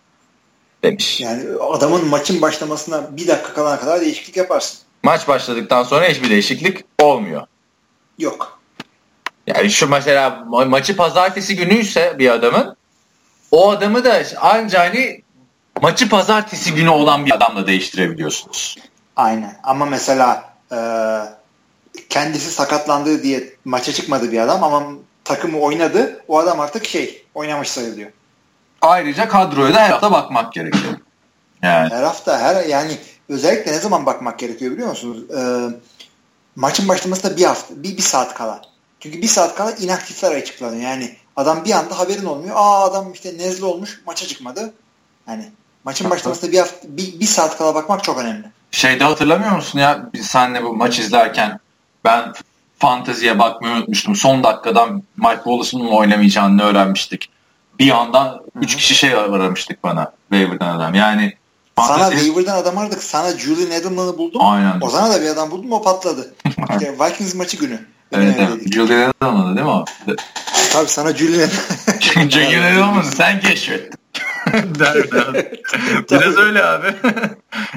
[0.83, 1.21] Demiş.
[1.21, 4.79] Yani adamın maçın başlamasına bir dakika kalana kadar değişiklik yaparsın.
[5.03, 7.47] Maç başladıktan sonra hiçbir değişiklik olmuyor.
[8.19, 8.56] Yok.
[9.47, 12.77] Yani şu mesela ma- maçı pazartesi günüyse bir adamın
[13.51, 15.23] o adamı da ancak hani
[15.83, 18.77] maçı pazartesi günü olan bir adamla değiştirebiliyorsunuz.
[19.17, 19.57] Aynen.
[19.63, 20.79] Ama mesela e,
[22.09, 24.83] kendisi sakatlandığı diye maça çıkmadı bir adam ama
[25.25, 26.25] takımı oynadı.
[26.29, 28.11] O adam artık şey oynamış sayılıyor.
[28.81, 30.95] Ayrıca kadroya da her hafta bakmak gerekiyor.
[31.63, 31.91] Yani.
[31.91, 35.31] Her hafta her yani özellikle ne zaman bakmak gerekiyor biliyor musunuz?
[35.31, 35.41] E,
[36.57, 38.63] maçın başlamasında bir hafta bir, bir saat kala.
[39.07, 40.83] Çünkü bir saat kala inaktifler açıklanıyor.
[40.83, 42.57] Yani adam bir anda haberin olmuyor.
[42.59, 44.75] Aa adam işte nezle olmuş maça çıkmadı.
[45.29, 45.45] Yani
[45.85, 48.45] maçın başlamasında bir, hafta, bir, bir saat kala bakmak çok önemli.
[48.71, 51.61] Şeyde hatırlamıyor musun ya senle bu maç izlerken
[52.05, 52.33] ben
[52.79, 54.17] fanteziye bakmayı unutmuştum.
[54.17, 57.31] Son dakikadan Mike Wallace'ın oynamayacağını öğrenmiştik.
[57.79, 60.95] Bir anda 3 kişi şey aramıştık bana waiver'dan adam.
[60.95, 61.33] Yani
[61.79, 62.25] sana fantezi...
[62.25, 63.03] waiver'dan adam aradık.
[63.03, 64.41] Sana Julian Edelman'ı buldum.
[64.45, 64.79] Aynen.
[64.81, 66.35] O zaman da bir adam buldum o patladı.
[66.71, 67.96] işte Vikings maçı günü.
[68.17, 68.73] Evet, evet.
[68.75, 69.85] Julian Edelman'ı değil mi o?
[70.73, 71.49] Tabii sana Julian
[72.31, 73.99] Julian Edelman'ı sen keşfettin.
[74.79, 75.47] der, der.
[76.11, 76.87] Biraz öyle abi.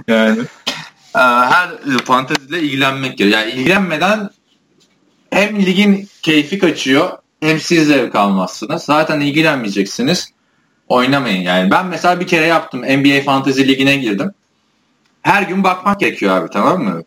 [0.07, 0.39] yani
[1.15, 1.69] e, her
[2.05, 3.41] fanteziyle ilgilenmek gerekiyor.
[3.41, 4.29] Yani ilgilenmeden
[5.31, 7.09] hem ligin keyfi kaçıyor
[7.41, 8.83] hem siz zevk almazsınız.
[8.83, 10.33] Zaten ilgilenmeyeceksiniz.
[10.87, 11.71] Oynamayın yani.
[11.71, 12.81] Ben mesela bir kere yaptım.
[12.81, 14.31] NBA Fantasy Ligi'ne girdim.
[15.21, 17.03] Her gün bakmak gerekiyor abi tamam mı?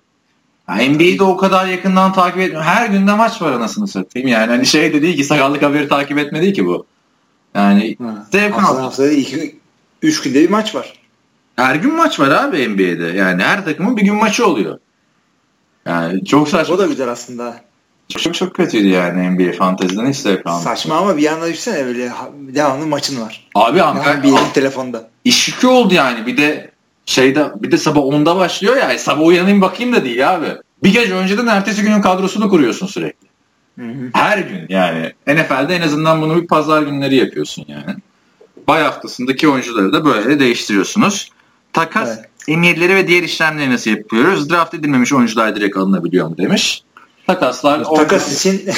[0.69, 2.69] Yani NBA'yi de o kadar yakından takip etmiyorum.
[2.69, 4.51] Her günde maç var anasını satayım yani.
[4.51, 6.87] Hani şey de değil ki sakallık haberi takip etme değil ki bu.
[7.55, 7.97] Yani
[8.33, 8.83] zevk aldım.
[8.83, 9.57] Haftada iki,
[10.03, 10.93] üç günde bir maç var.
[11.57, 13.19] Her gün maç var abi NBA'de.
[13.19, 14.79] Yani her takımın bir gün maçı oluyor.
[15.87, 16.75] Yani çok saçma.
[16.75, 17.61] O da güzel aslında.
[18.09, 20.65] Çok çok kötüydü yani NBA fanteziden hiç zevk almadım.
[20.65, 23.49] Saçma ama bir yandan düşünsene öyle devamlı maçın var.
[23.55, 25.11] Abi Ankara bir telefonda.
[25.25, 26.72] İş yükü oldu yani bir de
[27.07, 30.47] şeyde bir de sabah 10'da başlıyor ya sabah uyanayım bakayım da değil abi.
[30.85, 33.29] Bir gece önceden ertesi günün kadrosunu kuruyorsun sürekli.
[33.79, 34.11] Hı hı.
[34.13, 35.13] Her gün yani.
[35.27, 37.97] NFL'de en azından bunu bir pazar günleri yapıyorsun yani.
[38.69, 41.31] Bay haftasındaki oyuncuları da böyle değiştiriyorsunuz.
[41.73, 42.29] Takas evet.
[42.49, 44.51] emirleri ve diğer işlemleri nasıl yapıyoruz?
[44.51, 46.83] Draft edilmemiş oyuncular direkt alınabiliyor mu demiş.
[47.27, 48.63] Takaslar takas için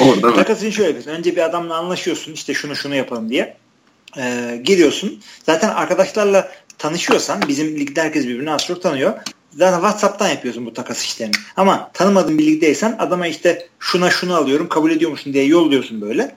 [0.00, 3.56] orada takas için şöyle bir önce bir adamla anlaşıyorsun işte şunu şunu yapalım diye
[4.16, 9.12] ee, giriyorsun zaten arkadaşlarla tanışıyorsan bizim ligde herkes birbirini az çok tanıyor
[9.52, 14.68] zaten WhatsApp'tan yapıyorsun bu takas işlerini ama tanımadığın bir ligdeysen adama işte şuna şunu alıyorum
[14.68, 16.36] kabul ediyor musun diye yolluyorsun böyle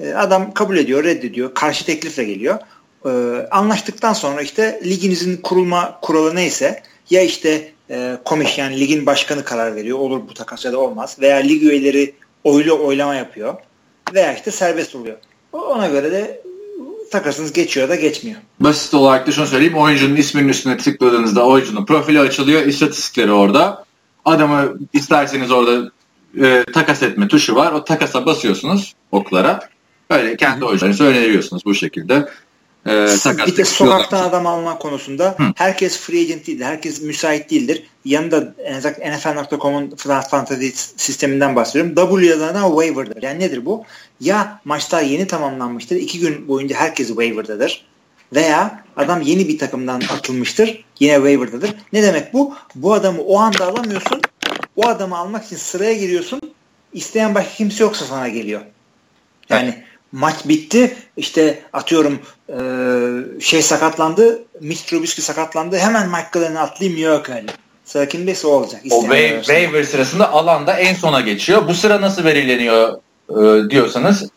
[0.00, 2.58] ee, adam kabul ediyor reddediyor karşı teklifle geliyor
[3.06, 3.10] ee,
[3.50, 9.76] anlaştıktan sonra işte liginizin kurulma kuralı neyse ya işte e, komiş yani ligin başkanı karar
[9.76, 9.98] veriyor.
[9.98, 11.16] Olur bu takas ya da olmaz.
[11.20, 12.14] Veya lig üyeleri
[12.44, 13.54] oylu oylama yapıyor.
[14.14, 15.16] Veya işte serbest oluyor.
[15.52, 16.42] Ona göre de
[17.10, 18.40] takasınız geçiyor da geçmiyor.
[18.60, 19.76] Basit olarak da şunu söyleyeyim.
[19.76, 22.66] Oyuncunun isminin üstüne tıkladığınızda oyuncunun profili açılıyor.
[22.66, 23.84] istatistikleri orada.
[24.24, 25.90] Adamı isterseniz orada
[26.40, 27.72] e, takas etme tuşu var.
[27.72, 29.60] O takasa basıyorsunuz oklara.
[30.10, 32.28] Öyle kendi oyuncularınızı öneriyorsunuz bu şekilde
[32.86, 35.44] e, bir de sokaktan adam alma konusunda Hı.
[35.54, 36.64] herkes free agent değildir.
[36.64, 37.82] Herkes müsait değildir.
[38.04, 38.54] Yanında
[39.16, 39.96] NFL.com'un
[40.30, 41.94] fantasy sisteminden bahsediyorum.
[41.94, 43.22] W yazana waiver'dır.
[43.22, 43.84] Yani nedir bu?
[44.20, 45.96] Ya maçlar yeni tamamlanmıştır.
[45.96, 47.84] iki gün boyunca herkes waiver'dadır.
[48.34, 50.84] Veya adam yeni bir takımdan atılmıştır.
[51.00, 51.74] Yine waiver'dadır.
[51.92, 52.54] Ne demek bu?
[52.74, 54.20] Bu adamı o anda alamıyorsun.
[54.76, 56.40] O adamı almak için sıraya giriyorsun.
[56.92, 58.60] İsteyen başka kimse yoksa sana geliyor.
[59.48, 60.96] Yani evet maç bitti.
[61.16, 62.60] İşte atıyorum e,
[63.40, 64.42] şey sakatlandı.
[64.60, 65.78] Mitch Trubisky sakatlandı.
[65.78, 67.52] Hemen Mike Glenn'e atlayayım yok öyle.
[67.84, 68.80] Sıra kimdeyse o olacak.
[68.90, 71.68] O waiver, waiver sırasında alanda en sona geçiyor.
[71.68, 72.98] Bu sıra nasıl belirleniyor
[73.30, 74.30] e, diyorsanız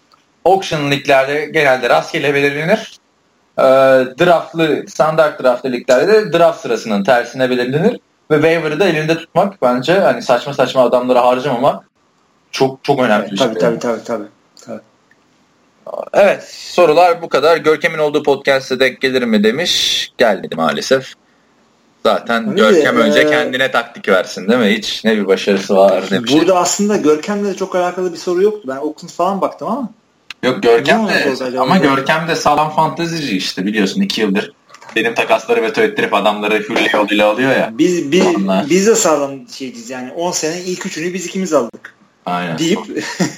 [0.45, 2.99] auction liglerde genelde rastgele belirlenir.
[3.57, 3.63] E,
[4.19, 7.99] draftlı, standart draftlı liglerde de draft sırasının tersine belirlenir.
[8.31, 11.85] Ve waiver'ı da elinde tutmak bence hani saçma saçma adamlara harcamamak
[12.51, 13.61] çok çok önemli evet, bir tabii, şey.
[13.61, 14.40] Tabii tabii tabii.
[16.13, 17.57] Evet sorular bu kadar.
[17.57, 20.11] Görkem'in olduğu podcast'e denk gelir mi demiş.
[20.17, 21.13] Gelmedi maalesef.
[22.03, 23.29] Zaten Öyle Görkem de, önce e...
[23.29, 24.77] kendine taktik versin değil mi?
[24.77, 26.39] Hiç ne bir başarısı var ne bir şey.
[26.39, 28.61] Burada aslında Görkem'le de çok alakalı bir soru yoktu.
[28.67, 29.89] Ben Oakland falan baktım ama.
[30.43, 34.51] Yok Görkem de ama Görkem de sağlam fantezici işte biliyorsun iki yıldır
[34.95, 37.69] benim takasları veto ettirip adamları hürle yoluyla alıyor ya.
[37.73, 38.25] Biz, biz,
[38.69, 41.95] biz de sağlam şeyciz yani 10 sene ilk üçünü biz ikimiz aldık.
[42.31, 42.57] Aynen.
[42.57, 42.79] Deyip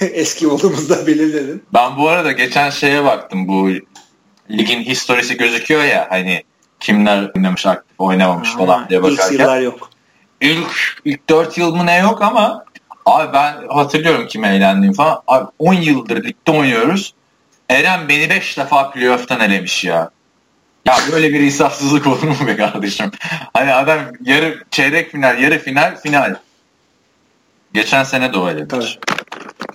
[0.00, 1.62] eski olduğumuzda belirledin.
[1.74, 3.70] Ben bu arada geçen şeye baktım bu
[4.50, 6.42] ligin historisi gözüküyor ya hani
[6.80, 9.32] kimler oynamış aktif oynamamış ha, falan diye bakarken.
[9.32, 9.90] İlk yıllar yok.
[10.40, 12.64] İlk, ilk 4 yıl mı ne yok ama
[13.06, 15.22] abi ben hatırlıyorum kime eğlendiğimi falan.
[15.26, 17.14] Abi 10 yıldır ligde oynuyoruz.
[17.68, 20.10] Eren beni 5 defa playoff'tan elemiş ya.
[20.84, 23.10] Ya böyle bir insafsızlık olur mu be kardeşim?
[23.54, 26.36] Hani adam yarı çeyrek final, yarı final, final.
[27.74, 28.98] Geçen sene de öyledir.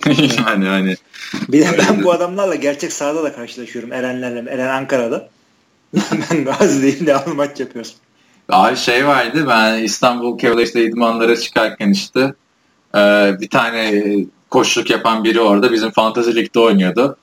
[0.46, 0.96] yani hani.
[1.48, 3.92] Bir de ben bu adamlarla gerçek sahada da karşılaşıyorum.
[3.92, 4.50] Erenlerle.
[4.50, 5.28] Eren Ankara'da.
[5.94, 7.94] ben Gazi'deyim devamlı maç yapıyoruz.
[8.48, 12.34] Abi şey vardı ben İstanbul Kevleş'te idmanlara çıkarken işte
[13.40, 14.14] bir tane
[14.50, 17.16] koşuluk yapan biri orada bizim Fantasy Lig'de oynuyordu.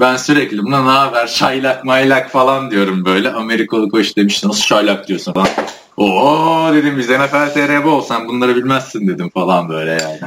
[0.00, 3.32] Ben sürekli buna ne haber şaylak maylak falan diyorum böyle.
[3.32, 5.48] Amerikalı koç demiş nasıl şaylak diyorsun falan.
[5.96, 10.18] Oo dedim biz NFL TRB olsan bunları bilmezsin dedim falan böyle yani.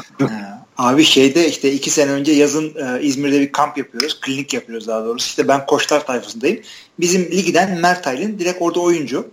[0.77, 4.21] Abi şeyde işte iki sene önce yazın e, İzmir'de bir kamp yapıyoruz.
[4.21, 5.25] Klinik yapıyoruz daha doğrusu.
[5.25, 6.59] İşte ben koçlar tayfasındayım.
[6.99, 9.27] Bizim ligden Mert Aylin direkt orada oyuncu.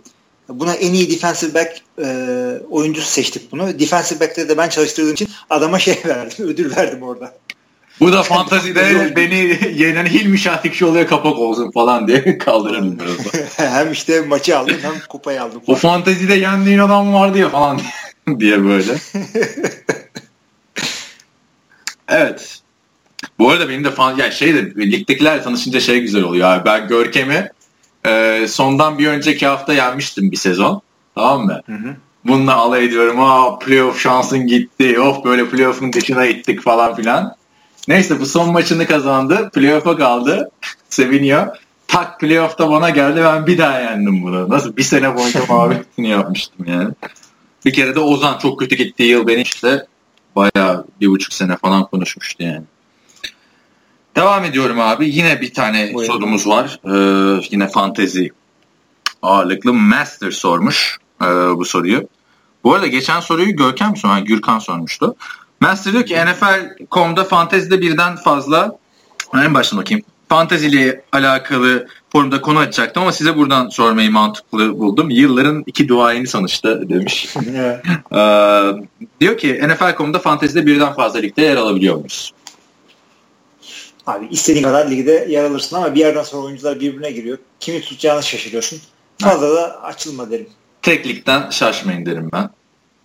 [0.49, 2.07] Buna en iyi defensive back e,
[2.71, 3.79] oyuncusu seçtik bunu.
[3.79, 6.47] Defensive back'te de ben çalıştırdığım için adama şey verdim.
[6.49, 7.35] Ödül verdim orada.
[8.01, 10.39] Bu da fantazide beni yenen Hilmi
[10.85, 12.99] oluyor kapak olsun falan diye kaldırırım
[13.57, 15.61] hem işte maçı aldım hem kupayı aldım.
[15.67, 15.79] Falan.
[15.79, 17.81] O fantazide yendiğin adam vardı ya falan
[18.39, 18.95] diye böyle.
[22.09, 22.61] evet.
[23.39, 26.65] Bu arada benim de fan, ya şey de ligdekilerle tanışınca şey güzel oluyor abi.
[26.65, 27.51] Ben Görkem'i
[28.07, 30.83] e, sondan bir önceki hafta yenmiştim bir sezon.
[31.15, 31.61] Tamam mı?
[31.67, 31.97] Hı hı.
[32.25, 33.21] Bununla alay ediyorum.
[33.21, 35.01] Aa playoff şansın gitti.
[35.01, 37.37] Of böyle playoff'un dışına gittik falan filan.
[37.89, 39.51] Neyse bu son maçını kazandı.
[39.55, 40.51] Playoff'a kaldı.
[40.89, 41.57] Seviniyor.
[41.89, 44.51] Tak playoff'ta bana geldi ben bir daha yendim bunu.
[44.51, 46.91] Nasıl bir sene boyunca muhabbetini yapmıştım yani.
[47.65, 49.87] Bir kere de Ozan çok kötü gittiği yıl beni işte
[50.37, 52.63] bayağı bir buçuk sene falan konuşmuştu yani.
[54.17, 55.09] Devam ediyorum abi.
[55.09, 56.13] Yine bir tane Buyurun.
[56.13, 56.81] sorumuz var.
[56.85, 58.31] Ee, yine fantezi
[59.23, 59.73] ağırlıklı.
[59.73, 62.09] Master sormuş e, bu soruyu.
[62.65, 65.17] Bu arada geçen soruyu Görkem sonra Gürkan sormuştu.
[65.61, 68.79] Master diyor ki NFL.com'da fantezide birden fazla
[69.35, 70.05] en baştan bakayım.
[70.29, 75.11] Fantezi ile alakalı forumda konu açacaktım ama size buradan sormayı mantıklı buldum.
[75.11, 77.29] Yılların iki duayeni sonuçta demiş.
[77.37, 78.73] ee,
[79.21, 82.33] diyor ki NFL.com'da fantezide birden fazla ligde yer alabiliyor muyuz?
[84.07, 87.39] Abi istediğin kadar ligde yer alırsın ama bir yerden sonra oyuncular birbirine giriyor.
[87.61, 88.81] Kimi tutacağını şaşırıyorsun.
[89.19, 90.47] Fazla da açılma derim.
[90.83, 92.51] Tek ligden şaşmayın derim ben.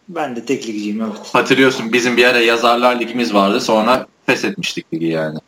[0.10, 1.30] Ben de tek ligciyim evet.
[1.34, 5.40] Hatırlıyorsun bizim bir ara yazarlar ligimiz vardı sonra pes etmiştik ligi yani.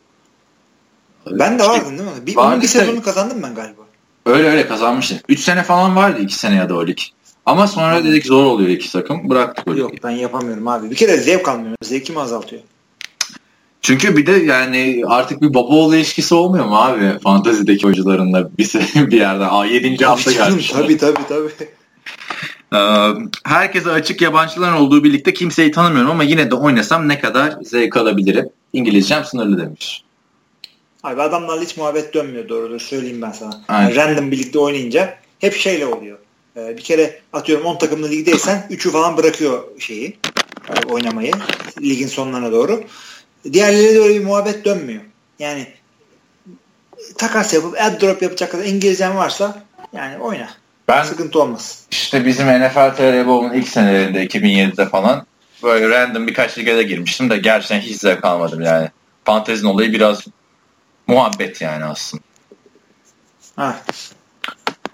[1.30, 2.26] Ben de vardım değil mi?
[2.26, 3.82] Bir, vardı onun bir sezonu kazandım ben galiba.
[4.26, 5.18] Öyle öyle kazanmıştım.
[5.28, 6.98] 3 sene falan vardı 2 sene ya da o lig.
[7.46, 9.30] Ama sonra dedik zor oluyor iki takım.
[9.30, 9.80] Bıraktık o ligi.
[9.80, 10.90] Yok ben yapamıyorum abi.
[10.90, 11.76] Bir kere zevk almıyorum.
[11.82, 12.62] Zevkimi azaltıyor.
[13.80, 17.18] Çünkü bir de yani artık bir baba oğlu ilişkisi olmuyor mu abi?
[17.18, 19.44] Fantazideki oyuncularınla bir, bir yerde.
[19.44, 20.04] Aa, 7.
[20.04, 20.70] hafta gelmiş.
[20.70, 21.50] Tabii tabii tabii.
[22.72, 23.08] Ee,
[23.44, 28.48] herkese açık yabancıların olduğu birlikte kimseyi tanımıyorum ama yine de oynasam ne kadar zevk alabilirim.
[28.72, 30.04] İngilizcem sınırlı demiş.
[31.02, 33.60] Abi adamlarla hiç muhabbet dönmüyor doğrudur söyleyeyim ben sana.
[33.68, 36.18] Yani random birlikte oynayınca hep şeyle oluyor.
[36.56, 40.18] Ee, bir kere atıyorum 10 takımlı ligdeysen 3'ü falan bırakıyor şeyi
[40.68, 41.32] e, oynamayı
[41.80, 42.84] ligin sonlarına doğru.
[43.52, 45.02] Diğerleri de öyle bir muhabbet dönmüyor.
[45.38, 45.66] Yani
[47.18, 49.62] takas yapıp add drop yapacak kadar İngilizcen varsa
[49.92, 50.61] yani oyna.
[50.92, 51.82] Ben, Sıkıntı olmaz.
[51.90, 55.26] İşte bizim NFL TRBO'nun ilk senelerinde 2007'de falan
[55.62, 58.88] böyle random birkaç ligede girmiştim de gerçekten hiç zevk almadım yani.
[59.24, 60.24] Fantezin olayı biraz
[61.06, 62.22] muhabbet yani aslında.
[63.56, 63.76] Ha.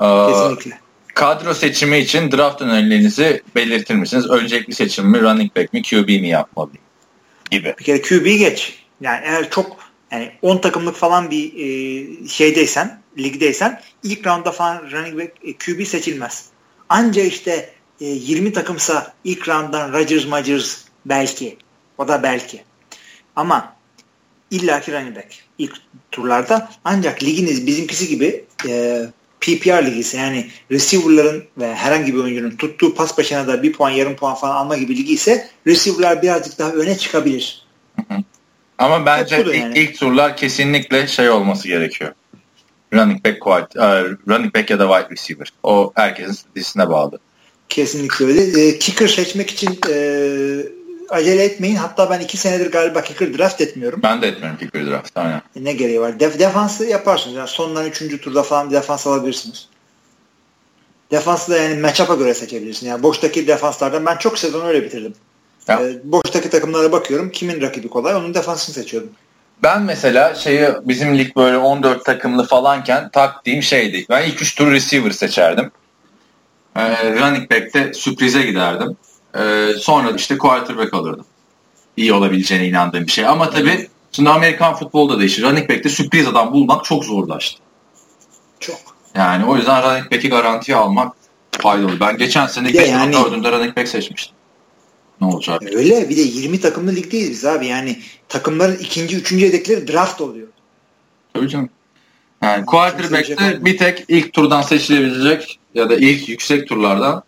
[0.00, 0.78] Ee, Kesinlikle.
[1.14, 4.30] Kadro seçimi için draft önerilerinizi belirtir misiniz?
[4.30, 6.82] Öncelikli seçim mi, running back mi, QB mi yapmalıyım?
[7.50, 7.74] Gibi.
[7.78, 8.84] Bir kere QB geç.
[9.00, 9.76] Yani eğer çok
[10.10, 15.86] yani 10 takımlık falan bir e, şeydeysen, ligdeysen ilk roundda falan running back e, QB
[15.86, 16.46] seçilmez.
[16.88, 17.70] Anca işte
[18.00, 21.56] e, 20 takımsa ilk rounddan Rodgers Rodgers belki.
[21.98, 22.64] O da belki.
[23.36, 23.76] Ama
[24.50, 25.76] illaki running back ilk
[26.10, 29.02] turlarda ancak liginiz bizimkisi gibi e,
[29.40, 34.16] PPR ligisi yani receiver'ların ve herhangi bir oyuncunun tuttuğu pas başına da bir puan yarım
[34.16, 37.66] puan falan alma gibi ligi ise receiver'lar birazcık daha öne çıkabilir.
[37.96, 38.18] Hı hı.
[38.78, 39.78] Ama bence ilk, yani.
[39.78, 42.12] ilk turlar kesinlikle şey olması gerekiyor.
[42.94, 45.52] Running back, wide, uh, running back ya da wide receiver.
[45.62, 47.18] O herkesin stratejisine bağlı.
[47.68, 48.66] Kesinlikle öyle.
[48.68, 49.96] E, kicker seçmek için e,
[51.08, 51.76] acele etmeyin.
[51.76, 54.00] Hatta ben iki senedir galiba kicker draft etmiyorum.
[54.02, 55.16] Ben de etmiyorum kicker draft.
[55.16, 55.42] Aynen.
[55.56, 56.20] E, ne gereği var?
[56.20, 57.36] Def, defansı yaparsınız.
[57.36, 59.68] Yani sondan üçüncü turda falan bir defans alabilirsiniz.
[61.10, 62.86] Defansı da yani matchup'a göre seçebilirsin.
[62.86, 65.14] Yani boştaki defanslardan ben çok sezon öyle bitirdim.
[65.68, 65.80] Ya.
[65.82, 67.30] Ee, boştaki takımlara bakıyorum.
[67.30, 69.10] Kimin rakibi kolay onun defansını seçiyordum.
[69.62, 74.06] Ben mesela şeyi bizim lig böyle 14 takımlı falanken taktiğim şeydi.
[74.10, 75.70] Ben ilk 3 tur receiver seçerdim.
[76.76, 78.96] Ee, running back'te sürprize giderdim.
[79.38, 81.26] Ee, sonra işte quarterback alırdım.
[81.96, 83.26] İyi olabileceğine inandığım bir şey.
[83.26, 87.60] Ama tabii şimdi Amerikan futbolda da işte running back'te sürpriz adam bulmak çok zorlaştı.
[88.60, 88.76] Çok.
[89.14, 91.16] Yani o yüzden running back'i garantiye almak
[91.50, 92.00] faydalı.
[92.00, 94.37] Ben geçen sene 5 yani, running back seçmiştim.
[95.20, 95.62] Ne olacak?
[95.74, 97.66] Öyle bir de 20 takımlı ligdeyiz biz abi.
[97.66, 100.48] Yani takımların ikinci, üçüncü yedekleri draft oluyor.
[101.34, 101.70] Tabii canım.
[102.42, 107.22] Yani quarterback'te bir tek ilk turdan seçilebilecek ya da ilk yüksek turlardan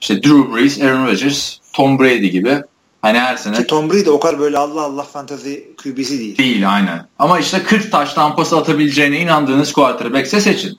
[0.00, 2.62] işte Drew Brees, Aaron Rodgers, Tom Brady gibi
[3.02, 3.56] hani her sene.
[3.56, 6.38] Ki Tom Brady o kadar böyle Allah Allah fantazi QB'si değil.
[6.38, 7.08] Değil aynen.
[7.18, 10.78] Ama işte 40 taş tampası atabileceğine inandığınız quarterback'se seçin.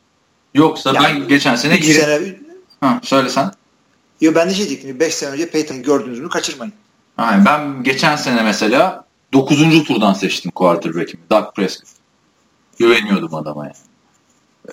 [0.53, 1.77] Yoksa yani, ben geçen sene...
[1.77, 2.19] 2 sene...
[2.81, 3.51] Ha, söyle sen.
[4.22, 4.99] Yo ben de şey diyecektim.
[4.99, 6.73] 5 sene önce Peyton'u gördünüz mü kaçırmayın.
[7.18, 7.45] Aynen.
[7.45, 9.84] Ben geçen sene mesela 9.
[9.84, 11.23] turdan seçtim quarterback'imi.
[11.31, 11.88] Doug Prescott.
[12.80, 13.76] Güveniyordum adama yani.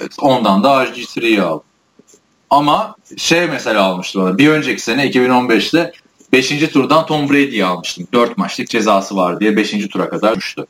[0.00, 1.66] Evet, ondan da RG3'yi aldım.
[2.50, 4.38] Ama şey mesela almıştım bana.
[4.38, 5.92] Bir önceki sene 2015'te
[6.32, 6.48] 5.
[6.72, 8.08] turdan Tom Brady'yi almıştım.
[8.12, 9.88] 4 maçlık cezası var diye 5.
[9.88, 10.66] tura kadar düştü.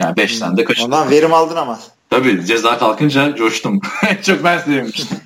[0.00, 0.92] Yani 5'ten de kaçırdım.
[0.92, 1.80] Ondan verim aldın ama.
[2.10, 3.80] Tabii ceza kalkınca coştum.
[4.22, 5.18] Çok ben sevmiştim.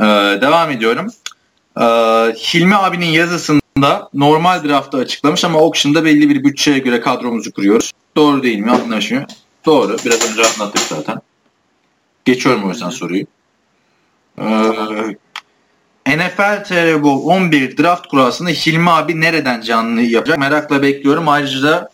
[0.00, 1.06] Ee, devam ediyorum.
[1.80, 1.84] Ee,
[2.34, 7.92] Hilmi abinin yazısında normal draftı açıklamış ama auction'da belli bir bütçeye göre kadromuzu kuruyoruz.
[8.16, 8.70] Doğru değil mi?
[8.70, 9.24] Anlaşıyor.
[9.66, 9.96] Doğru.
[10.04, 11.20] Biraz önce anlattık zaten.
[12.24, 13.24] Geçiyorum o yüzden soruyu.
[14.38, 14.44] Ee,
[16.06, 20.38] NFL TR 11 draft kurasını Hilmi abi nereden canlı yapacak?
[20.38, 21.28] Merakla bekliyorum.
[21.28, 21.88] Ayrıca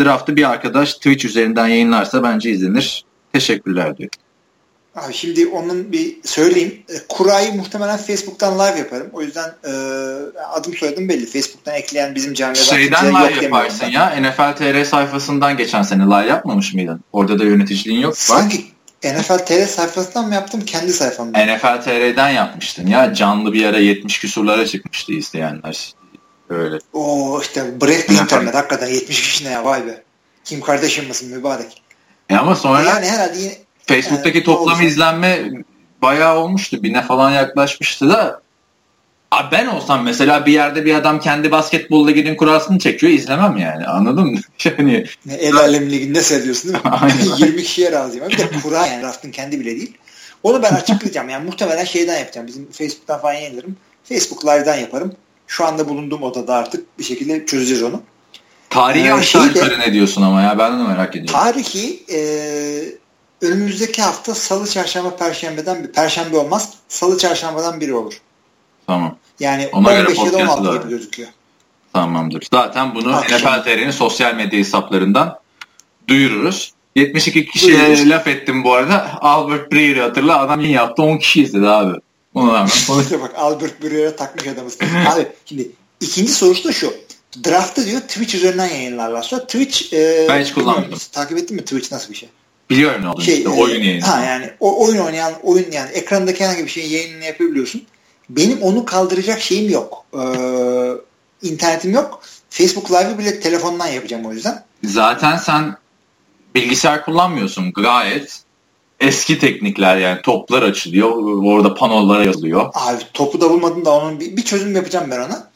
[0.00, 3.04] draftı bir arkadaş Twitch üzerinden yayınlarsa bence izlenir.
[3.32, 4.10] Teşekkürler diyor.
[4.96, 6.82] Abi şimdi onun bir söyleyeyim.
[6.88, 9.10] E, kurayı muhtemelen Facebook'tan live yaparım.
[9.12, 9.70] O yüzden e,
[10.52, 11.26] adım soyadım belli.
[11.26, 14.20] Facebook'tan ekleyen bizim camiadan Şeyden live yaparsın ya.
[14.20, 17.00] NFL TR sayfasından geçen sene live yapmamış mıydın?
[17.12, 18.18] Orada da yöneticiliğin yok.
[18.18, 18.64] Sanki
[19.04, 21.46] NFL TR sayfasından mı yaptım kendi sayfamdan?
[21.46, 23.14] NFL TR'den yapmıştın ya.
[23.14, 25.94] Canlı bir ara 70 küsurlara çıkmıştı isteyenler.
[26.48, 26.78] Öyle.
[26.92, 30.02] Oo işte break internet hakikaten 70 kişi ne ya vay be.
[30.44, 31.82] Kim kardeşim mısın mübarek.
[32.30, 34.84] E ama sonra yani herhalde yine Facebook'taki yani, toplam olsun.
[34.84, 35.50] izlenme
[36.02, 36.82] bayağı olmuştu.
[36.82, 38.40] Bine falan yaklaşmıştı da
[39.30, 43.86] Abi ben olsam mesela bir yerde bir adam kendi basketbol liginin kurasını çekiyor izlemem yani
[43.86, 44.38] anladın mı?
[44.64, 46.90] yani, El Alem Ligi'nde seyrediyorsun değil mi?
[47.00, 47.36] Aynen.
[47.46, 48.28] 20 kişiye razıyım.
[48.28, 49.96] Bir de kura yani Raft'ın kendi bile değil.
[50.42, 51.28] Onu ben açıklayacağım.
[51.28, 52.46] Yani muhtemelen şeyden yapacağım.
[52.46, 53.76] Bizim Facebook'tan falan yayınlarım.
[54.04, 55.12] Facebook Live'dan yaparım.
[55.46, 58.02] Şu anda bulunduğum odada artık bir şekilde çözeceğiz onu.
[58.70, 61.34] Tarihi ee, aşağı yukarı ne diyorsun ama ya ben de merak ediyorum.
[61.34, 62.18] Tarihi e,
[63.40, 66.74] önümüzdeki hafta salı çarşamba perşembeden bir perşembe olmaz.
[66.88, 68.20] Salı çarşambadan biri olur.
[68.86, 69.16] Tamam.
[69.40, 71.28] Yani Ona 15 ya da 16 gibi gözüküyor.
[71.92, 72.46] Tamamdır.
[72.52, 75.38] Zaten bunu NFL TR'nin sosyal medya hesaplarından
[76.08, 76.72] duyururuz.
[76.96, 78.10] 72 kişiye Duyururuz.
[78.10, 79.18] laf ettim bu arada.
[79.20, 80.40] Albert Breer'i hatırla.
[80.40, 81.02] Adam iyi yaptı.
[81.02, 82.00] 10 kişi izledi abi.
[82.34, 82.70] Ona rağmen.
[83.22, 84.78] bak Albert Breer'e takmış adamız.
[85.06, 86.94] abi şimdi ikinci sorusu da şu.
[87.46, 89.22] Draft'ı diyor Twitch üzerinden yayınlarlar.
[89.22, 90.98] Sonra Twitch e, ben hiç kullanmadım.
[91.12, 92.28] Takip ettin mi Twitch nasıl bir şey?
[92.70, 94.04] Biliyorum ne olduğunu şey, işte, oyun yayını.
[94.04, 97.82] Ha yani o, oyun oynayan oyun yani ekrandaki herhangi bir şeyin yayınını yapabiliyorsun.
[98.28, 100.04] Benim onu kaldıracak şeyim yok.
[100.14, 102.22] Ee, internetim yok.
[102.50, 104.64] Facebook Live'ı bile telefondan yapacağım o yüzden.
[104.84, 105.76] Zaten sen
[106.54, 108.40] bilgisayar kullanmıyorsun gayet.
[109.00, 111.10] Eski teknikler yani toplar açılıyor.
[111.44, 112.70] Orada panolara yazılıyor.
[112.74, 115.50] Abi topu da bulmadım da onun bir, bir çözüm yapacağım ben ona.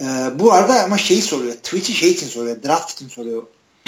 [0.00, 1.54] Ee, bu arada ama şeyi soruyor.
[1.54, 2.62] Twitch'i şey için soruyor.
[2.62, 3.42] Draft için soruyor.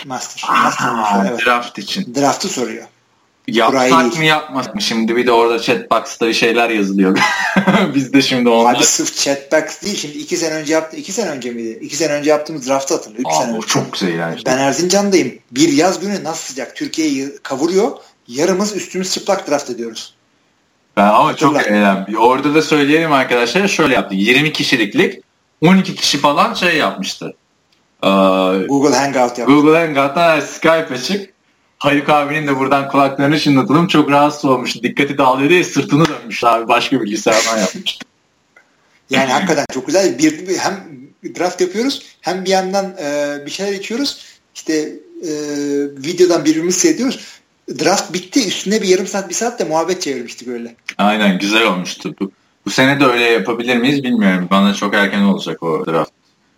[0.04, 0.48] Master.
[0.48, 1.46] Aa, Master evet.
[1.46, 2.14] Draft için.
[2.14, 2.86] Draft'ı soruyor.
[3.48, 4.82] Yapsak mı yapmasak mı?
[4.82, 7.18] Şimdi bir de orada chatbox'ta bir şeyler yazılıyor.
[7.94, 8.74] Biz de şimdi onlar.
[8.74, 9.96] Abi sırf chatbox değil.
[9.96, 10.96] Şimdi iki sene önce yaptı.
[10.96, 11.78] iki sene önce miydi?
[11.82, 13.20] İki sene önce yaptığımız draftı hatırlıyor.
[13.20, 13.66] Üç Abi sene o önce.
[13.66, 14.40] çok güzel yani.
[14.46, 15.38] Ben Erzincan'dayım.
[15.50, 16.76] Bir yaz günü nasıl sıcak?
[16.76, 17.90] Türkiye'yi kavuruyor.
[18.28, 20.14] Yarımız üstümüz çıplak draft ediyoruz.
[20.96, 22.18] Ben ama çok eğlendim.
[22.18, 24.14] Orada da söyleyelim arkadaşlar şöyle yaptı.
[24.14, 25.20] 20 kişiliklik
[25.62, 27.34] 12 kişi falan şey yapmıştı.
[28.02, 28.08] Ee,
[28.68, 29.44] Google Hangout yaptı.
[29.44, 31.36] Google Hangout'tan Skype açık.
[31.78, 33.86] Haluk abinin de buradan kulaklarını çınlatalım.
[33.86, 34.82] Çok rahatsız olmuş.
[34.82, 36.68] Dikkati dağılıyor diye sırtını dönmüş abi.
[36.68, 37.98] Başka bilgisayardan yapmış.
[39.10, 40.18] Yani hakikaten çok güzel.
[40.18, 40.74] Bir, bir hem
[41.38, 44.24] draft yapıyoruz hem bir yandan e, bir şeyler içiyoruz.
[44.54, 44.72] İşte
[45.22, 45.30] e,
[45.96, 47.40] videodan birbirimizi seyrediyoruz.
[47.84, 48.48] Draft bitti.
[48.48, 50.74] Üstüne bir yarım saat bir saat de muhabbet çevirmiştik öyle.
[50.98, 52.14] Aynen güzel olmuştu.
[52.20, 52.30] Bu,
[52.66, 54.48] bu sene de öyle yapabilir miyiz bilmiyorum.
[54.50, 56.12] Bana çok erken olacak o draft.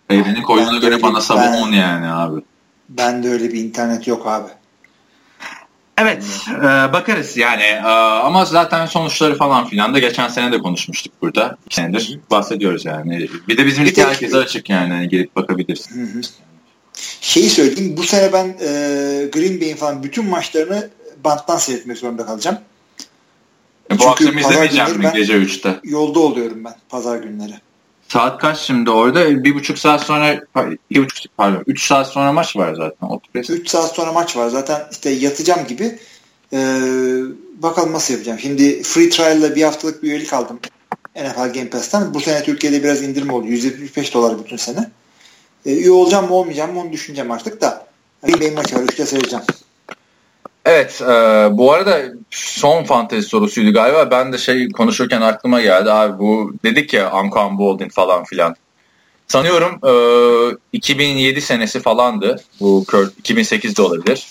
[0.09, 1.19] Evrenin koyduğuna göre bana
[1.57, 2.41] 10 yani abi.
[2.89, 4.49] Ben de öyle bir internet yok abi.
[6.01, 6.23] Evet
[6.57, 6.63] e,
[6.93, 7.87] bakarız yani e,
[8.23, 11.57] ama zaten sonuçları falan filan da geçen sene de konuşmuştuk burada.
[11.65, 13.29] İki senedir bahsediyoruz yani.
[13.47, 16.01] Bir de bizim lig herkese açık yani hani gelip bakabilirsin.
[16.01, 16.21] Hı hı.
[17.21, 18.69] Şeyi söyleyeyim bu sene ben e,
[19.33, 20.89] Green Bay'in falan bütün maçlarını
[21.23, 22.57] banttan seyretmek zorunda kalacağım.
[23.91, 25.79] E, bu Çünkü akşam izlemeyeceğim mi gece 3'te?
[25.83, 27.53] Yolda oluyorum ben pazar günleri.
[28.09, 29.43] Saat kaç şimdi orada?
[29.43, 30.41] Bir buçuk saat sonra
[30.89, 33.19] iki buçuk pardon üç saat sonra maç var zaten.
[33.49, 35.99] Üç saat sonra maç var zaten işte yatacağım gibi.
[36.53, 36.79] Ee,
[37.57, 38.39] bakalım nasıl yapacağım.
[38.39, 40.59] Şimdi free trial'la bir haftalık bir üyelik aldım.
[41.15, 42.13] NFL Game Pass'tan.
[42.13, 43.47] Bu sene Türkiye'de biraz indirim oldu.
[43.47, 44.89] 175 dolar bütün sene.
[45.65, 47.87] Ee, üye olacağım mı olmayacağım mı onu düşüneceğim artık da.
[48.27, 48.81] Benim maçı var.
[48.81, 49.45] Üçte seyredeceğim.
[50.65, 51.07] Evet, e,
[51.51, 54.11] bu arada son fantezi sorusuydu galiba.
[54.11, 55.91] Ben de şey konuşurken aklıma geldi.
[55.91, 58.55] Abi bu dedik ya Anquan Boldin falan filan.
[59.27, 59.79] Sanıyorum
[60.53, 62.43] e, 2007 senesi falandı.
[62.59, 62.85] Bu
[63.23, 64.27] 2008'de olabilir.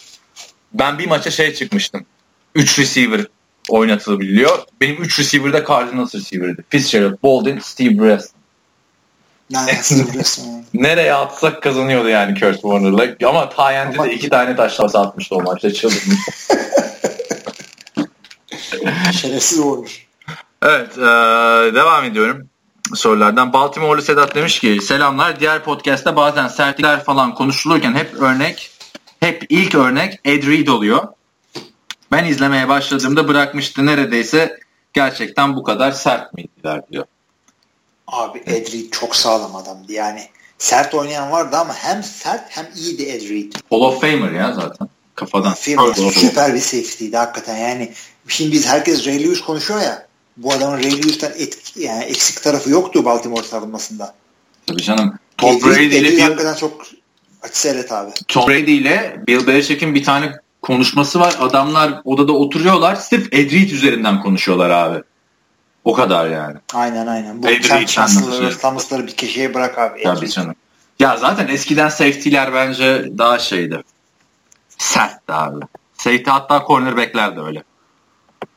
[0.74, 2.06] Ben bir maça şey çıkmıştım.
[2.55, 3.26] 3 receiver
[3.68, 4.59] oynatılabiliyor.
[4.80, 6.64] Benim 3 receiver de Cardinals receiver'dı.
[6.68, 8.38] Fitzgerald, Boldin, Steve Breast.
[10.74, 13.28] Nereye atsak kazanıyordu yani Kurt Warner'la.
[13.28, 16.18] Ama Tyen'de de iki tane taşlası atmıştı o maçta çıldırmış.
[19.20, 20.06] Şerefsiz olmuş.
[20.62, 21.02] Evet, e,
[21.74, 22.48] devam ediyorum
[22.94, 23.52] sorulardan.
[23.52, 25.40] Baltimore'lu Sedat demiş ki selamlar.
[25.40, 28.70] Diğer podcast'ta bazen sertlikler falan konuşulurken hep örnek,
[29.20, 31.08] hep ilk örnek Ed Reed oluyor.
[32.12, 34.58] Ben izlemeye başladığımda bırakmıştı neredeyse
[34.92, 37.04] gerçekten bu kadar sert miydiler diyor.
[38.12, 40.22] Abi Ed Reed çok sağlam adamdı yani.
[40.59, 43.52] Sert oynayan vardı ama hem sert hem iyiydi Ed Reed.
[43.70, 44.89] Hall of Famer ya zaten.
[45.14, 45.55] Kafadan.
[45.55, 47.93] Famer, süper bir safety'ydi hakikaten yani.
[48.28, 50.06] Şimdi biz herkes Ray Lewis konuşuyor ya.
[50.36, 54.14] Bu adamın Ray Lewis'ten etki, yani eksik tarafı yoktu Baltimore savunmasında.
[54.66, 55.18] Tabii canım.
[55.36, 56.20] Tom Brady ile Bill...
[56.20, 56.86] hakikaten çok
[57.52, 58.10] seyret abi.
[58.28, 60.32] Tom Brady ile Bill Belichick'in bir tane
[60.62, 61.36] konuşması var.
[61.40, 62.97] Adamlar odada oturuyorlar.
[62.97, 65.02] Sırf Ed Reed üzerinden konuşuyorlar abi.
[65.89, 66.56] O kadar yani.
[66.74, 67.43] Aynen aynen.
[67.43, 67.48] Bu
[67.86, 70.02] Chancellor'ı, Thomas'ları bir köşeye bırak abi.
[70.02, 70.55] Tabii canım.
[70.98, 73.82] Ya zaten eskiden safety'ler bence daha şeydi.
[74.78, 75.65] Sertti abi.
[75.94, 77.62] Safety hatta cornerback'ler de öyle.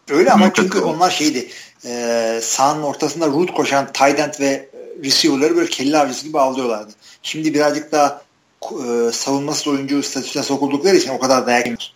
[0.09, 1.47] Öyle ama çünkü onlar şeydi.
[1.85, 4.69] E, sahanın ortasında root koşan tight end ve
[5.03, 6.91] receiver'ları böyle kelle avcısı gibi avlıyorlardı.
[7.23, 8.21] Şimdi birazcık daha
[8.63, 11.89] e, savunmasız oyuncu statüsüne sokuldukları için o kadar dayak yemiyor.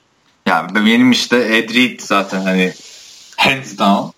[0.46, 2.74] Ya benim işte Ed Reed zaten hani
[3.38, 4.15] hands down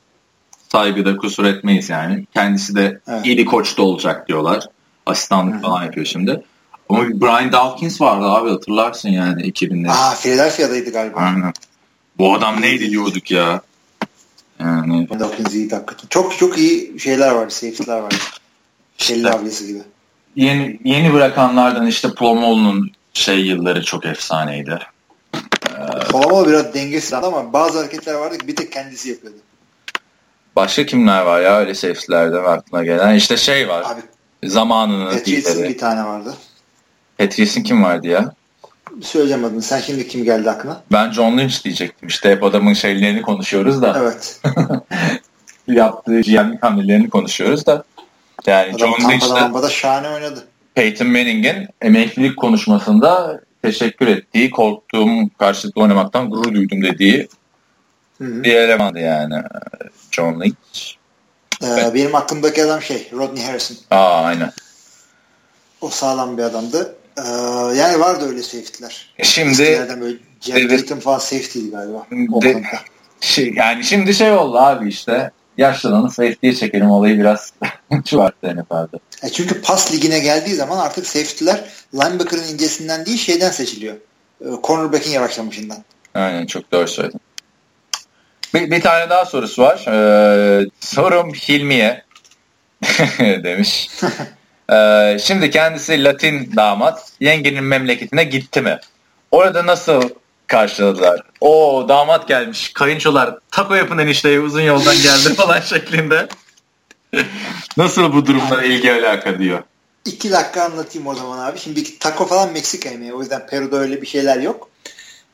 [0.77, 2.25] saygıda kusur etmeyiz yani.
[2.33, 3.25] Kendisi de evet.
[3.25, 4.63] iyi bir koç da olacak diyorlar.
[5.05, 5.61] Asistanlık Hı-hı.
[5.61, 6.43] falan yapıyor şimdi.
[6.89, 9.91] Ama Brian Dawkins vardı abi hatırlarsın yani 2000'de.
[9.91, 11.19] Aa Philadelphia'daydı galiba.
[11.19, 11.53] Aynen.
[12.17, 13.61] Bu adam neydi diyorduk ya.
[14.59, 15.07] Yani.
[15.19, 16.07] Dawkins iyiydi hakikaten.
[16.09, 18.13] Çok çok iyi şeyler var, safety'ler var.
[18.97, 19.79] Şelli ablası gibi.
[20.35, 24.79] Yeni, yeni bırakanlardan işte Plomolu'nun şey yılları çok efsaneydi.
[26.11, 29.37] Plomolu biraz dengesiz ama bazı hareketler vardı ki bir tek kendisi yapıyordu.
[30.57, 33.15] Başka kimler var ya öyle safety'lerden aklına gelen?
[33.15, 33.83] İşte şey var.
[33.85, 34.01] Abi,
[34.49, 36.33] zamanının Patrice'in bir tane vardı.
[37.17, 38.33] Patrice'in kim vardı ya?
[39.01, 39.61] Söyleyeceğim adını.
[39.61, 40.81] Sen şimdi kim geldi aklına?
[40.91, 42.07] Ben John Lynch diyecektim.
[42.09, 43.97] İşte hep adamın şeylerini konuşuyoruz da.
[44.01, 44.41] Evet.
[45.67, 47.83] yaptığı GM'lik hamlelerini konuşuyoruz da.
[48.45, 50.43] Yani Adam John Lynch de şahane oynadı.
[50.75, 57.27] Peyton Manning'in emeklilik konuşmasında teşekkür ettiği, korktuğum karşılıklı oynamaktan gurur duydum dediği
[58.17, 58.43] Hı-hı.
[58.43, 59.35] bir elemandı yani
[60.17, 60.95] John Lynch.
[61.61, 61.93] Ee, evet.
[61.93, 63.77] Benim aklımdaki adam şey Rodney Harrison.
[63.91, 64.51] Aa aynen.
[65.81, 66.95] O sağlam bir adamdı.
[67.17, 67.21] Ee,
[67.77, 69.13] yani vardı öyle safety'ler.
[69.17, 72.07] E şimdi böyle Jared falan safety'di galiba.
[72.41, 72.63] De,
[73.21, 77.53] şey, yani şimdi şey oldu abi işte yaşlananı safety'ye çekelim olayı biraz
[78.05, 78.97] şu arttı NFL'de.
[79.23, 81.63] E çünkü pas ligine geldiği zaman artık safety'ler
[81.93, 83.95] linebacker'ın incesinden değil şeyden seçiliyor.
[84.41, 85.77] E, cornerback'in yavaşlamışından.
[86.13, 87.21] Aynen çok doğru söyledin.
[88.53, 89.85] Bir, bir tane daha sorusu var.
[89.87, 92.03] Ee, sorum Hilmi'ye
[93.19, 93.89] demiş.
[94.71, 97.11] ee, şimdi kendisi Latin damat.
[97.19, 98.79] Yengenin memleketine gitti mi?
[99.31, 100.09] Orada nasıl
[100.47, 101.21] karşıladılar?
[101.41, 102.73] O damat gelmiş.
[102.73, 106.27] Kayınçolar taco yapın enişteye uzun yoldan geldi falan şeklinde.
[107.77, 109.63] nasıl bu durumla ilgi alaka diyor.
[110.05, 111.59] İki dakika anlatayım o zaman abi.
[111.59, 113.13] Şimdi taco falan Meksika yemeği.
[113.13, 114.69] O yüzden Peru'da öyle bir şeyler yok.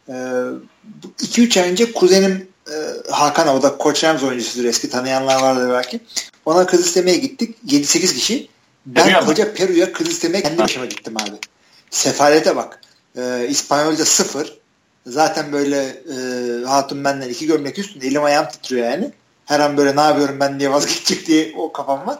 [0.10, 2.53] 2-3 ee, ay önce kuzenim
[3.14, 6.00] Hakan o da Koç Rams oyuncusudur eski tanıyanlar vardır belki.
[6.46, 7.56] Ona kız istemeye gittik.
[7.68, 8.48] 7-8 kişi.
[8.86, 11.36] Ben Peru'ya koca Peru'ya kız istemeye kendi başıma gittim abi.
[11.90, 12.82] Sefalete bak.
[13.18, 14.60] Ee, İspanyolca sıfır.
[15.08, 19.12] Zaten böyle e, hatun benden iki gömlek üstünde elim ayağım titriyor yani.
[19.46, 22.20] Her an böyle ne yapıyorum ben diye vazgeçecek diye o kafam var.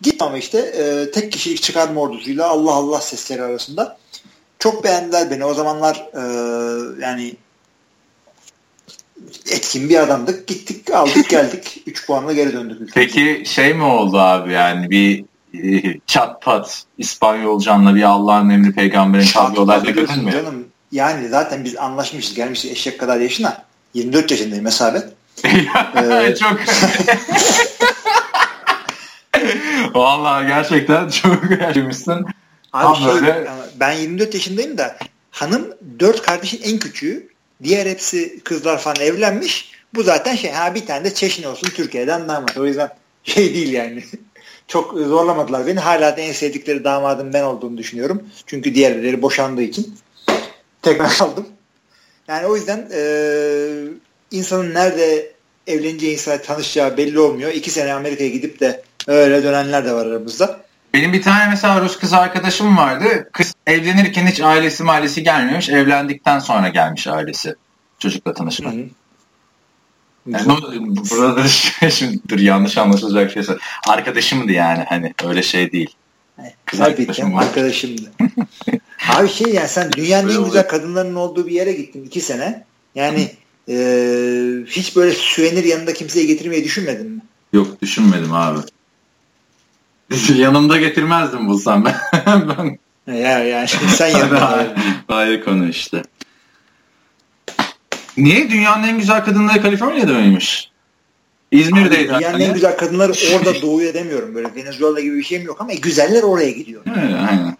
[0.00, 3.98] Gittim ama işte e, tek kişilik çıkarma ordusuyla Allah Allah sesleri arasında.
[4.58, 5.44] Çok beğendiler beni.
[5.44, 6.22] O zamanlar e,
[7.02, 7.36] yani
[9.50, 10.46] etkin bir adamdık.
[10.46, 11.82] Gittik aldık geldik.
[11.86, 12.80] 3 puanla geri döndük.
[12.80, 12.92] Ülkemize.
[12.94, 15.24] Peki şey mi oldu abi yani bir
[15.54, 20.32] e, çat pat İspanyolcanla bir Allah'ın emri peygamberin kavga olayla gördün mü?
[20.32, 23.64] Canım yani zaten biz anlaşmışız gelmişiz eşek kadar yaşına.
[23.94, 25.04] 24 yaşındayım hesabet.
[25.44, 26.34] ee...
[26.40, 26.60] Çok
[29.94, 32.26] Vallahi gerçekten çok yaşamışsın.
[32.72, 33.50] Abi şey, böyle...
[33.80, 34.96] ben 24 yaşındayım da
[35.30, 37.29] hanım dört kardeşin en küçüğü.
[37.62, 39.72] Diğer hepsi kızlar falan evlenmiş.
[39.94, 42.56] Bu zaten şey ha bir tane de çeşni olsun Türkiye'den damat.
[42.56, 44.04] O yüzden şey değil yani.
[44.68, 45.80] Çok zorlamadılar beni.
[45.80, 48.28] Hala da en sevdikleri damadım ben olduğumu düşünüyorum.
[48.46, 49.94] Çünkü diğerleri boşandığı için
[50.82, 51.46] tekrar kaldım.
[52.28, 53.02] Yani o yüzden e,
[54.30, 55.32] insanın nerede
[55.66, 57.52] evleneceği insanla tanışacağı belli olmuyor.
[57.52, 60.60] İki sene Amerika'ya gidip de öyle dönenler de var aramızda.
[60.94, 63.28] Benim bir tane mesela Rus kız arkadaşım vardı.
[63.32, 65.68] Kız evlenirken hiç ailesi ailesi gelmemiş.
[65.68, 67.54] Evlendikten sonra gelmiş ailesi
[67.98, 68.74] çocukla tanışmak.
[70.26, 70.46] Yani
[71.10, 71.48] burada
[71.90, 73.42] şimdi dur yanlış anlaşılacak şey
[73.88, 75.94] Arkadaşımdı yani hani öyle şey değil.
[76.66, 78.12] Kız arkadaşım arkadaşımdı.
[79.08, 82.64] Abi şey yani sen dünyanın en güzel kadınların olduğu bir yere gittin iki sene.
[82.94, 83.30] Yani
[83.68, 83.74] e,
[84.66, 87.20] hiç böyle süvenir yanında kimseye getirmeyi düşünmedin mi?
[87.52, 88.58] Yok düşünmedim abi.
[90.36, 91.96] Yanımda getirmezdim bulsam ben.
[92.26, 92.78] ben...
[93.14, 94.74] Ya yani sen yanımda.
[95.08, 96.02] Ayrı konu işte.
[98.16, 98.50] Niye?
[98.50, 100.70] Dünyanın en güzel kadınları Kaliforniya'da mıymış?
[101.50, 102.08] İzmir'deydi.
[102.08, 102.42] Dünyanın hani.
[102.42, 104.34] en güzel kadınları orada doğuya demiyorum.
[104.34, 106.82] Böyle Venezuela gibi bir şeyim yok ama güzeller oraya gidiyor.
[106.86, 107.56] Evet, aynen.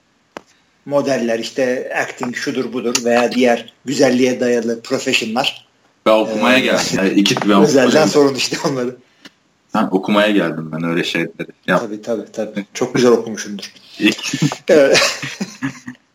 [0.86, 5.66] Modeller işte acting şudur budur veya diğer güzelliğe dayalı profesyonlar.
[6.06, 6.86] Ben okumaya ee, geldim.
[6.97, 8.97] Yani iki, ben özelden sorun işte onları.
[9.73, 11.49] Ha, okumaya geldim ben öyle şeyleri.
[11.67, 11.81] Yap.
[11.81, 12.65] Tabii tabii tabii.
[12.75, 13.73] Çok güzel okumuşumdur.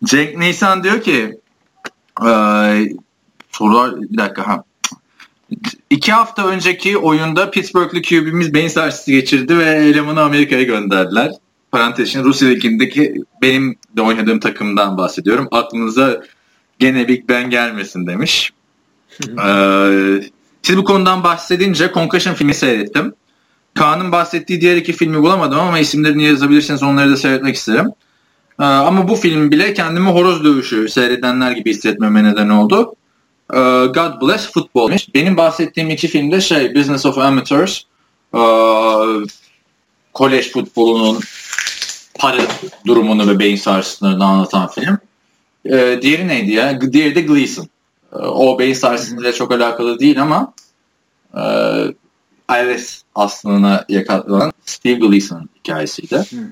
[0.03, 1.39] Cenk Nisan diyor ki
[2.27, 2.29] e,
[3.51, 4.63] sorular bir dakika ha.
[5.89, 11.31] İki hafta önceki oyunda Pittsburgh'li QB'miz beyin sarsıntı geçirdi ve elemanı Amerika'ya gönderdiler.
[11.71, 15.47] Parantez için Rusya Ligi'ndeki benim de oynadığım takımdan bahsediyorum.
[15.51, 16.21] Aklınıza
[16.79, 18.53] gene Big Ben gelmesin demiş.
[19.21, 20.21] ee,
[20.61, 23.13] siz bu konudan bahsedince Concussion filmi seyrettim.
[23.75, 27.91] Kaan'ın bahsettiği diğer iki filmi bulamadım ama isimlerini yazabilirseniz onları da seyretmek isterim.
[28.59, 32.95] Ee, ama bu film bile kendimi horoz dövüşü seyredenler gibi hissetmeme neden oldu.
[33.53, 34.91] Ee, God Bless Football.
[35.15, 37.81] Benim bahsettiğim iki filmde şey Business of Amateurs,
[38.35, 38.39] ee,
[40.13, 41.19] kolej futbolunun
[42.19, 42.41] para
[42.87, 44.97] durumunu ve beyin sarsıntılarını anlatan film.
[45.65, 46.81] Ee, diğeri neydi ya?
[46.81, 47.67] Diğeri de Gleason.
[48.13, 50.53] Ee, o beyin sarsıntıyla çok alakalı değil ama
[51.37, 51.43] e,
[52.49, 56.15] Iris aslına yakalanan Steve Gleason hikayesiydi.
[56.15, 56.47] Hı hı.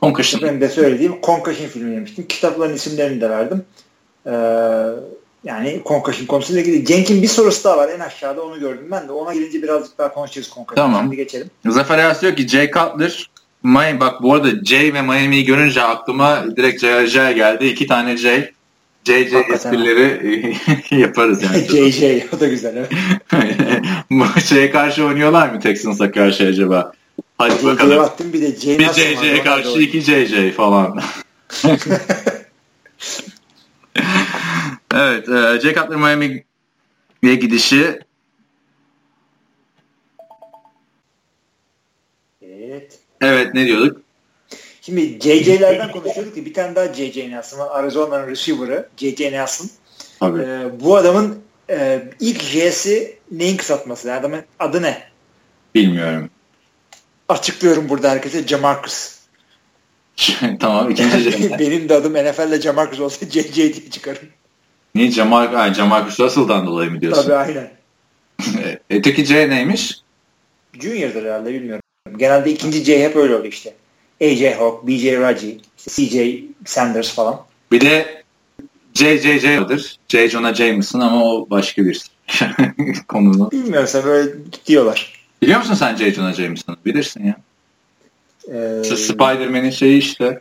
[0.00, 0.42] Concussion.
[0.42, 2.26] Ben de söylediğim Concussion filmi demiştim.
[2.28, 3.64] Kitapların isimlerini de verdim.
[4.26, 4.30] Ee,
[5.44, 6.84] yani Concussion konusuyla ilgili.
[6.84, 9.12] Cenk'in bir sorusu daha var en aşağıda onu gördüm ben de.
[9.12, 10.86] Ona gelince birazcık daha konuşacağız Concussion.
[10.86, 11.02] Tamam.
[11.02, 11.50] Şimdi geçelim.
[11.66, 13.30] Zafer Ayas diyor ki Jay Cutler
[13.62, 17.32] Miami, bak bu arada Jay ve Miami'yi görünce aklıma direkt J.J.
[17.32, 17.66] geldi.
[17.66, 18.52] İki tane J.
[19.04, 20.56] JJ esprileri
[21.00, 21.58] yaparız yani.
[21.90, 22.02] JJ
[22.36, 22.92] o da güzel evet.
[24.48, 26.92] Şeye karşı oynuyorlar mı Texans'a karşı acaba?
[27.38, 27.98] Hadi JJ bakalım.
[27.98, 31.00] Baktım, bir de J bir JJ'ye karşı iki JJ falan.
[34.94, 37.98] evet, e, Jay Cutler Miami'ye gidişi
[42.42, 42.98] Evet.
[43.20, 44.01] Evet, ne diyorduk?
[44.84, 47.68] Şimdi JJ'lerden konuşuyorduk ki bir tane daha JJ Nelson var.
[47.70, 49.70] Arizona'nın receiver'ı JJ Nelson.
[50.22, 51.38] Ee, bu adamın
[51.70, 54.12] e, ilk J'si neyin kısaltması?
[54.12, 55.02] Adamın adı ne?
[55.74, 56.30] Bilmiyorum.
[57.28, 58.46] Açıklıyorum burada herkese.
[58.46, 59.16] Jamarcus.
[60.60, 61.50] tamam ikinci J.
[61.58, 64.28] Benim de adım NFL'de Jamarcus olsa JJ diye çıkarım.
[64.94, 67.22] Niye Jamar ha, Jamarcus Russell'dan dolayı mı diyorsun?
[67.22, 67.70] Tabii aynen.
[68.64, 70.00] e, öteki J neymiş?
[70.80, 71.82] Junior'dır herhalde bilmiyorum.
[72.16, 73.74] Genelde ikinci J hep öyle oluyor işte.
[74.22, 77.40] AJ Hawk, BJ Raji, CJ Sanders falan.
[77.72, 78.22] Bir de
[78.94, 79.98] JJJ'dir.
[80.08, 80.28] J.
[80.28, 82.02] Jonah Jameson ama o başka bir
[83.08, 83.50] konunu.
[83.50, 84.32] Bilmiyorum sen böyle
[84.66, 85.12] diyorlar.
[85.42, 86.14] Biliyor musun sen J.
[86.14, 86.76] Jonah Jameson'ı?
[86.86, 87.36] Bilirsin ya.
[88.48, 90.40] Ee, Spider-Man'in şeyi işte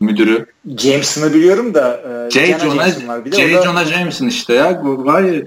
[0.00, 0.46] müdürü.
[0.78, 2.46] Jameson'ı biliyorum da e, J.
[2.46, 3.24] Jonah, Jameson var.
[3.24, 3.54] Bir de J.
[3.54, 3.62] Da...
[3.62, 4.80] Jonah Jameson işte ya.
[4.84, 5.42] Var ya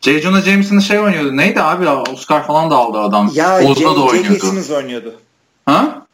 [0.00, 0.20] J.
[0.20, 1.36] Jonah Jameson'ın şey oynuyordu.
[1.36, 1.88] Neydi abi?
[1.88, 3.30] Oscar falan da aldı adam.
[3.34, 4.32] Ya Oz'da da oynuyordu.
[4.34, 4.46] J.K.
[4.46, 5.14] Simmons oynuyordu.
[5.66, 6.05] Ha?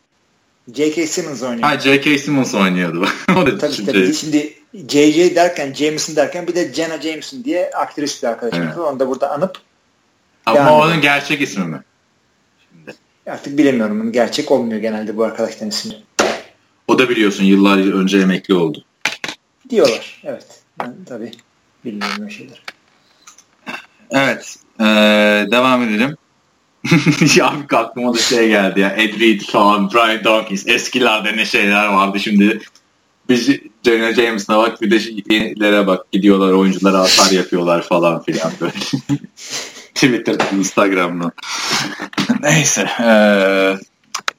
[0.75, 1.07] J.K.
[1.07, 1.69] Simmons oynuyor.
[1.69, 2.19] Ha J.K.
[2.19, 3.07] Simmons oynuyordu.
[3.37, 4.15] o da tabii, tabii.
[4.15, 4.55] Şimdi
[4.89, 5.35] J.J.
[5.35, 8.79] derken Jameson derken bir de Jenna Jameson diye aktris bir arkadaşımız evet.
[8.79, 8.93] var.
[8.93, 9.59] Onu da burada anıp
[10.47, 11.83] ama onun gerçek ismi mi?
[12.71, 12.97] Şimdi.
[13.27, 14.01] Artık bilemiyorum.
[14.01, 15.95] Onun gerçek olmuyor genelde bu arkadaşların ismi.
[16.89, 18.85] O da biliyorsun yıllar önce emekli oldu.
[19.71, 20.23] Diyorlar.
[20.25, 20.47] Evet.
[20.81, 21.33] Ben tabii
[21.85, 22.63] bilmiyorum şeyler.
[24.11, 24.57] Evet.
[24.81, 24.85] Ee,
[25.51, 26.17] devam edelim.
[27.37, 28.89] ya abi aklıma da şey geldi ya.
[28.89, 30.67] Ed Reed falan, Brian Dawkins.
[30.67, 32.61] Eskilerde ne şeyler vardı şimdi.
[33.29, 33.51] Biz
[33.85, 35.01] Jenna James'ına bak bir de
[35.35, 36.13] yenilere bak.
[36.13, 38.73] Gidiyorlar oyunculara atar yapıyorlar falan filan böyle.
[39.95, 41.33] Twitter'dan, Instagram'dan.
[42.43, 42.89] Neyse.
[43.01, 43.77] Ee,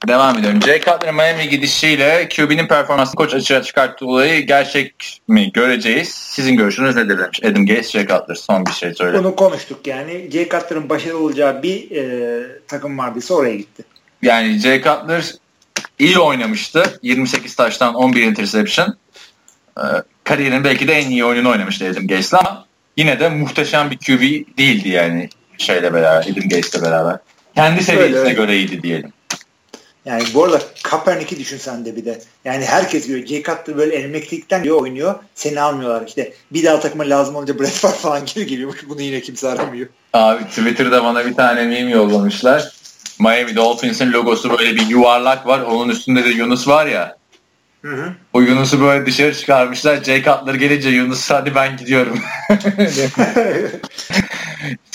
[0.08, 0.62] Devam ediyorum.
[0.62, 6.08] Jay Cutler'ın Miami gidişiyle QB'nin performansını koç açığa çıkarttığı olayı gerçek mi göreceğiz?
[6.08, 8.34] Sizin görüşünüz nedir demiş Adam Gates, Jay Cutler.
[8.34, 9.18] Son bir şey söyle.
[9.18, 10.30] Bunu konuştuk yani.
[10.32, 13.84] Jay Cutler'ın başarılı olacağı bir e, takım vardıysa oraya gitti.
[14.22, 15.34] Yani Jay Cutler
[15.98, 16.98] iyi oynamıştı.
[17.02, 18.96] 28 taştan 11 interception.
[19.78, 19.82] Ee,
[20.24, 22.66] kariyerin belki de en iyi oyununu oynamıştı Adam Gates'le ama
[22.96, 24.22] yine de muhteşem bir QB
[24.58, 25.28] değildi yani
[25.58, 27.18] şeyle beraber, Adam Gates'le beraber.
[27.54, 29.12] Kendi seviyesine göre iyiydi diyelim.
[30.04, 32.20] Yani bu arada Kaepernick'i düşün sen de bir de.
[32.44, 35.14] Yani herkes diyor Jay Cutler böyle emeklilikten diyor oynuyor.
[35.34, 36.32] Seni almıyorlar işte.
[36.52, 38.78] Bir daha takıma lazım olunca Brett Favre falan gibi geliyormuş.
[38.88, 39.88] Bunu yine kimse aramıyor.
[40.12, 42.72] Abi Twitter'da bana bir tane meme yollamışlar.
[43.20, 45.60] Miami Dolphins'in logosu böyle bir yuvarlak var.
[45.60, 47.16] Onun üstünde de Yunus var ya.
[47.82, 48.12] Hı hı.
[48.32, 50.04] O Yunus'u böyle dışarı çıkarmışlar.
[50.04, 52.18] Jay Cutler gelince Yunus hadi ben gidiyorum.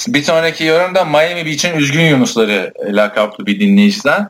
[0.08, 4.30] bir sonraki yorumda Miami Beach'in üzgün Yunusları lakaplı bir dinleyiciden.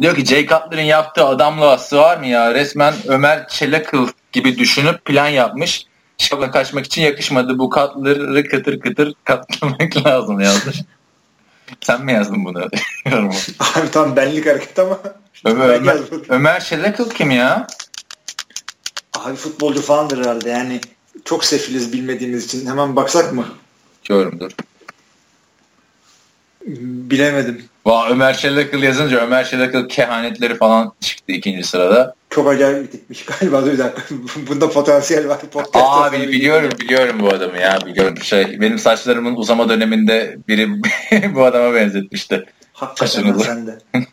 [0.00, 2.54] Diyor ki Jay Cutler'ın yaptığı adamla var mı ya?
[2.54, 5.86] Resmen Ömer Çelakıl gibi düşünüp plan yapmış.
[6.18, 7.58] Chicago'dan kaçmak için yakışmadı.
[7.58, 10.76] Bu Cutler'ı kıtır kıtır katlamak lazım yazmış.
[11.80, 12.58] Sen mi yazdın bunu?
[13.60, 14.98] Abi tam benlik hareket ama.
[15.44, 15.98] Ömer, Ömer,
[16.28, 17.66] Ömer Şelakıl kim ya?
[19.18, 20.80] Abi futbolcu falandır herhalde yani.
[21.24, 22.66] Çok sefiliz bilmediğimiz için.
[22.66, 23.46] Hemen baksak mı?
[24.04, 24.52] Görümdür.
[26.66, 27.64] Bilemedim.
[27.86, 32.14] Va Ömer Şelakıl yazınca Ömer Şelakıl kehanetleri falan çıktı ikinci sırada.
[32.30, 33.66] Çok acayip bir tipmiş galiba.
[33.66, 34.02] Bir dakika.
[34.48, 35.40] Bunda potansiyel var.
[35.52, 37.78] Podcast Abi biliyorum biliyorum bu adamı ya.
[37.86, 38.60] Biliyorum şey.
[38.60, 40.68] Benim saçlarımın uzama döneminde biri
[41.34, 42.44] bu adama benzetmişti.
[42.72, 43.78] Hakikaten sen de.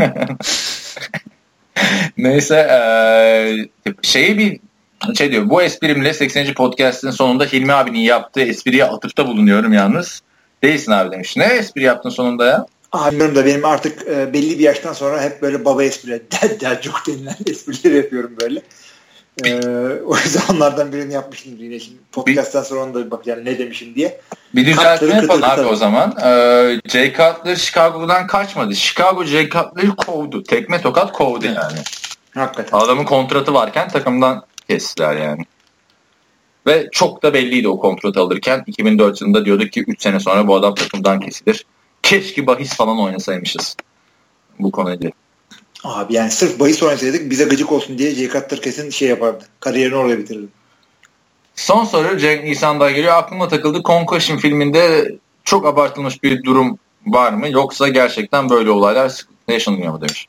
[2.18, 3.56] Neyse ee,
[4.02, 4.60] şeyi bir
[5.16, 6.54] şey diyor bu esprimle 80.
[6.54, 10.22] podcast'in sonunda Hilmi abinin yaptığı espriye atıfta bulunuyorum yalnız.
[10.64, 11.38] Değilsin abi demiş.
[11.38, 12.66] Ne espri yaptın sonunda ya?
[12.92, 16.24] Abim da benim artık e, belli bir yaştan sonra hep böyle baba esprileri,
[16.62, 18.62] dad, çok denilen esprileri yapıyorum böyle.
[19.46, 19.56] E,
[20.06, 21.98] o yüzden onlardan birini yapmıştım yine şimdi.
[22.12, 24.22] Podcast'tan sonra onu da bir bakacağım ne demişim diye.
[24.56, 26.18] Bir düzeltme yapalım abi o zaman.
[26.24, 28.76] Ee, Jay Cutler Chicago'dan kaçmadı.
[28.76, 30.44] Chicago Jay Cutler'ı kovdu.
[30.44, 31.80] Tekme tokat kovdu yani.
[32.36, 32.78] Hakikaten.
[32.78, 35.46] Adamın kontratı varken takımdan kestiler yani.
[36.68, 38.64] Ve çok da belliydi o kontrat alırken.
[38.68, 41.66] 2004 yılında diyorduk ki 3 sene sonra bu adam takımdan kesilir.
[42.04, 43.76] Keşke bahis falan oynasaymışız
[44.60, 45.12] bu konuyla.
[45.84, 49.46] Abi yani sırf bahis oynasaydık bize gıcık olsun diye Jay Cutler kesin şey yapardı.
[49.60, 50.48] Kariyerini orada bitirirdi.
[51.56, 53.14] Son soru Cenk Nisan'da geliyor.
[53.14, 53.82] Aklıma takıldı.
[53.84, 57.50] Concussion filminde çok abartılmış bir durum var mı?
[57.50, 60.28] Yoksa gerçekten böyle olaylar yaşanıyor mu demiş.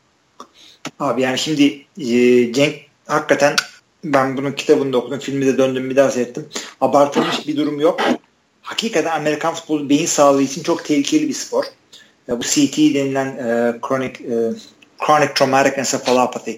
[1.00, 2.74] Abi yani şimdi e, Cenk
[3.06, 3.56] hakikaten
[4.04, 5.18] ben bunun kitabını da okudum.
[5.18, 6.46] Filmi de döndüm bir daha seyrettim.
[6.80, 8.00] Abartılmış bir durum yok.
[8.62, 11.64] Hakikaten Amerikan futbolu beyin sağlığı için çok tehlikeli bir spor.
[12.28, 14.34] Ya bu CT denilen e, chronic, e,
[15.06, 16.56] chronic traumatic encephalopathy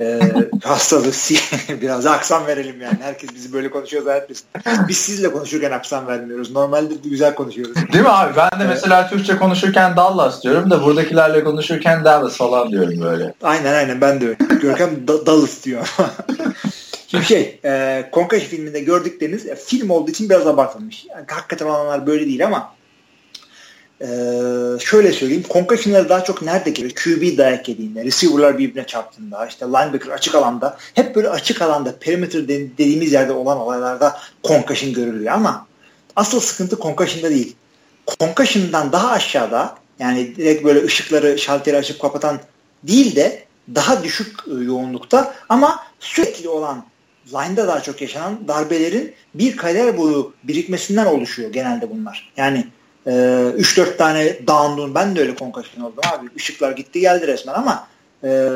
[0.00, 0.20] e,
[0.64, 1.12] hastalığı
[1.82, 2.98] biraz aksan verelim yani.
[3.02, 4.46] Herkes bizi böyle konuşuyor zannetmesin.
[4.88, 6.50] Biz sizle konuşurken aksan vermiyoruz.
[6.50, 7.74] Normalde güzel konuşuyoruz.
[7.92, 8.36] Değil mi abi?
[8.36, 13.34] Ben de mesela Türkçe konuşurken Dallas diyorum da buradakilerle konuşurken Dallas falan diyorum böyle.
[13.42, 14.36] Aynen aynen ben de öyle.
[14.60, 15.88] Görkem da- Dallas diyor.
[17.10, 21.04] Şimdi şey, e, Konkashi filminde gördükleriniz e, film olduğu için biraz abartılmış.
[21.04, 22.74] Yani, hakikaten olanlar böyle değil ama
[24.00, 24.06] e,
[24.80, 25.44] şöyle söyleyeyim.
[25.48, 26.94] Konkaşinler daha çok nerede gelir?
[26.94, 32.48] QB dayak yediğinde, receiver'lar birbirine çarptığında, işte linebacker açık alanda, hep böyle açık alanda, perimeter
[32.48, 35.66] dediğimiz yerde olan olaylarda konkaşin görülüyor ama
[36.16, 37.56] asıl sıkıntı konkaşinde değil.
[38.18, 42.40] Konkaşinden daha aşağıda yani direkt böyle ışıkları şalteri açıp kapatan
[42.82, 43.44] değil de
[43.74, 46.84] daha düşük e, yoğunlukta ama sürekli olan
[47.32, 52.32] line'da daha çok yaşanan darbelerin bir kariyer boyu birikmesinden oluşuyor genelde bunlar.
[52.36, 52.66] Yani
[53.06, 56.28] e, 3-4 tane down'un ben de öyle concussion oldum abi.
[56.36, 57.88] Işıklar gitti geldi resmen ama
[58.24, 58.48] e,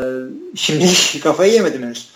[0.55, 0.87] şimdi
[1.23, 2.11] kafayı yemedim henüz.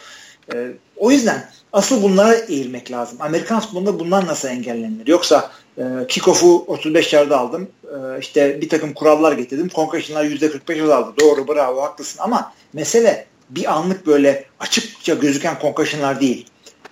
[0.55, 3.19] E, o yüzden asıl bunlara eğilmek lazım.
[3.21, 5.07] Amerikan futbolunda bunlar nasıl engellenir?
[5.07, 7.69] Yoksa e, kickoff'u 35 yarda aldım.
[7.85, 9.69] E, işte bir takım kurallar getirdim.
[9.75, 11.13] Concussion'lar %45 azaldı.
[11.21, 16.47] Doğru bravo haklısın ama mesele bir anlık böyle açıkça gözüken concussion'lar değil.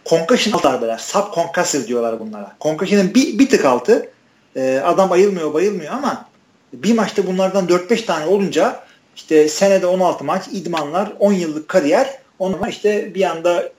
[0.06, 0.98] Concussion alt darbeler.
[0.98, 2.56] Subconcussive diyorlar bunlara.
[2.60, 4.08] Concussion'ın bir, bir tık altı
[4.56, 6.28] e, adam ayılmıyor bayılmıyor ama
[6.72, 8.84] bir maçta bunlardan 4-5 tane olunca
[9.16, 13.72] işte senede 16 maç, idmanlar, 10 yıllık kariyer onunla işte bir anda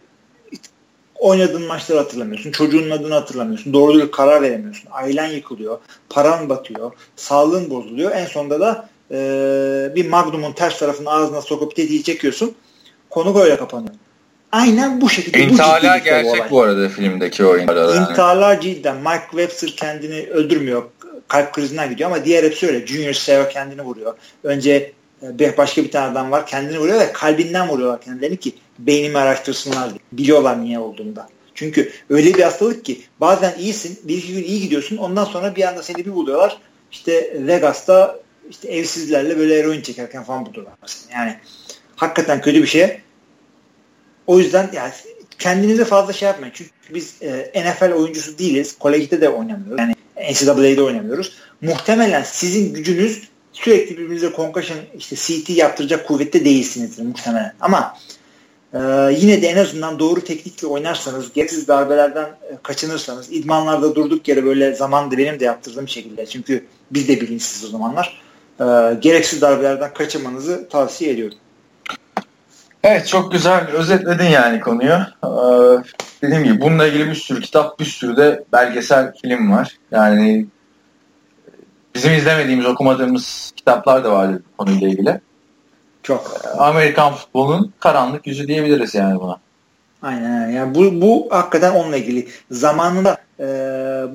[1.19, 2.51] Oynadığın maçları hatırlamıyorsun.
[2.51, 3.73] Çocuğunun adını hatırlamıyorsun.
[3.73, 4.89] Doğru düzgün karar veremiyorsun.
[4.91, 5.79] Ailen yıkılıyor.
[6.09, 6.91] Paran batıyor.
[7.15, 8.11] Sağlığın bozuluyor.
[8.11, 12.55] En sonunda da e, bir magnumun ters tarafını ağzına sokup tetiği çekiyorsun.
[13.15, 13.93] Konu böyle kapanıyor.
[14.51, 15.39] Aynen bu şekilde.
[15.39, 18.01] İntiharlar gerçek bu, bu arada filmdeki o intiharlar.
[18.01, 18.97] İntiharlar cidden.
[18.97, 20.83] Mike Webster kendini öldürmüyor.
[21.27, 22.87] Kalp krizinden gidiyor ama diğer hepsi öyle.
[22.87, 24.13] Junior Seau kendini vuruyor.
[24.43, 24.91] Önce
[25.39, 29.89] e, başka bir tane adam var kendini vuruyor ve kalbinden vuruyorlar kendilerini ki beynimi araştırsınlar
[29.89, 29.99] diye.
[30.11, 31.29] Biliyorlar niye olduğunda.
[31.53, 35.63] Çünkü öyle bir hastalık ki bazen iyisin, bir iki gün iyi gidiyorsun ondan sonra bir
[35.63, 36.57] anda seni bir buluyorlar.
[36.91, 38.19] İşte Vegas'ta
[38.49, 40.73] işte evsizlerle böyle eroin çekerken falan buluyorlar.
[41.13, 41.35] Yani
[41.95, 43.04] hakikaten kötü bir şey.
[44.27, 44.91] O yüzden yani
[45.39, 46.53] kendinize fazla şey yapmayın.
[46.55, 48.77] Çünkü biz e, NFL oyuncusu değiliz.
[48.79, 49.79] Kolejde de oynamıyoruz.
[49.79, 49.95] Yani
[50.31, 51.33] NCAA'de oynamıyoruz.
[51.61, 57.53] Muhtemelen sizin gücünüz sürekli birbirinize concussion işte CT yaptıracak kuvvette değilsinizdir muhtemelen.
[57.59, 57.97] Ama
[58.73, 58.79] e,
[59.19, 64.75] yine de en azından doğru teknikle oynarsanız, gereksiz darbelerden e, kaçınırsanız, idmanlarda durduk yere böyle
[64.75, 66.25] zamandı benim de yaptırdığım şekilde.
[66.25, 68.21] Çünkü biz de bilinçsiz o zamanlar.
[68.59, 68.65] E,
[68.99, 71.37] gereksiz darbelerden kaçınmanızı tavsiye ediyorum.
[72.87, 74.93] Evet çok güzel özetledin yani konuyu.
[75.23, 75.83] Ee,
[76.21, 79.77] dediğim gibi bununla ilgili bir sürü kitap, bir sürü de belgesel film var.
[79.91, 80.45] Yani
[81.95, 85.21] bizim izlemediğimiz, okumadığımız kitaplar da vardı bu konuyla ilgili.
[86.03, 86.41] Çok.
[86.57, 89.37] Amerikan futbolunun karanlık yüzü diyebiliriz yani buna.
[90.01, 92.27] Aynen yani bu, bu hakikaten onunla ilgili.
[92.51, 93.45] Zamanında e,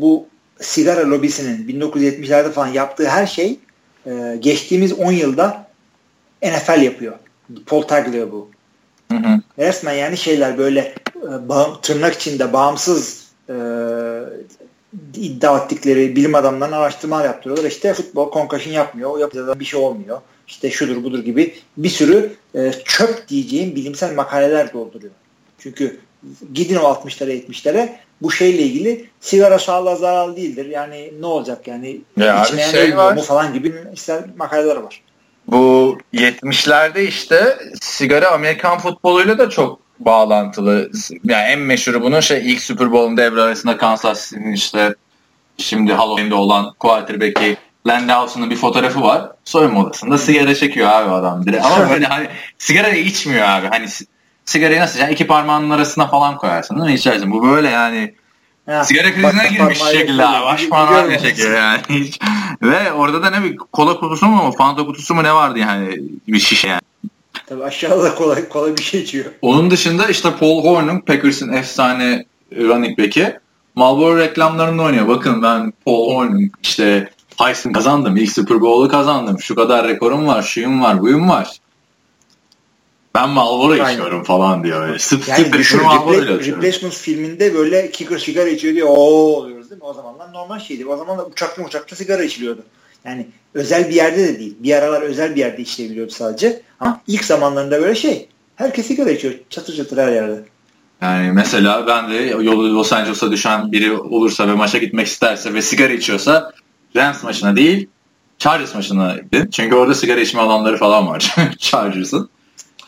[0.01, 0.27] bu
[0.61, 3.59] sigara lobisinin 1970'lerde falan yaptığı her şey
[4.07, 5.67] e, geçtiğimiz 10 yılda
[6.43, 7.15] NFL yapıyor.
[7.67, 8.51] Paul Tagliabue bu.
[9.11, 9.41] Hı hı.
[9.59, 13.55] Resmen yani şeyler böyle e, bağım, tırnak içinde bağımsız e,
[15.15, 17.71] iddia ettikleri bilim adamlarına araştırmalar yaptırıyorlar.
[17.71, 19.11] İşte futbol concussion yapmıyor.
[19.11, 20.21] O bir şey olmuyor.
[20.49, 25.13] İşte şudur budur gibi bir sürü e, çöp diyeceğim bilimsel makaleler dolduruyor.
[25.59, 26.01] Çünkü
[26.55, 27.89] gidin o 60'lara 70'lere
[28.23, 30.67] bu şeyle ilgili sigara sağlığa zararlı değildir.
[30.67, 33.15] Yani ne olacak yani ya içmeyen şey var.
[33.15, 35.03] mu falan gibi işte makaleler var.
[35.47, 40.91] Bu 70'lerde işte sigara Amerikan futboluyla da çok bağlantılı.
[41.25, 44.95] Yani en meşhuru bunun şey ilk Super Bowl'un devre arasında Kansas City'nin işte
[45.59, 47.57] şimdi Halloween'de olan quarterback'i
[47.87, 49.33] Landausen'ın bir fotoğrafı var.
[49.45, 51.65] Soyunma odasında sigara çekiyor abi adam direkt.
[51.65, 53.67] Ama böyle hani sigara içmiyor abi.
[53.67, 53.87] Hani
[54.45, 56.95] sigarayı nasıl yani iki parmağının arasına falan koyarsın değil mi?
[56.95, 57.31] İçersin.
[57.31, 58.15] Bu böyle yani
[58.67, 60.45] ya, sigara krizine girmiş şekilde abi.
[60.45, 62.11] Baş parmağıyla çekiyor yani.
[62.63, 66.39] Ve orada da ne bir kola kutusu mu fanta kutusu mu ne vardı yani bir
[66.39, 66.81] şişe yani.
[67.47, 69.25] Tabii aşağıda kolay kolay bir şey içiyor.
[69.43, 72.25] Onun dışında işte Paul Horn'un Packers'ın efsane
[72.57, 73.39] running back'i
[73.75, 75.09] Marlboro reklamlarında oynuyor.
[75.09, 78.17] Bakın ben Paul Horn'un işte Heisman kazandım.
[78.17, 79.41] ilk Super Bowl'u kazandım.
[79.41, 81.60] Şu kadar rekorum var, şuyum var, buyum var.
[83.15, 84.89] Ben Marlboro içiyorum falan diyor.
[84.89, 84.99] Böyle.
[84.99, 89.83] Sıp yani sıp düşün, Repla- Replacements filminde böyle kicker sigara içiyor diye ooo oluyoruz değil
[89.83, 89.89] mi?
[89.89, 90.87] O zamanlar normal şeydi.
[90.87, 92.63] O zamanlar uçakta uçakta sigara içiliyordu.
[93.05, 94.57] Yani özel bir yerde de değil.
[94.59, 96.63] Bir aralar özel bir yerde işleyebiliyordu sadece.
[96.81, 98.29] Ama ilk zamanlarında böyle şey.
[98.57, 99.35] Herkes sigara içiyor.
[99.51, 100.45] Çatır çatır her yerde.
[101.03, 105.63] Yani mesela ben de yolu Los Angeles'a düşen biri olursa ve maça gitmek isterse ve
[105.63, 106.53] sigara içiyorsa
[106.97, 107.89] Rams maçına değil
[108.39, 109.51] Chargers maçına gidin.
[109.51, 112.29] Çünkü orada sigara içme alanları falan var Chargers'ın.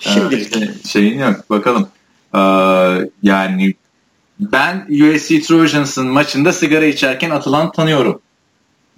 [0.02, 0.56] Şimdilik.
[0.56, 1.50] Ee, şeyin yok.
[1.50, 1.88] Bakalım.
[2.34, 2.38] Ee,
[3.22, 3.74] yani
[4.40, 8.20] ben USC Trojans'ın maçında sigara içerken atılan tanıyorum.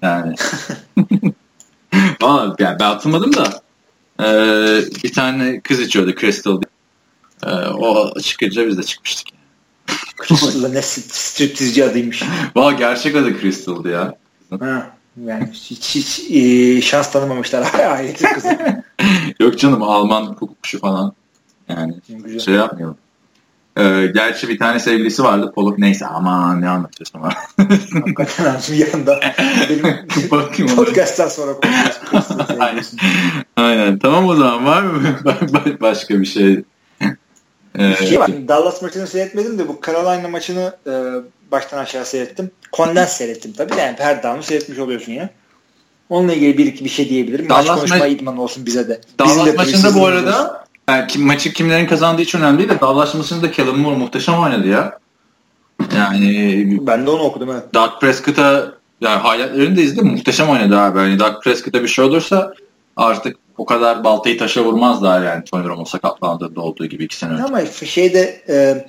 [0.02, 0.34] Yani.
[2.22, 3.62] Valla yani ben atılmadım da
[4.20, 4.26] e,
[5.04, 6.60] bir tane kız içiyordu Crystal
[7.46, 9.26] e, o çıkınca biz de çıkmıştık.
[10.28, 12.22] Crystal'da ne striptizci adıymış.
[12.56, 14.14] Valla gerçek adı Crystal'dı ya.
[14.60, 14.90] Ha,
[15.24, 18.83] yani hiç, hiç e, şans tanımamışlar ailesi kızı.
[19.40, 21.12] Yok canım Alman hukukçu falan.
[21.68, 22.38] Yani Güzel.
[22.38, 22.96] şey yapmayalım.
[23.78, 25.52] Ee, gerçi bir tane sevgilisi vardı.
[25.54, 27.32] Poluk neyse ama ne anlatıyorsun ama.
[27.92, 29.20] Hakikaten abi bir yanda
[29.70, 30.06] benim
[30.76, 32.50] podcast'tan sonra konuşuyoruz.
[32.60, 32.84] Aynen.
[33.56, 33.98] Aynen.
[33.98, 35.00] Tamam o zaman var mı
[35.80, 36.62] başka bir şey?
[37.78, 38.30] Ee, şey var.
[38.48, 40.92] Dallas maçını seyretmedim de bu Carolina maçını e,
[41.52, 42.50] baştan aşağı seyrettim.
[42.72, 43.72] Kondens seyrettim tabii.
[43.78, 45.30] Yani her down'u seyretmiş oluyorsun ya.
[46.14, 47.48] Onunla ilgili bir iki bir şey diyebilirim.
[47.48, 49.00] Dallas Maç konuşma ma- idman olsun bize de.
[49.18, 53.14] Dallas de maçında bu arada yani kim, maçı kimlerin kazandığı hiç önemli değil de Dallas
[53.14, 54.98] maçında Kellen Moore muhteşem oynadı ya.
[55.96, 57.74] Yani ben de onu okudum evet.
[57.74, 60.06] Doug Prescott'a yani highlightlerini de izledim.
[60.06, 60.98] Muhteşem oynadı abi.
[60.98, 62.54] Yani Doug Prescott'a bir şey olursa
[62.96, 67.42] artık o kadar baltayı taşa vurmazlar yani Tony Romo sakatlandığında olduğu gibi iki sene önce.
[67.42, 68.86] Ama şeyde e,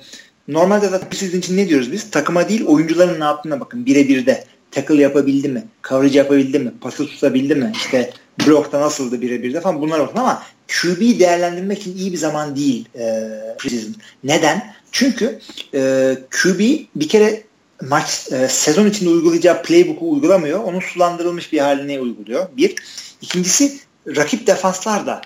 [0.48, 2.10] normalde zaten sizin için ne diyoruz biz?
[2.10, 4.44] Takıma değil oyuncuların ne yaptığına bakın birebir de.
[4.70, 5.64] Tackle yapabildi mi?
[5.88, 6.72] Coverage yapabildi mi?
[6.80, 7.72] Pası tutabildi mi?
[7.74, 8.12] İşte
[8.46, 12.88] blokta nasıldı birebir de falan bunlar olsun ama QB'yi değerlendirmek için iyi bir zaman değil
[12.94, 13.94] e, preseason.
[14.24, 14.74] Neden?
[14.92, 15.38] Çünkü
[15.74, 16.60] e, QB
[16.96, 17.42] bir kere
[17.82, 20.64] maç e, sezon içinde uygulayacağı playbook'u uygulamıyor.
[20.64, 22.48] Onun sulandırılmış bir haline uyguluyor.
[22.56, 22.74] Bir.
[23.22, 25.22] İkincisi rakip defanslar da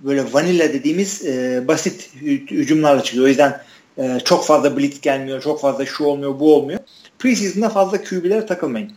[0.00, 2.10] böyle vanilla dediğimiz e, basit
[2.50, 3.24] hücumlarla çıkıyor.
[3.24, 3.62] O yüzden
[3.98, 6.80] e, çok fazla blitz gelmiyor, çok fazla şu olmuyor, bu olmuyor.
[7.20, 8.92] Preseason'da fazla QB'lere takılmayın.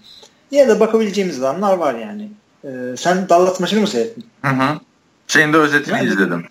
[0.52, 2.30] Yine de bakabileceğimiz adamlar var yani.
[2.64, 4.26] E, sen Dallas maçını mı seyrettin?
[4.42, 4.80] Hı hı.
[5.28, 6.46] Şeyin de özetini yani, izledim.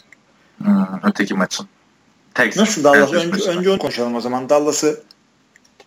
[0.64, 1.66] Hı, öteki maçın.
[2.34, 3.12] Texas, Nasıl Dallas?
[3.12, 4.48] Önce, önce onu konuşalım o zaman.
[4.48, 5.00] Dallas'ı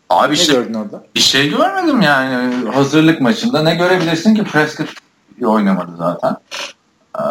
[0.09, 1.03] Abi ne işte, gördün orada?
[1.15, 2.69] Bir şey görmedim yani.
[2.69, 4.89] Hazırlık maçında ne görebilirsin ki Prescott
[5.43, 6.37] oynamadı zaten.
[7.19, 7.21] Ee,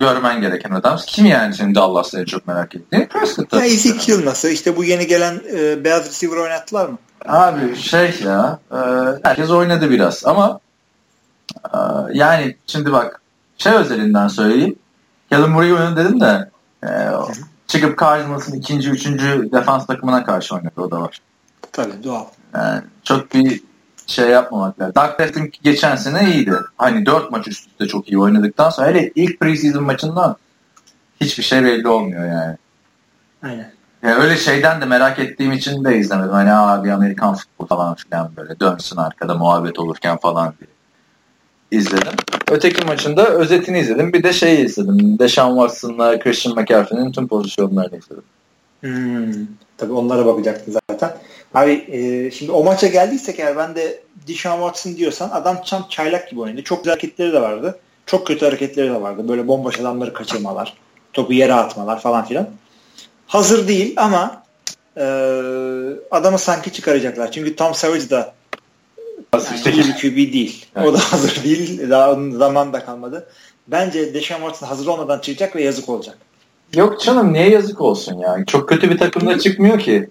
[0.00, 0.98] görmen gereken adam.
[1.06, 3.06] Kim yani şimdi Dallas'ta çok merak ettiğin?
[3.06, 3.52] Prescott.
[3.52, 4.48] Ya Ezekiel nasıl?
[4.48, 6.98] İşte bu yeni gelen e, beyaz receiver oynattılar mı?
[7.24, 8.76] Abi şey ya e,
[9.22, 10.60] herkes oynadı biraz ama
[11.74, 11.78] e,
[12.12, 13.20] yani şimdi bak
[13.58, 14.76] şey özelinden söyleyeyim.
[15.30, 16.50] Kellen Murray oynadı dedim de
[16.84, 16.88] e,
[17.66, 21.20] çıkıp Cardinals'ın ikinci, üçüncü defans takımına karşı oynadı o da var.
[21.72, 22.24] Tabii doğal.
[22.54, 23.62] Yani çok bir
[24.06, 24.94] şey yapmamak lazım.
[24.96, 26.54] Doug Preston geçen sene iyiydi.
[26.78, 30.36] Hani dört maç üst üste çok iyi oynadıktan sonra hele ilk preseason maçından
[31.20, 32.56] hiçbir şey belli olmuyor yani.
[33.42, 33.75] Aynen.
[34.06, 36.32] Yani öyle şeyden de merak ettiğim için de izlemedim.
[36.32, 40.70] Hani abi Amerikan futbol falan filan böyle dönsün arkada muhabbet olurken falan diye
[41.80, 42.12] izledim.
[42.50, 44.12] Öteki maçında özetini izledim.
[44.12, 45.18] Bir de şeyi izledim.
[45.18, 48.24] Deshaun Watson'la Christian McCaffrey'nin tüm pozisyonlarını izledim.
[48.80, 49.46] Hmm,
[49.78, 51.16] tabii onlara bakacaktın zaten.
[51.54, 56.30] Abi e, şimdi o maça geldiysek eğer ben de Deshaun Watson diyorsan adam çam çaylak
[56.30, 56.62] gibi oynadı.
[56.62, 57.78] Çok güzel hareketleri de vardı.
[58.06, 59.28] Çok kötü hareketleri de vardı.
[59.28, 60.74] Böyle bomboş adamları kaçırmalar.
[61.12, 62.48] Topu yere atmalar falan filan.
[63.26, 64.42] Hazır değil ama
[64.96, 65.04] e,
[66.10, 67.32] adamı sanki çıkaracaklar.
[67.32, 68.34] Çünkü Tom Savage da
[69.32, 70.66] yani iyi bir QB değil.
[70.76, 70.88] Evet.
[70.88, 71.90] O da hazır değil.
[71.90, 73.28] Daha onun zaman da kalmadı.
[73.68, 76.18] Bence Deshaun Watson hazır olmadan çıkacak ve yazık olacak.
[76.74, 78.44] Yok canım niye yazık olsun ya?
[78.46, 80.10] Çok kötü bir takımda çıkmıyor ki.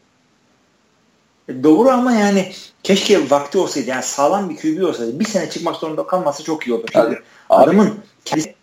[1.63, 2.51] Doğru ama yani
[2.83, 6.73] keşke vakti olsaydı yani sağlam bir QB olsaydı bir sene çıkmak zorunda kalmasa çok iyi
[6.73, 6.87] olur.
[6.93, 7.93] Çünkü adamın
[8.25, 8.55] kendisi,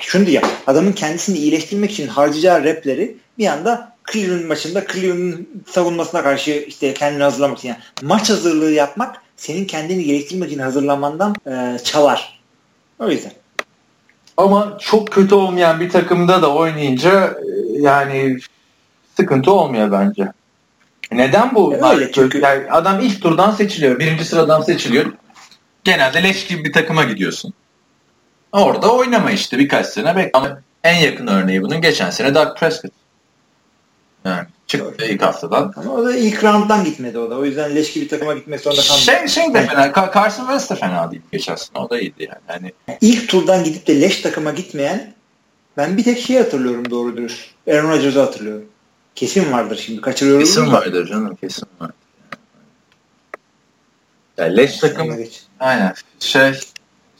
[0.00, 6.50] şunu diyeyim adamın kendisini iyileştirmek için harcayacağı repleri bir anda Cleveland maçında Cleveland'ın savunmasına karşı
[6.50, 12.40] işte kendini hazırlamak için yani maç hazırlığı yapmak senin kendini geliştirmek için hazırlamandan e, çalar.
[12.98, 13.32] O yüzden.
[14.36, 18.38] Ama çok kötü olmayan bir takımda da oynayınca e, yani
[19.16, 20.32] sıkıntı olmuyor bence.
[21.12, 21.74] Neden bu?
[21.74, 22.40] E öyle çünkü.
[22.40, 23.98] Yani adam ilk turdan seçiliyor.
[23.98, 25.12] Birinci sıradan seçiliyor.
[25.84, 27.52] Genelde leş gibi bir takıma gidiyorsun.
[28.52, 30.30] Orada oynama işte birkaç sene bekle.
[30.32, 32.92] Ama en yakın örneği bunun geçen sene Doug Prescott.
[34.26, 35.72] Yani çıktı ilk haftadan.
[35.76, 37.34] Ama o da ilk rounddan gitmedi o da.
[37.34, 39.02] O yüzden leş gibi takıma gitmek zorunda kalmadı.
[39.02, 39.92] Şey, şey de fena.
[40.14, 41.78] Carson Wentz de fena değil geçen sene.
[41.78, 42.72] O da iyiydi yani.
[42.88, 42.98] yani.
[43.00, 45.14] İlk turdan gidip de leş takıma gitmeyen
[45.76, 47.40] ben bir tek şey hatırlıyorum doğru dürüst.
[47.70, 48.66] Aaron Rodgers'ı hatırlıyorum.
[49.14, 50.00] Kesin vardır şimdi.
[50.00, 50.44] Kaçırıyorum.
[50.44, 51.36] Kesin vardır canım.
[51.36, 51.90] Kesin var.
[54.38, 55.16] Yani leş takım
[55.60, 55.94] aynen.
[56.20, 56.52] Şey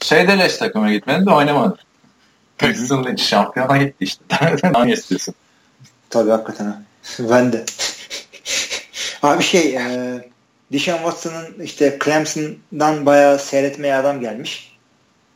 [0.01, 1.77] şey de leş takıma gitmedi de oynamadı.
[2.57, 4.23] Paxton şampiyona gitti işte.
[4.85, 5.35] ne istiyorsun?
[6.09, 6.86] Tabii hakikaten.
[7.19, 7.65] Ben de.
[9.23, 9.81] Abi şey e,
[10.71, 14.77] Dishon Watson'ın işte Clemson'dan bayağı seyretmeye adam gelmiş.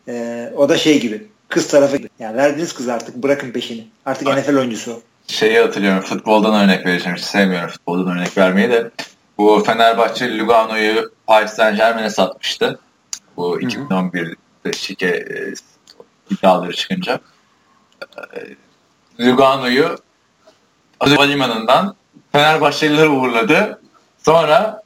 [0.07, 1.27] E, o da şey gibi.
[1.49, 2.09] Kız tarafı gibi.
[2.19, 3.87] Yani verdiniz kız artık bırakın peşini.
[4.05, 4.41] Artık Ay.
[4.41, 6.01] NFL oyuncusu Şeyi hatırlıyorum.
[6.01, 7.17] Futboldan örnek vereceğim.
[7.17, 8.91] Hiç sevmiyorum futboldan örnek vermeyi de.
[9.37, 12.79] Bu Fenerbahçe Lugano'yu Paris Saint Germain'e satmıştı.
[13.37, 14.35] Bu 2011
[14.77, 15.53] şike e,
[16.31, 17.19] iddiaları çıkınca.
[18.17, 18.39] E,
[19.25, 19.97] Lugano'yu
[21.01, 21.95] Havalimanı'ndan
[22.31, 23.81] Fenerbahçeliler uğurladı.
[24.25, 24.83] Sonra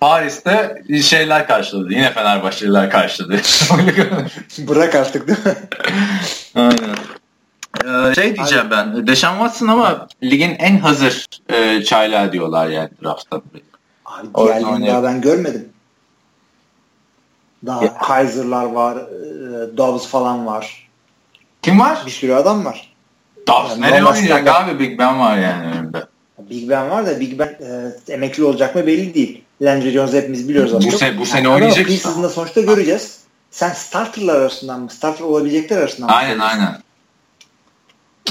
[0.00, 1.92] Paris'te şeyler karşıladı.
[1.92, 3.36] Yine Fenerbahçeliler karşıladı.
[4.58, 5.54] Bırak artık değil mi?
[6.54, 6.96] Aynen.
[8.10, 9.06] Ee, şey diyeceğim ben.
[9.06, 13.40] Deşan Watson ama ligin en hazır e, çaylağı diyorlar yani draft'ta.
[14.04, 15.68] Abi diğerlerini daha ben görmedim.
[17.66, 17.98] Daha ya.
[17.98, 20.88] Kaiser'lar var, e, Dobbs falan var.
[21.62, 22.02] Kim var?
[22.06, 22.95] Bir sürü adam var.
[23.48, 24.78] Yani nereye oynayacak abi?
[24.78, 26.06] Big Ben var yani önümde.
[26.50, 29.42] Big Ben var da Big Ben e, emekli olacak mı belli değil.
[29.62, 30.92] Landry Jones hepimiz biliyoruz aslında.
[30.92, 32.06] Bu, se bu sene oynayacak.
[32.16, 33.20] Ama sonuçta göreceğiz.
[33.50, 34.90] Sen starterlar arasından mı?
[34.90, 36.16] Starter olabilecekler arasından mı?
[36.16, 36.78] Aynen aynen.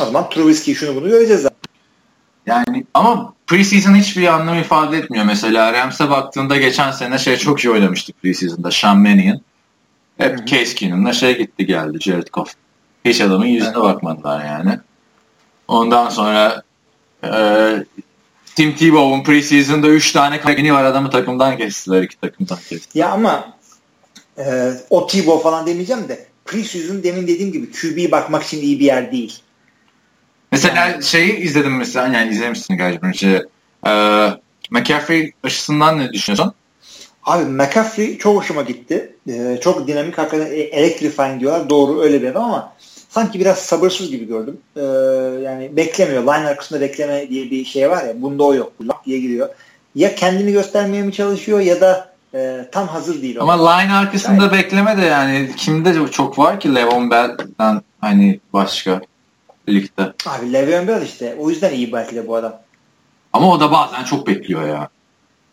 [0.01, 1.45] O zaman Trubisky şunu bunu göreceğiz.
[2.45, 5.25] Yani ama preseason hiçbir anlam ifade etmiyor.
[5.25, 8.71] Mesela Rams'e baktığında geçen sene şey çok iyi oynamıştı preseason'da.
[8.71, 9.41] Sean Mannion.
[10.17, 10.47] Hep.
[10.47, 12.53] Case Keenum'la şey gitti geldi Jared Goff.
[13.05, 13.83] Hiç adamın yüzüne evet.
[13.83, 14.79] bakmadılar yani.
[15.67, 16.63] Ondan sonra
[17.23, 17.29] e,
[18.55, 22.03] Tim Tebow'un preseason'da 3 tane kaygını var adamı takımdan kestiler.
[22.03, 23.05] iki takımdan kestiler.
[23.05, 23.53] Ya ama
[24.37, 28.85] e, o Tebow falan demeyeceğim de preseason demin dediğim gibi QB bakmak için iyi bir
[28.85, 29.39] yer değil.
[30.51, 31.03] Mesela yani.
[31.03, 33.13] şeyi izledim mesela yani izlemişsin galiba.
[33.13, 33.41] Şey,
[33.87, 34.29] ee,
[34.69, 36.53] McCaffrey aşısından ne düşünüyorsun?
[37.23, 39.15] Abi McCaffrey çok hoşuma gitti.
[39.29, 41.69] Ee, çok dinamik hakikaten e, electrifying diyorlar.
[41.69, 42.73] Doğru öyle bir adam ama
[43.15, 44.57] sanki biraz sabırsız gibi gördüm.
[44.75, 44.81] Ee,
[45.43, 46.23] yani beklemiyor.
[46.23, 48.21] Line arkasında bekleme diye bir şey var ya.
[48.21, 48.73] Bunda o yok.
[48.81, 49.49] Lak diye giriyor.
[49.95, 53.39] Ya kendini göstermeye mi çalışıyor ya da e, tam hazır değil.
[53.39, 53.59] Ama o.
[53.59, 54.51] line arkasında yani.
[54.51, 59.01] bekleme de yani kimde çok var ki Levon Bell'den hani başka
[59.69, 60.13] ligde.
[60.25, 61.35] Abi Levon Bell işte.
[61.39, 62.53] O yüzden iyi belki de bu adam.
[63.33, 64.89] Ama o da bazen çok bekliyor ya.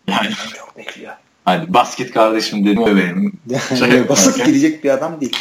[0.08, 1.12] Yani çok bekliyor.
[1.44, 3.32] Hani basket kardeşim dedim benim.
[3.78, 5.36] Şey basıp gidecek bir adam değil.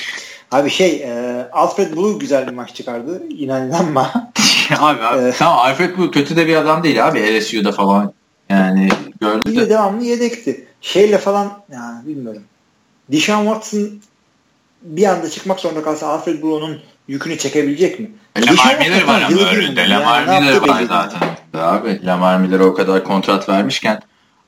[0.51, 3.23] Abi şey e, Alfred Blue güzel bir maç çıkardı.
[3.29, 4.31] İnan inanma.
[4.79, 8.13] abi, abi ee, tamam Alfred Blue kötü de bir adam değil abi LSU'da falan.
[8.49, 8.89] Yani
[9.21, 9.55] gördüm.
[9.55, 9.69] de.
[9.69, 10.67] devamlı yedekti.
[10.81, 12.43] Şeyle falan yani bilmiyorum.
[13.11, 13.89] Dishon Watson
[14.81, 18.11] bir anda çıkmak zorunda kalsa Alfred Blue'nun yükünü çekebilecek mi?
[18.35, 19.89] E, Lamar Miller var ama önünde.
[19.89, 21.29] Lamar yani, Miller var zaten.
[21.53, 24.01] Abi Lamar Miller'e o kadar kontrat vermişken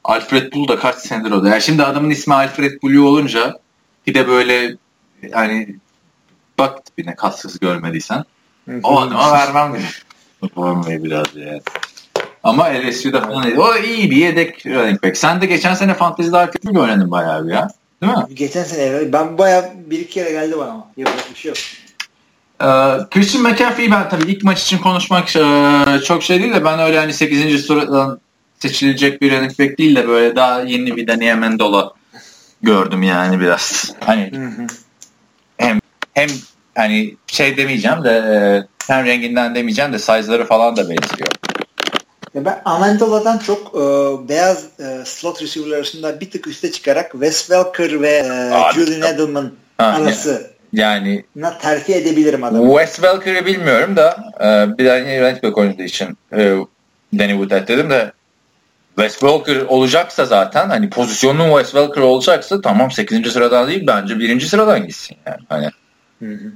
[0.03, 1.49] Alfred Blue da kaç senedir o da.
[1.49, 3.59] Yani şimdi adamın ismi Alfred Blue olunca
[4.07, 4.75] bir de böyle
[5.31, 5.75] yani
[6.57, 8.23] bak tipine kassız görmediysen
[8.83, 9.73] o adama vermem
[10.55, 11.59] Formayı biraz ya.
[12.43, 13.57] Ama LSU'da falan değil.
[13.57, 15.17] O iyi bir yedek running back.
[15.17, 17.67] Sen de geçen sene fantezide Alfred Blue oynadın bayağı bir ya.
[18.01, 18.35] Değil mi?
[18.35, 20.87] Geçen sene ben bayağı bir iki kere geldi bana ama.
[20.97, 21.57] Yapacak bir şey yok.
[22.61, 22.65] Ee,
[23.11, 26.99] Christian McCaffrey'i ben tabii ilk maç için konuşmak e, çok şey değil de ben öyle
[26.99, 27.65] hani 8.
[27.65, 28.19] sıradan
[28.59, 31.93] seçilecek bir running back değil de böyle daha yeni bir Daniel Mendola
[32.61, 33.93] gördüm yani biraz.
[33.99, 34.31] Hani
[36.13, 36.29] hem
[36.75, 38.35] hani şey demeyeceğim de e,
[38.87, 41.29] hem renginden demeyeceğim de size'ları falan da benziyor.
[42.33, 43.79] Ya ben Amendola'dan çok e,
[44.29, 49.51] beyaz e, slot receiver arasında bir tık üste çıkarak Wes Welker ve e, Julian Edelman
[49.79, 52.79] arası yani na terfi edebilirim adamı.
[52.79, 56.55] Wes Welker'ı bilmiyorum da e, bir tane running back oynadığı için e,
[57.19, 58.11] Danny Woodhead dedim de
[58.95, 63.33] Wes Welker olacaksa zaten hani pozisyonun Wes Welker olacaksa tamam 8.
[63.33, 64.39] sıradan değil bence 1.
[64.41, 65.39] sıradan gitsin yani.
[65.49, 65.69] Hani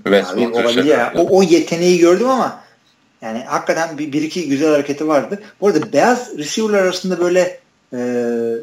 [0.03, 1.14] Wes Welker şey ya.
[1.15, 2.64] O, o yeteneği gördüm ama
[3.22, 5.41] yani hakikaten bir, bir iki güzel hareketi vardı.
[5.61, 7.60] Bu arada beyaz receiver'lar arasında böyle
[7.94, 7.99] e,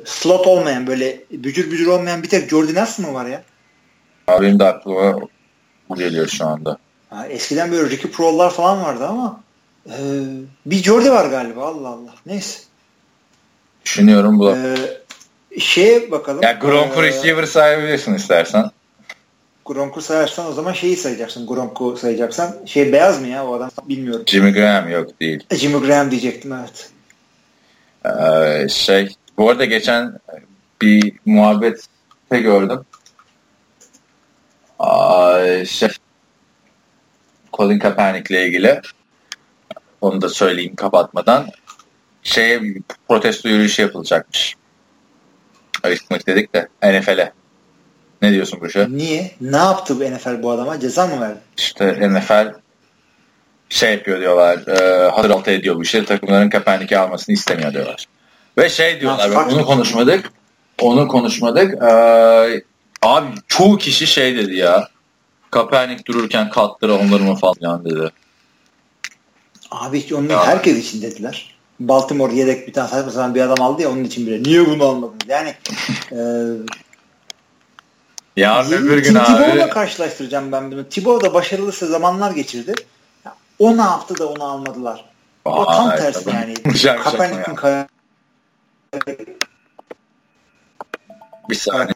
[0.05, 3.43] slot olmayan böyle bücür bücür olmayan bir tek Jordan Nelson mı var ya?
[4.29, 5.21] Abi benim de aklıma
[5.89, 6.79] bu geliyor şu anda.
[7.11, 9.41] Ha, eskiden böyle Ricky Pro'lar falan vardı ama
[9.87, 9.95] e,
[10.67, 12.15] bir Jordi var galiba Allah Allah.
[12.27, 12.61] Neyse.
[13.85, 14.57] Düşünüyorum bu.
[14.57, 14.77] Ee,
[15.61, 16.43] şeye bakalım.
[16.43, 18.71] Ya Gronk'u ee, receiver sayabilirsin istersen.
[19.65, 21.47] Gronk'u sayarsan o zaman şeyi sayacaksın.
[21.47, 22.57] Gronk'u sayacaksan.
[22.67, 24.25] Şey beyaz mı ya o adam bilmiyorum.
[24.27, 25.47] Jimmy Graham yok değil.
[25.51, 26.91] E, Jimmy Graham diyecektim evet.
[28.05, 30.19] Ee, şey bu arada geçen
[30.83, 32.81] bir muhabbette gördüm.
[34.79, 35.89] Aa, şey
[37.53, 38.81] Colin Kaepernick'le ilgili
[40.01, 41.47] onu da söyleyeyim kapatmadan
[42.23, 42.61] şeye
[43.09, 44.57] protesto yürüyüşü yapılacakmış.
[45.83, 47.33] Ayıkmak dedik de NFL'e.
[48.25, 48.87] Ne diyorsun bu şey?
[48.89, 49.31] Niye?
[49.41, 50.81] Ne yaptı bu NFL bu adama?
[50.81, 51.39] Ceza mı verdi?
[51.57, 52.55] İşte NFL
[53.69, 54.67] şey yapıyor diyorlar.
[54.69, 56.05] E, hazır altı ediyor bu işi.
[56.05, 58.07] Takımların Kaepernick'i almasını istemiyor diyorlar.
[58.59, 59.31] Ve şey diyorlar.
[59.31, 60.33] Ha, onu konuşmadık.
[60.81, 61.83] Onu konuşmadık.
[61.83, 61.93] E,
[63.03, 64.89] abi çoğu kişi şey dedi ya.
[65.51, 68.11] Kaepernick dururken katları onları falan dedi.
[69.71, 70.47] Abi onu ya.
[70.47, 71.55] herkes için dediler.
[71.81, 74.43] Baltimore yedek bir tane saçma sapan bir adam aldı ya onun için bile.
[74.43, 75.19] Niye bunu almadın?
[75.29, 75.55] Yani
[76.13, 76.19] e,
[78.37, 79.25] Yarın öbür gün abi.
[79.27, 80.89] Thibault'la karşılaştıracağım ben bunu.
[80.89, 82.75] Thibault da başarılı zamanlar geçirdi.
[83.59, 85.05] O ne yaptı da onu almadılar.
[85.45, 86.35] Aa, o tam tersi tabii.
[86.35, 86.55] yani.
[87.03, 87.87] Kaepernick'in kay-
[91.51, 91.95] Bir saniye.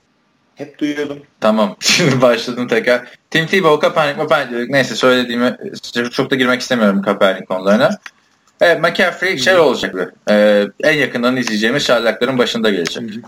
[0.54, 1.22] Hep duyuyordum.
[1.40, 1.76] Tamam.
[1.80, 3.08] Şimdi başladım tekrar.
[3.30, 4.72] Tim Tebow, Kaepernick, Kaepernick.
[4.72, 5.56] Neyse söylediğimi
[6.12, 7.98] çok da girmek istemiyorum Kaepernick konularına.
[8.60, 10.14] Evet, McCaffrey şey olacak.
[10.30, 13.02] E, en yakından izleyeceğimiz şarlakların başında gelecek.
[13.02, 13.20] Hı hı.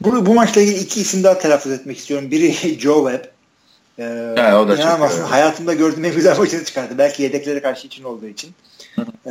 [0.00, 2.30] Bu, bu maçla ilgili iki isim daha telaffuz etmek istiyorum.
[2.30, 3.34] Biri Joe Webb.
[3.98, 6.98] Ee, evet, o da çok hayatımda gördüğüm en güzel maçını çıkardı.
[6.98, 8.54] Belki yedeklere karşı için olduğu için.
[8.98, 9.30] ee,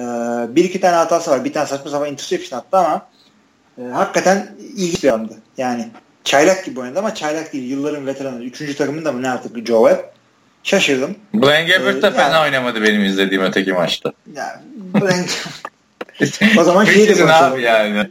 [0.50, 1.46] bir iki tane hatası var.
[1.46, 3.08] Bir tane saçma sapan interception attı ama
[3.78, 5.34] e, hakikaten ilginç bir adamdı.
[5.58, 5.90] Yani
[6.24, 7.70] çaylak gibi oynadı ama çaylak değil.
[7.70, 8.44] Yılların veteranı.
[8.44, 10.14] Üçüncü takımında mı ne artık Joe Webb.
[10.64, 11.16] Şaşırdım.
[11.34, 14.14] Blaine Gabbert da ee, fena yani, oynamadı benim izlediğim öteki maçta.
[14.36, 15.28] Yani,
[16.60, 17.54] o zaman şeyi de konuşalım.
[17.54, 18.10] abi yani.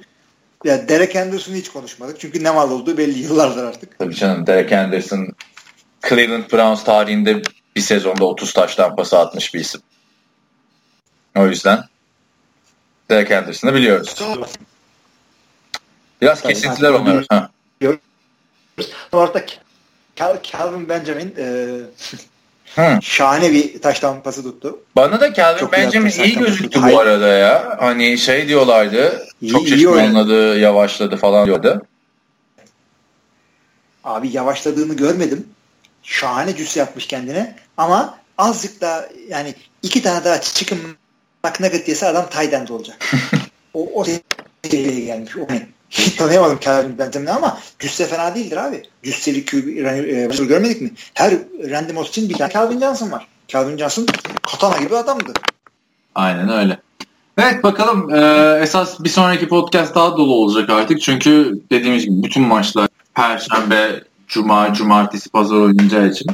[0.64, 2.20] Ya Derek Anderson'ı hiç konuşmadık.
[2.20, 3.98] Çünkü ne mal olduğu belli yıllardır artık.
[3.98, 5.28] Tabii canım Derek Anderson
[6.09, 7.43] Cleveland Browns tarihinde
[7.76, 9.80] bir sezonda 30 taştan pası atmış bir isim.
[11.36, 11.84] O yüzden
[13.10, 14.22] Derek Anderson'ı biliyoruz.
[16.20, 17.26] Biraz Tabii, kesintiler onlar.
[17.28, 17.51] Ha.
[19.12, 19.47] Orada
[20.44, 21.76] Calvin Benjamin e,
[23.03, 24.78] şahane bir taştan pası tuttu.
[24.97, 27.77] Bana da Calvin çok Benjamin iyi gözüktü bu arada ya.
[27.81, 29.27] Hani şey diyorlardı.
[29.40, 31.82] İyi, çok şaşırmanladı, yavaşladı falan diyordu.
[34.05, 35.47] Abi yavaşladığını görmedim.
[36.03, 37.57] Şahane cüsse yapmış kendine.
[37.77, 40.78] Ama azıcık daha yani iki tane daha çıkın
[41.44, 43.11] McNugget diyese adam tight end olacak.
[43.74, 44.05] o, o
[44.65, 45.36] seviyeye gelmiş.
[45.36, 45.47] O,
[45.93, 48.82] hiç tanıyamadım Calvin Benjamin'i ama cüsse fena değildir abi.
[49.02, 50.90] Cüsseli QB e, görmedik mi?
[51.14, 51.35] Her
[51.70, 53.27] Randy Moss için bir tane Calvin Johnson var.
[53.48, 54.06] Calvin Johnson
[54.52, 55.32] katana gibi adamdı.
[56.14, 56.78] Aynen öyle.
[57.39, 61.01] Evet bakalım ee, esas bir sonraki podcast daha dolu olacak artık.
[61.01, 66.27] Çünkü dediğimiz gibi bütün maçlar Perşembe, Cuma, Cumartesi, Pazar oynayacağı için.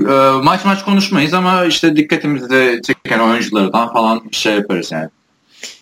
[0.00, 5.08] E, maç maç konuşmayız ama işte dikkatimizi çeken oyunculardan falan bir şey yaparız yani.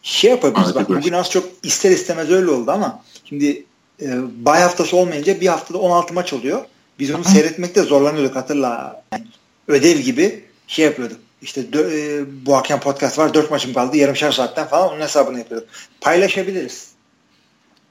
[0.02, 3.64] Şey yapabiliriz bak bugün az çok ister istemez öyle oldu ama şimdi
[4.02, 6.64] e, bay haftası olmayınca bir haftada 16 maç oluyor.
[6.98, 9.02] Biz onu seyretmekte zorlanıyorduk hatırla.
[9.12, 9.24] Yani
[9.68, 11.18] ödev gibi şey yapıyorduk.
[11.42, 13.34] İşte e, bu akşam podcast var.
[13.34, 13.96] Dört maçım kaldı.
[13.96, 15.68] Yarımşar saatten falan onun hesabını yapıyorduk.
[16.00, 16.88] Paylaşabiliriz.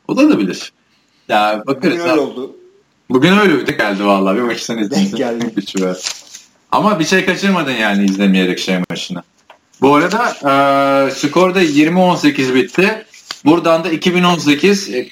[0.08, 0.74] O da olabilir.
[1.30, 2.00] Ya bakarız.
[2.00, 2.56] Bugün öyle oldu.
[3.10, 4.38] Bugün öyle bir geldi vallahi.
[4.38, 5.18] Bir maçtan izledim.
[5.18, 5.54] geldi.
[6.72, 9.24] Ama bir şey kaçırmadın yani izlemeyerek şey maçını.
[9.82, 10.28] Bu arada
[11.08, 13.06] e, skorda 20-18 bitti.
[13.46, 15.10] Buradan da 2018 e,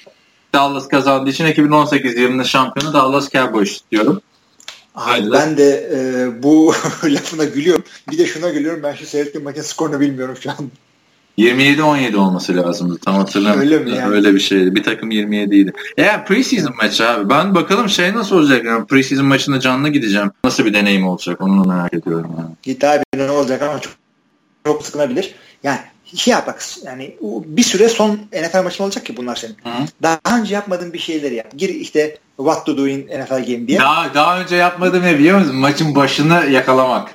[0.54, 4.20] Dallas kazandığı için 2018 yılının şampiyonu Dallas Cowboys diyorum.
[4.94, 6.74] Abi ben de e, bu
[7.04, 7.84] lafına gülüyorum.
[8.10, 8.82] Bir de şuna gülüyorum.
[8.82, 10.56] Ben şu seyrettiğim maçın skorunu bilmiyorum şu an.
[11.38, 12.98] 27-17 olması lazımdı.
[12.98, 13.60] Tam hatırlamıyorum.
[13.60, 14.14] Öyle mi yani?
[14.14, 14.74] Öyle bir şeydi.
[14.74, 15.72] Bir takım 27 idi.
[15.96, 17.30] Ya preseason maçı abi.
[17.30, 18.64] Ben bakalım şey nasıl olacak.
[18.64, 20.30] Yani preseason maçında canlı gideceğim.
[20.44, 22.30] Nasıl bir deneyim olacak onu merak ediyorum.
[22.38, 22.50] Yani.
[22.62, 23.92] Git abi ne olacak ama çok,
[24.68, 25.34] çok sıkılabilir.
[25.62, 25.78] Yani
[26.16, 27.16] şey yap bak yani
[27.46, 29.54] bir süre son NFL maçın olacak ki bunlar senin.
[29.54, 29.86] Hı.
[30.02, 31.46] Daha önce yapmadığın bir şeyleri yap.
[31.56, 33.78] Gir işte what to do in NFL game diye.
[33.78, 35.56] Daha, daha önce yapmadığım ne biliyor musun?
[35.56, 37.14] Maçın başını yakalamak.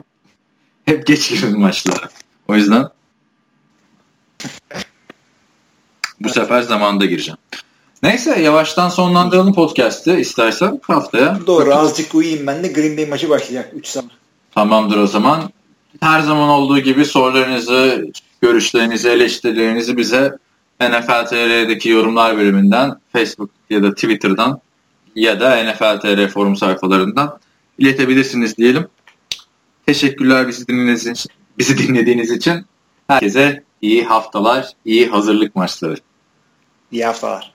[0.85, 2.09] Hep geç girdim maçlara.
[2.47, 2.87] O yüzden
[6.19, 7.37] bu sefer zamanda gireceğim.
[8.03, 11.39] Neyse yavaştan sonlandıralım podcast'ı istersen haftaya.
[11.47, 14.05] Doğru azıcık uyuyayım ben de Green Bay maçı başlayacak 3 saat.
[14.55, 15.51] Tamamdır o zaman.
[16.01, 18.11] Her zaman olduğu gibi sorularınızı,
[18.41, 20.37] görüşlerinizi, eleştirilerinizi bize
[20.81, 24.61] NFL TR'deki yorumlar bölümünden, Facebook ya da Twitter'dan
[25.15, 27.39] ya da NFL TR forum sayfalarından
[27.77, 28.87] iletebilirsiniz diyelim.
[29.85, 31.31] Teşekkürler bizi dinlediğiniz için.
[31.57, 32.65] Bizi dinlediğiniz için.
[33.07, 35.95] Herkese iyi haftalar, iyi hazırlık maçları.
[36.91, 37.52] İyi haftalar.